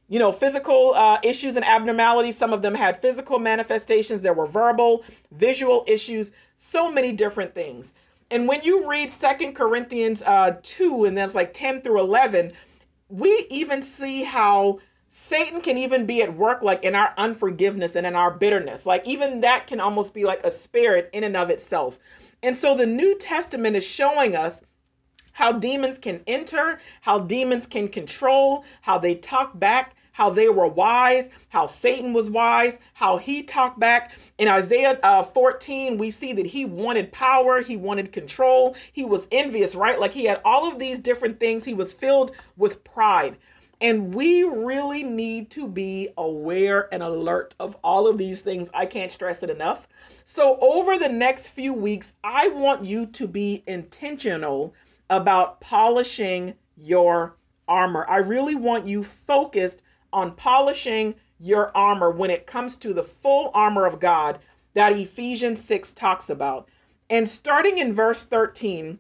you 0.09 0.18
know, 0.18 0.33
physical 0.33 0.92
uh, 0.94 1.20
issues 1.22 1.54
and 1.54 1.64
abnormalities. 1.64 2.37
Some 2.37 2.52
of 2.52 2.62
them 2.62 2.74
had 2.74 3.00
physical 3.00 3.38
manifestations. 3.38 4.22
There 4.22 4.35
were 4.35 4.46
verbal, 4.46 5.04
visual 5.30 5.85
issues, 5.87 6.33
so 6.57 6.90
many 6.90 7.12
different 7.12 7.54
things. 7.54 7.92
And 8.30 8.48
when 8.48 8.62
you 8.62 8.88
read 8.88 9.11
Second 9.11 9.54
Corinthians 9.54 10.20
uh, 10.22 10.57
2, 10.62 11.04
and 11.04 11.16
that's 11.16 11.35
like 11.35 11.52
10 11.54 11.83
through 11.83 12.00
11, 12.00 12.52
we 13.14 13.46
even 13.48 13.81
see 13.81 14.24
how 14.24 14.81
Satan 15.09 15.61
can 15.61 15.79
even 15.79 16.05
be 16.05 16.20
at 16.22 16.37
work 16.37 16.62
like 16.62 16.83
in 16.83 16.96
our 16.96 17.14
unforgiveness 17.16 17.94
and 17.94 18.05
in 18.05 18.16
our 18.16 18.33
bitterness. 18.33 18.85
Like 18.85 19.07
even 19.07 19.42
that 19.42 19.68
can 19.68 19.79
almost 19.79 20.12
be 20.12 20.24
like 20.24 20.42
a 20.42 20.50
spirit 20.50 21.11
in 21.12 21.22
and 21.22 21.37
of 21.37 21.48
itself. 21.48 21.96
And 22.42 22.57
so 22.57 22.77
the 22.77 22.87
New 22.87 23.16
Testament 23.18 23.77
is 23.77 23.85
showing 23.85 24.35
us 24.35 24.61
how 25.31 25.53
demons 25.53 25.98
can 25.98 26.22
enter, 26.27 26.81
how 27.03 27.20
demons 27.20 27.66
can 27.66 27.87
control, 27.87 28.64
how 28.81 28.98
they 28.98 29.14
talk 29.14 29.57
back, 29.61 29.94
how 30.14 30.31
they 30.31 30.48
were 30.48 30.68
wise, 30.68 31.29
how 31.48 31.66
Satan 31.66 32.12
was 32.12 32.31
wise, 32.31 32.79
how 32.92 33.16
he 33.16 33.42
talked 33.42 33.81
back. 33.81 34.12
In 34.38 34.46
Isaiah 34.46 34.96
uh, 35.03 35.24
14, 35.24 35.98
we 35.98 36.12
see 36.12 36.33
that 36.33 36.46
he 36.46 36.64
wanted 36.64 37.11
power, 37.11 37.61
he 37.61 37.77
wanted 37.77 38.12
control, 38.12 38.77
he 38.92 39.05
was 39.05 39.27
envious, 39.33 39.74
right? 39.74 39.98
Like 39.98 40.12
he 40.12 40.24
had 40.24 40.40
all 40.44 40.68
of 40.68 40.79
these 40.79 41.00
different 41.00 41.40
things. 41.40 41.64
He 41.64 41.74
was 41.74 41.92
filled 41.92 42.31
with 42.57 42.85
pride. 42.85 43.37
And 43.81 44.14
we 44.14 44.44
really 44.44 45.03
need 45.03 45.50
to 45.50 45.66
be 45.66 46.11
aware 46.16 46.88
and 46.94 47.03
alert 47.03 47.57
of 47.59 47.77
all 47.83 48.07
of 48.07 48.16
these 48.16 48.40
things. 48.40 48.68
I 48.72 48.87
can't 48.87 49.11
stress 49.11 49.42
it 49.42 49.50
enough. 49.50 49.88
So, 50.24 50.57
over 50.61 50.96
the 50.96 51.09
next 51.09 51.48
few 51.48 51.72
weeks, 51.72 52.12
I 52.22 52.48
want 52.48 52.85
you 52.85 53.07
to 53.07 53.27
be 53.27 53.64
intentional 53.66 54.74
about 55.11 55.61
polishing 55.61 56.55
your 56.77 57.35
armor. 57.66 58.07
I 58.09 58.18
really 58.18 58.55
want 58.55 58.87
you 58.87 59.03
focused 59.03 59.83
on 60.14 60.37
polishing 60.37 61.14
your 61.38 61.77
armor 61.77 62.11
when 62.11 62.31
it 62.31 62.46
comes 62.46 62.77
to 62.77 62.94
the 62.94 63.03
full 63.03 63.50
armor 63.53 63.85
of 63.85 64.00
God 64.00 64.38
that 64.72 64.92
Ephesians 64.92 65.62
6 65.64 65.92
talks 65.92 66.31
about. 66.31 66.68
And 67.11 67.29
starting 67.29 67.79
in 67.79 67.94
verse 67.94 68.22
13, 68.22 68.98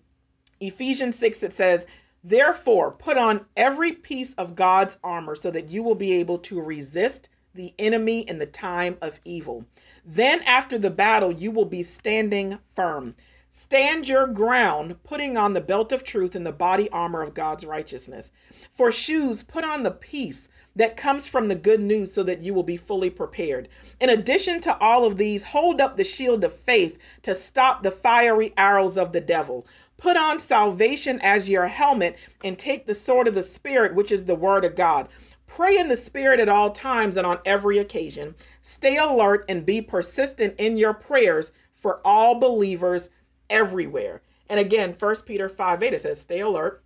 Ephesians 0.60 1.16
6, 1.18 1.42
it 1.42 1.52
says, 1.52 1.86
Therefore, 2.22 2.90
put 2.92 3.16
on 3.16 3.46
every 3.56 3.92
piece 3.92 4.34
of 4.34 4.56
God's 4.56 4.98
armor 5.04 5.34
so 5.34 5.50
that 5.50 5.68
you 5.68 5.82
will 5.82 5.94
be 5.94 6.14
able 6.14 6.38
to 6.38 6.60
resist 6.60 7.28
the 7.54 7.72
enemy 7.78 8.20
in 8.20 8.38
the 8.38 8.46
time 8.46 8.96
of 9.00 9.20
evil. 9.24 9.64
Then, 10.04 10.42
after 10.42 10.78
the 10.78 10.90
battle, 10.90 11.30
you 11.30 11.50
will 11.50 11.64
be 11.64 11.82
standing 11.82 12.58
firm. 12.74 13.14
Stand 13.56 14.08
your 14.08 14.26
ground, 14.26 15.00
putting 15.04 15.36
on 15.36 15.52
the 15.52 15.60
belt 15.60 15.92
of 15.92 16.02
truth 16.02 16.34
and 16.34 16.44
the 16.44 16.50
body 16.50 16.90
armor 16.90 17.22
of 17.22 17.34
God's 17.34 17.64
righteousness. 17.64 18.32
For 18.74 18.90
shoes, 18.90 19.44
put 19.44 19.62
on 19.62 19.84
the 19.84 19.92
peace 19.92 20.48
that 20.74 20.96
comes 20.96 21.28
from 21.28 21.46
the 21.46 21.54
good 21.54 21.80
news 21.80 22.12
so 22.12 22.24
that 22.24 22.42
you 22.42 22.52
will 22.52 22.64
be 22.64 22.76
fully 22.76 23.10
prepared. 23.10 23.68
In 24.00 24.10
addition 24.10 24.60
to 24.62 24.76
all 24.78 25.04
of 25.04 25.16
these, 25.16 25.44
hold 25.44 25.80
up 25.80 25.96
the 25.96 26.02
shield 26.02 26.42
of 26.42 26.52
faith 26.52 26.98
to 27.22 27.32
stop 27.32 27.82
the 27.84 27.92
fiery 27.92 28.52
arrows 28.56 28.98
of 28.98 29.12
the 29.12 29.20
devil. 29.20 29.66
Put 29.98 30.16
on 30.16 30.40
salvation 30.40 31.20
as 31.22 31.48
your 31.48 31.68
helmet 31.68 32.16
and 32.42 32.58
take 32.58 32.86
the 32.86 32.94
sword 32.94 33.28
of 33.28 33.34
the 33.34 33.44
Spirit, 33.44 33.94
which 33.94 34.10
is 34.10 34.24
the 34.24 34.34
word 34.34 34.64
of 34.64 34.74
God. 34.74 35.08
Pray 35.46 35.78
in 35.78 35.86
the 35.86 35.96
Spirit 35.96 36.40
at 36.40 36.48
all 36.48 36.70
times 36.70 37.16
and 37.16 37.26
on 37.26 37.38
every 37.44 37.78
occasion. 37.78 38.34
Stay 38.62 38.96
alert 38.96 39.44
and 39.48 39.64
be 39.64 39.80
persistent 39.80 40.56
in 40.58 40.76
your 40.76 40.92
prayers 40.92 41.52
for 41.76 42.00
all 42.04 42.34
believers 42.34 43.10
everywhere. 43.54 44.20
And 44.50 44.60
again, 44.60 44.94
1 44.98 45.16
Peter 45.24 45.48
5 45.48 45.82
8, 45.82 45.94
it 45.94 46.02
says, 46.02 46.20
Stay 46.20 46.40
alert 46.40 46.84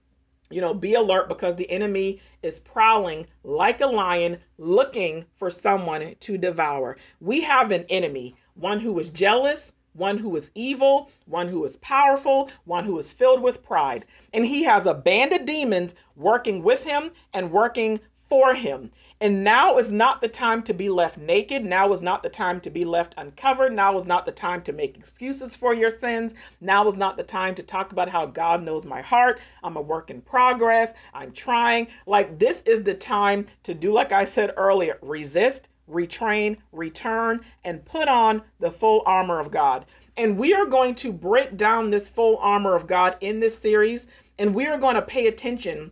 you 0.50 0.60
know, 0.62 0.72
be 0.72 0.94
alert 0.94 1.28
because 1.28 1.56
the 1.56 1.70
enemy 1.70 2.20
is 2.42 2.60
prowling 2.60 3.26
like 3.44 3.80
a 3.80 3.86
lion 3.86 4.38
looking 4.56 5.24
for 5.36 5.50
someone 5.50 6.14
to 6.20 6.38
devour. 6.38 6.96
We 7.20 7.42
have 7.42 7.70
an 7.70 7.84
enemy, 7.90 8.34
one 8.54 8.80
who 8.80 8.98
is 8.98 9.10
jealous, 9.10 9.72
one 9.92 10.16
who 10.16 10.34
is 10.36 10.50
evil, 10.54 11.10
one 11.26 11.48
who 11.48 11.64
is 11.64 11.76
powerful, 11.76 12.50
one 12.64 12.84
who 12.84 12.98
is 12.98 13.12
filled 13.12 13.42
with 13.42 13.62
pride. 13.62 14.06
And 14.32 14.46
he 14.46 14.62
has 14.62 14.86
a 14.86 14.94
band 14.94 15.32
of 15.32 15.44
demons 15.44 15.94
working 16.16 16.62
with 16.62 16.82
him 16.82 17.10
and 17.34 17.52
working 17.52 18.00
for 18.28 18.54
him. 18.54 18.90
And 19.20 19.42
now 19.42 19.78
is 19.78 19.90
not 19.90 20.20
the 20.20 20.28
time 20.28 20.62
to 20.62 20.72
be 20.72 20.88
left 20.88 21.18
naked. 21.18 21.64
Now 21.64 21.92
is 21.92 22.00
not 22.00 22.22
the 22.22 22.28
time 22.28 22.60
to 22.60 22.70
be 22.70 22.84
left 22.84 23.14
uncovered. 23.16 23.72
Now 23.72 23.96
is 23.96 24.04
not 24.04 24.26
the 24.26 24.32
time 24.32 24.62
to 24.62 24.72
make 24.72 24.96
excuses 24.96 25.56
for 25.56 25.74
your 25.74 25.90
sins. 25.90 26.34
Now 26.60 26.86
is 26.86 26.94
not 26.94 27.16
the 27.16 27.24
time 27.24 27.54
to 27.56 27.62
talk 27.62 27.90
about 27.90 28.08
how 28.08 28.26
God 28.26 28.62
knows 28.62 28.84
my 28.84 29.00
heart. 29.00 29.40
I'm 29.64 29.76
a 29.76 29.80
work 29.80 30.10
in 30.10 30.20
progress. 30.20 30.92
I'm 31.12 31.32
trying. 31.32 31.88
Like, 32.06 32.38
this 32.38 32.62
is 32.62 32.84
the 32.84 32.94
time 32.94 33.46
to 33.64 33.74
do, 33.74 33.90
like 33.90 34.12
I 34.12 34.24
said 34.24 34.54
earlier, 34.56 34.98
resist, 35.02 35.68
retrain, 35.90 36.58
return, 36.72 37.40
and 37.64 37.84
put 37.84 38.08
on 38.08 38.42
the 38.60 38.70
full 38.70 39.02
armor 39.04 39.40
of 39.40 39.50
God. 39.50 39.86
And 40.16 40.38
we 40.38 40.54
are 40.54 40.66
going 40.66 40.94
to 40.96 41.12
break 41.12 41.56
down 41.56 41.90
this 41.90 42.08
full 42.08 42.36
armor 42.38 42.74
of 42.74 42.86
God 42.86 43.16
in 43.20 43.40
this 43.40 43.58
series, 43.58 44.06
and 44.38 44.54
we 44.54 44.66
are 44.66 44.78
going 44.78 44.96
to 44.96 45.02
pay 45.02 45.26
attention 45.26 45.90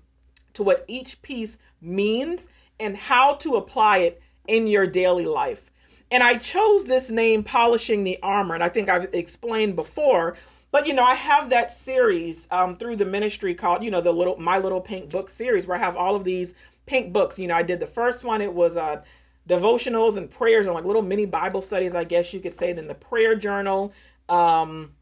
to 0.54 0.62
what 0.62 0.84
each 0.88 1.20
piece 1.22 1.58
means 1.86 2.48
and 2.80 2.96
how 2.96 3.34
to 3.34 3.56
apply 3.56 3.98
it 3.98 4.20
in 4.46 4.66
your 4.66 4.86
daily 4.86 5.26
life. 5.26 5.70
And 6.10 6.22
I 6.22 6.36
chose 6.36 6.84
this 6.84 7.10
name, 7.10 7.42
Polishing 7.42 8.04
the 8.04 8.18
Armor, 8.22 8.54
and 8.54 8.62
I 8.62 8.68
think 8.68 8.88
I've 8.88 9.12
explained 9.12 9.74
before. 9.74 10.36
But 10.70 10.86
you 10.86 10.94
know, 10.94 11.04
I 11.04 11.14
have 11.14 11.50
that 11.50 11.70
series 11.70 12.46
um, 12.50 12.76
through 12.76 12.96
the 12.96 13.04
ministry 13.04 13.54
called, 13.54 13.82
you 13.82 13.90
know, 13.90 14.00
the 14.00 14.12
little 14.12 14.36
My 14.36 14.58
Little 14.58 14.80
Pink 14.80 15.10
Book 15.10 15.28
series, 15.28 15.66
where 15.66 15.76
I 15.76 15.80
have 15.80 15.96
all 15.96 16.14
of 16.14 16.24
these 16.24 16.54
pink 16.86 17.12
books. 17.12 17.38
You 17.38 17.48
know, 17.48 17.54
I 17.54 17.62
did 17.62 17.80
the 17.80 17.86
first 17.86 18.24
one; 18.24 18.40
it 18.40 18.52
was 18.52 18.76
uh, 18.76 19.02
devotionals 19.48 20.16
and 20.16 20.30
prayers, 20.30 20.66
and 20.66 20.74
like 20.74 20.84
little 20.84 21.02
mini 21.02 21.26
Bible 21.26 21.62
studies, 21.62 21.94
I 21.94 22.04
guess 22.04 22.32
you 22.32 22.40
could 22.40 22.54
say. 22.54 22.72
Then 22.72 22.86
the 22.86 22.94
prayer 22.94 23.34
journal. 23.34 23.92
Um, 24.28 24.92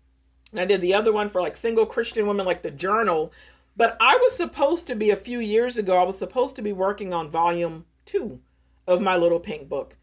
and 0.53 0.61
I 0.61 0.65
did 0.67 0.81
the 0.81 0.95
other 0.95 1.13
one 1.13 1.29
for 1.29 1.41
like 1.41 1.57
single 1.57 1.85
Christian 1.85 2.27
women, 2.27 2.47
like 2.47 2.63
the 2.63 2.71
journal. 2.71 3.33
But 3.77 3.97
I 3.99 4.17
was 4.17 4.37
supposed 4.37 4.87
to 4.87 4.95
be 4.95 5.11
a 5.11 5.17
few 5.17 5.41
years 5.41 5.79
ago, 5.79 5.97
I 5.97 6.05
was 6.05 6.17
supposed 6.17 6.55
to 6.57 6.63
be 6.63 6.73
working 6.73 7.13
on 7.13 7.29
volume 7.29 7.85
two 8.07 8.41
of 8.87 9.01
my 9.01 9.17
little 9.17 9.41
pink 9.41 9.69
book. 9.69 9.97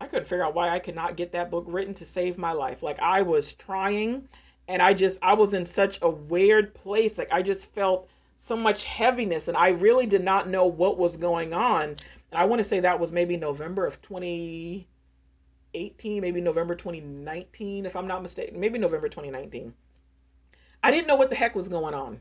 I 0.00 0.06
couldn't 0.06 0.26
figure 0.26 0.44
out 0.44 0.54
why 0.54 0.70
I 0.70 0.78
could 0.78 0.94
not 0.94 1.16
get 1.16 1.32
that 1.32 1.50
book 1.50 1.64
written 1.66 1.92
to 1.94 2.06
save 2.06 2.38
my 2.38 2.52
life. 2.52 2.82
Like 2.82 2.98
I 3.00 3.20
was 3.22 3.52
trying 3.52 4.26
and 4.68 4.80
I 4.80 4.94
just 4.94 5.18
I 5.20 5.34
was 5.34 5.52
in 5.52 5.66
such 5.66 5.98
a 6.00 6.08
weird 6.08 6.72
place. 6.72 7.18
Like 7.18 7.32
I 7.32 7.42
just 7.42 7.66
felt 7.74 8.08
so 8.36 8.56
much 8.56 8.84
heaviness 8.84 9.48
and 9.48 9.56
I 9.56 9.68
really 9.70 10.06
did 10.06 10.24
not 10.24 10.48
know 10.48 10.64
what 10.66 10.96
was 10.96 11.18
going 11.18 11.52
on. 11.52 11.84
And 11.84 11.98
I 12.32 12.44
want 12.46 12.60
to 12.60 12.68
say 12.68 12.80
that 12.80 13.00
was 13.00 13.12
maybe 13.12 13.36
November 13.36 13.84
of 13.86 14.00
2018, 14.00 14.86
maybe 16.22 16.40
November 16.40 16.74
2019 16.74 17.84
if 17.84 17.96
I'm 17.96 18.06
not 18.06 18.22
mistaken, 18.22 18.58
maybe 18.58 18.78
November 18.78 19.10
2019. 19.10 19.74
I 20.82 20.90
didn't 20.90 21.08
know 21.08 21.16
what 21.16 21.28
the 21.28 21.36
heck 21.36 21.54
was 21.54 21.68
going 21.68 21.92
on. 21.92 22.20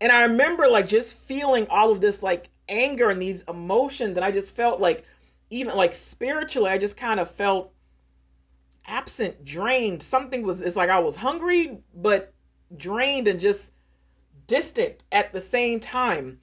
And 0.00 0.12
I 0.12 0.22
remember 0.22 0.68
like 0.68 0.88
just 0.88 1.16
feeling 1.16 1.66
all 1.70 1.90
of 1.90 2.00
this 2.00 2.22
like 2.22 2.50
anger 2.68 3.10
and 3.10 3.20
these 3.20 3.42
emotions 3.48 4.16
and 4.16 4.24
I 4.24 4.30
just 4.30 4.54
felt 4.54 4.80
like 4.80 5.04
even 5.50 5.74
like 5.74 5.94
spiritually 5.94 6.70
I 6.70 6.78
just 6.78 6.96
kind 6.96 7.18
of 7.18 7.30
felt 7.30 7.72
absent, 8.86 9.44
drained. 9.44 10.02
Something 10.02 10.42
was 10.42 10.60
it's 10.60 10.76
like 10.76 10.90
I 10.90 10.98
was 10.98 11.16
hungry 11.16 11.78
but 11.94 12.32
drained 12.76 13.28
and 13.28 13.40
just 13.40 13.64
distant 14.46 15.02
at 15.12 15.32
the 15.32 15.40
same 15.40 15.80
time. 15.80 16.40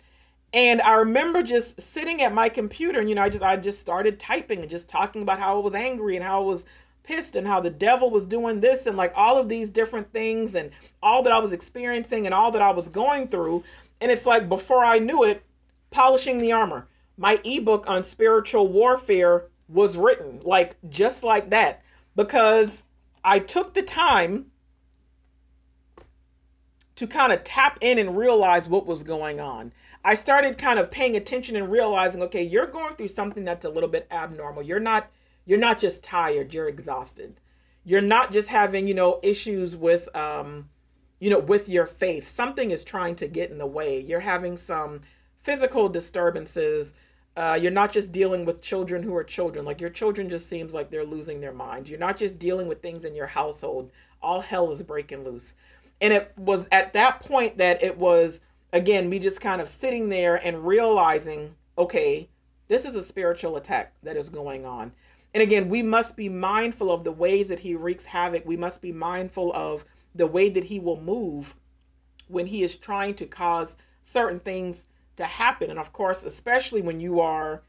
And 0.53 0.81
I 0.81 0.95
remember 0.95 1.43
just 1.43 1.81
sitting 1.81 2.21
at 2.21 2.33
my 2.33 2.49
computer 2.49 2.99
and 2.99 3.09
you 3.09 3.15
know 3.15 3.23
I 3.23 3.29
just 3.29 3.43
I 3.43 3.57
just 3.57 3.79
started 3.79 4.19
typing 4.19 4.61
and 4.61 4.69
just 4.69 4.89
talking 4.89 5.21
about 5.21 5.39
how 5.39 5.57
I 5.57 5.63
was 5.63 5.73
angry 5.73 6.15
and 6.15 6.23
how 6.23 6.41
I 6.41 6.45
was 6.45 6.65
pissed 7.05 7.35
and 7.35 7.47
how 7.47 7.59
the 7.59 7.69
devil 7.69 8.09
was 8.09 8.25
doing 8.25 8.59
this 8.59 8.87
and 8.87 8.97
like 8.97 9.13
all 9.15 9.37
of 9.37 9.49
these 9.49 9.69
different 9.69 10.11
things 10.11 10.55
and 10.55 10.71
all 11.01 11.23
that 11.23 11.33
I 11.33 11.39
was 11.39 11.53
experiencing 11.53 12.25
and 12.25 12.33
all 12.33 12.51
that 12.51 12.61
I 12.61 12.71
was 12.71 12.87
going 12.87 13.27
through. 13.27 13.63
And 14.01 14.11
it's 14.11 14.25
like 14.25 14.49
before 14.49 14.83
I 14.83 14.99
knew 14.99 15.23
it, 15.23 15.43
polishing 15.91 16.37
the 16.37 16.51
armor. 16.51 16.87
My 17.17 17.39
ebook 17.43 17.85
on 17.87 18.03
spiritual 18.03 18.67
warfare 18.67 19.45
was 19.69 19.97
written 19.97 20.41
like 20.43 20.75
just 20.89 21.23
like 21.23 21.49
that 21.51 21.81
because 22.15 22.83
I 23.23 23.39
took 23.39 23.73
the 23.73 23.81
time 23.81 24.51
to 26.95 27.07
kind 27.07 27.33
of 27.33 27.43
tap 27.43 27.77
in 27.81 27.99
and 27.99 28.17
realize 28.17 28.69
what 28.69 28.85
was 28.85 29.03
going 29.03 29.39
on. 29.39 29.73
I 30.03 30.15
started 30.15 30.57
kind 30.57 30.79
of 30.79 30.91
paying 30.91 31.15
attention 31.15 31.55
and 31.55 31.69
realizing, 31.69 32.21
okay, 32.23 32.43
you're 32.43 32.67
going 32.67 32.95
through 32.95 33.09
something 33.09 33.43
that's 33.43 33.65
a 33.65 33.69
little 33.69 33.89
bit 33.89 34.07
abnormal. 34.11 34.63
You're 34.63 34.79
not 34.79 35.09
you're 35.45 35.59
not 35.59 35.79
just 35.79 36.03
tired, 36.03 36.53
you're 36.53 36.67
exhausted. 36.67 37.39
You're 37.83 38.01
not 38.01 38.31
just 38.31 38.47
having, 38.47 38.87
you 38.87 38.95
know, 38.95 39.19
issues 39.21 39.75
with 39.75 40.13
um, 40.15 40.69
you 41.19 41.29
know, 41.29 41.39
with 41.39 41.69
your 41.69 41.87
faith. 41.87 42.31
Something 42.31 42.71
is 42.71 42.83
trying 42.83 43.15
to 43.17 43.27
get 43.27 43.51
in 43.51 43.57
the 43.57 43.65
way. 43.65 43.99
You're 43.99 44.19
having 44.19 44.57
some 44.57 45.01
physical 45.43 45.87
disturbances. 45.87 46.93
Uh, 47.37 47.57
you're 47.61 47.71
not 47.71 47.91
just 47.91 48.11
dealing 48.11 48.45
with 48.45 48.61
children 48.61 49.03
who 49.03 49.15
are 49.15 49.23
children. 49.23 49.65
Like 49.65 49.81
your 49.81 49.89
children 49.89 50.29
just 50.29 50.49
seems 50.49 50.73
like 50.73 50.89
they're 50.89 51.05
losing 51.05 51.39
their 51.39 51.53
minds. 51.53 51.89
You're 51.89 51.99
not 51.99 52.17
just 52.17 52.39
dealing 52.39 52.67
with 52.67 52.81
things 52.81 53.05
in 53.05 53.15
your 53.15 53.27
household. 53.27 53.91
All 54.21 54.41
hell 54.41 54.71
is 54.71 54.81
breaking 54.83 55.23
loose. 55.23 55.55
And 56.01 56.11
it 56.11 56.31
was 56.37 56.65
at 56.71 56.93
that 56.93 57.21
point 57.21 57.57
that 57.57 57.83
it 57.83 57.97
was 57.97 58.39
again 58.73 59.09
me 59.09 59.19
just 59.19 59.39
kind 59.39 59.61
of 59.61 59.69
sitting 59.69 60.09
there 60.09 60.35
and 60.35 60.65
realizing, 60.65 61.55
okay, 61.77 62.27
this 62.67 62.85
is 62.85 62.95
a 62.95 63.01
spiritual 63.01 63.57
attack 63.57 63.93
that 64.03 64.17
is 64.17 64.29
going 64.29 64.65
on. 64.65 64.91
And 65.35 65.41
again, 65.41 65.67
we 65.67 65.83
must 65.83 66.15
be 66.15 66.29
mindful 66.29 66.89
of 66.89 67.03
the 67.03 67.11
ways 67.11 67.49
that 67.49 67.59
he 67.59 67.75
wreaks 67.75 68.05
havoc. 68.05 68.45
We 68.45 68.55
must 68.55 68.81
be 68.81 68.93
mindful 68.93 69.51
of 69.53 69.83
the 70.15 70.25
way 70.25 70.47
that 70.47 70.63
he 70.63 70.79
will 70.79 71.01
move 71.01 71.53
when 72.29 72.47
he 72.47 72.63
is 72.63 72.77
trying 72.77 73.15
to 73.15 73.25
cause 73.25 73.75
certain 74.01 74.39
things 74.39 74.87
to 75.17 75.25
happen. 75.25 75.69
And 75.69 75.77
of 75.77 75.91
course, 75.91 76.23
especially 76.23 76.81
when 76.81 77.01
you 77.01 77.19
are 77.19 77.63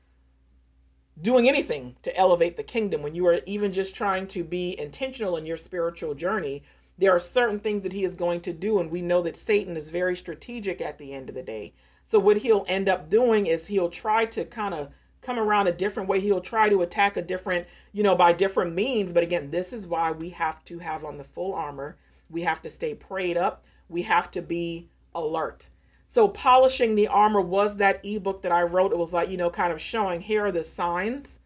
doing 1.22 1.48
anything 1.48 1.96
to 2.04 2.16
elevate 2.16 2.56
the 2.56 2.62
kingdom, 2.62 3.02
when 3.02 3.16
you 3.16 3.26
are 3.26 3.40
even 3.46 3.72
just 3.72 3.96
trying 3.96 4.28
to 4.28 4.44
be 4.44 4.78
intentional 4.78 5.36
in 5.36 5.44
your 5.44 5.56
spiritual 5.56 6.14
journey, 6.14 6.62
there 6.98 7.10
are 7.10 7.18
certain 7.18 7.58
things 7.58 7.82
that 7.82 7.92
he 7.92 8.04
is 8.04 8.14
going 8.14 8.42
to 8.42 8.52
do. 8.52 8.78
And 8.78 8.92
we 8.92 9.02
know 9.02 9.22
that 9.22 9.36
Satan 9.36 9.76
is 9.76 9.90
very 9.90 10.14
strategic 10.14 10.80
at 10.80 10.98
the 10.98 11.12
end 11.12 11.30
of 11.30 11.34
the 11.34 11.42
day. 11.42 11.72
So, 12.06 12.20
what 12.20 12.36
he'll 12.36 12.64
end 12.68 12.88
up 12.88 13.10
doing 13.10 13.46
is 13.46 13.66
he'll 13.66 13.90
try 13.90 14.24
to 14.26 14.44
kind 14.44 14.72
of 14.72 14.92
come 15.26 15.38
around 15.40 15.66
a 15.66 15.72
different 15.72 16.08
way. 16.08 16.20
He'll 16.20 16.40
try 16.40 16.68
to 16.68 16.82
attack 16.82 17.16
a 17.16 17.22
different, 17.22 17.66
you 17.92 18.04
know, 18.04 18.14
by 18.14 18.32
different 18.32 18.74
means. 18.74 19.10
But 19.10 19.24
again, 19.24 19.50
this 19.50 19.72
is 19.72 19.86
why 19.86 20.12
we 20.12 20.30
have 20.30 20.64
to 20.66 20.78
have 20.78 21.04
on 21.04 21.18
the 21.18 21.24
full 21.24 21.52
armor. 21.52 21.96
We 22.30 22.42
have 22.42 22.62
to 22.62 22.70
stay 22.70 22.94
prayed 22.94 23.36
up. 23.36 23.64
We 23.88 24.02
have 24.02 24.30
to 24.30 24.40
be 24.42 24.88
alert. 25.16 25.68
So, 26.06 26.28
polishing 26.28 26.94
the 26.94 27.08
armor 27.08 27.40
was 27.40 27.76
that 27.76 28.00
ebook 28.04 28.42
that 28.42 28.52
I 28.52 28.62
wrote. 28.62 28.92
It 28.92 28.98
was 28.98 29.12
like, 29.12 29.28
you 29.28 29.36
know, 29.36 29.50
kind 29.50 29.72
of 29.72 29.80
showing 29.80 30.20
here 30.20 30.46
are 30.46 30.52
the 30.52 30.62
signs 30.62 31.40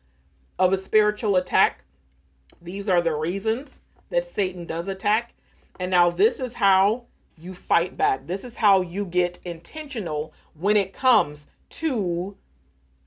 of 0.58 0.74
a 0.74 0.76
spiritual 0.76 1.36
attack. 1.36 1.82
These 2.60 2.90
are 2.90 3.00
the 3.00 3.14
reasons 3.14 3.80
that 4.10 4.26
Satan 4.26 4.66
does 4.66 4.88
attack. 4.88 5.32
And 5.80 5.90
now, 5.90 6.10
this 6.10 6.38
is 6.38 6.52
how 6.52 7.06
you 7.38 7.54
fight 7.54 7.96
back. 7.96 8.26
This 8.26 8.44
is 8.44 8.54
how 8.54 8.82
you 8.82 9.06
get 9.06 9.40
intentional 9.46 10.34
when 10.52 10.76
it 10.76 10.92
comes 10.92 11.46
to 11.70 12.36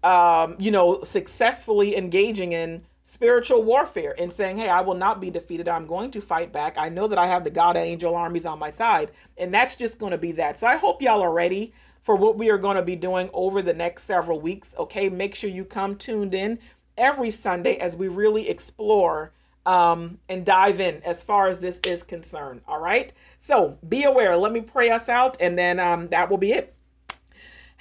um, 0.04 0.56
you 0.60 0.72
know, 0.72 1.02
successfully 1.04 1.96
engaging 1.96 2.52
in 2.52 2.84
spiritual 3.04 3.64
warfare 3.64 4.16
and 4.18 4.32
saying, 4.32 4.58
Hey, 4.58 4.70
I 4.70 4.82
will 4.82 4.96
not 4.96 5.22
be 5.22 5.30
defeated. 5.30 5.68
I'm 5.68 5.88
going 5.88 6.12
to 6.12 6.22
fight 6.22 6.52
back. 6.52 6.78
I 6.78 6.90
know 6.90 7.08
that 7.08 7.18
I 7.18 7.28
have 7.28 7.44
the 7.44 7.50
God 7.50 7.78
angel 7.78 8.16
armies 8.16 8.46
on 8.46 8.60
my 8.60 8.72
side. 8.72 9.12
And 9.38 9.54
that's 9.54 9.76
just 9.76 10.00
going 10.00 10.12
to 10.12 10.18
be 10.18 10.32
that. 10.34 10.60
So 10.60 10.68
I 10.68 10.78
hope 10.78 11.02
y'all 11.02 11.22
are 11.22 11.32
ready 11.32 11.74
for 12.04 12.16
what 12.16 12.38
we 12.38 12.50
are 12.50 12.58
going 12.58 12.76
to 12.76 12.84
be 12.84 12.96
doing 12.96 13.30
over 13.34 13.62
the 13.62 13.74
next 13.74 14.04
several 14.04 14.40
weeks. 14.40 14.68
Okay. 14.78 15.10
Make 15.10 15.36
sure 15.36 15.50
you 15.50 15.64
come 15.64 15.96
tuned 15.96 16.34
in 16.34 16.60
every 16.98 17.32
Sunday 17.32 17.78
as 17.78 17.96
we 17.96 18.08
really 18.08 18.50
explore 18.50 19.32
um, 19.66 20.18
and 20.28 20.46
dive 20.46 20.82
in 20.82 21.02
as 21.04 21.24
far 21.24 21.48
as 21.48 21.60
this 21.60 21.80
is 21.86 22.04
concerned. 22.04 22.62
All 22.68 22.80
right. 22.80 23.14
So 23.40 23.78
be 23.88 24.04
aware. 24.04 24.36
Let 24.36 24.52
me 24.52 24.62
pray 24.62 24.90
us 24.90 25.08
out 25.08 25.38
and 25.40 25.58
then 25.58 25.80
um, 25.80 26.10
that 26.10 26.30
will 26.30 26.38
be 26.38 26.52
it. 26.54 26.74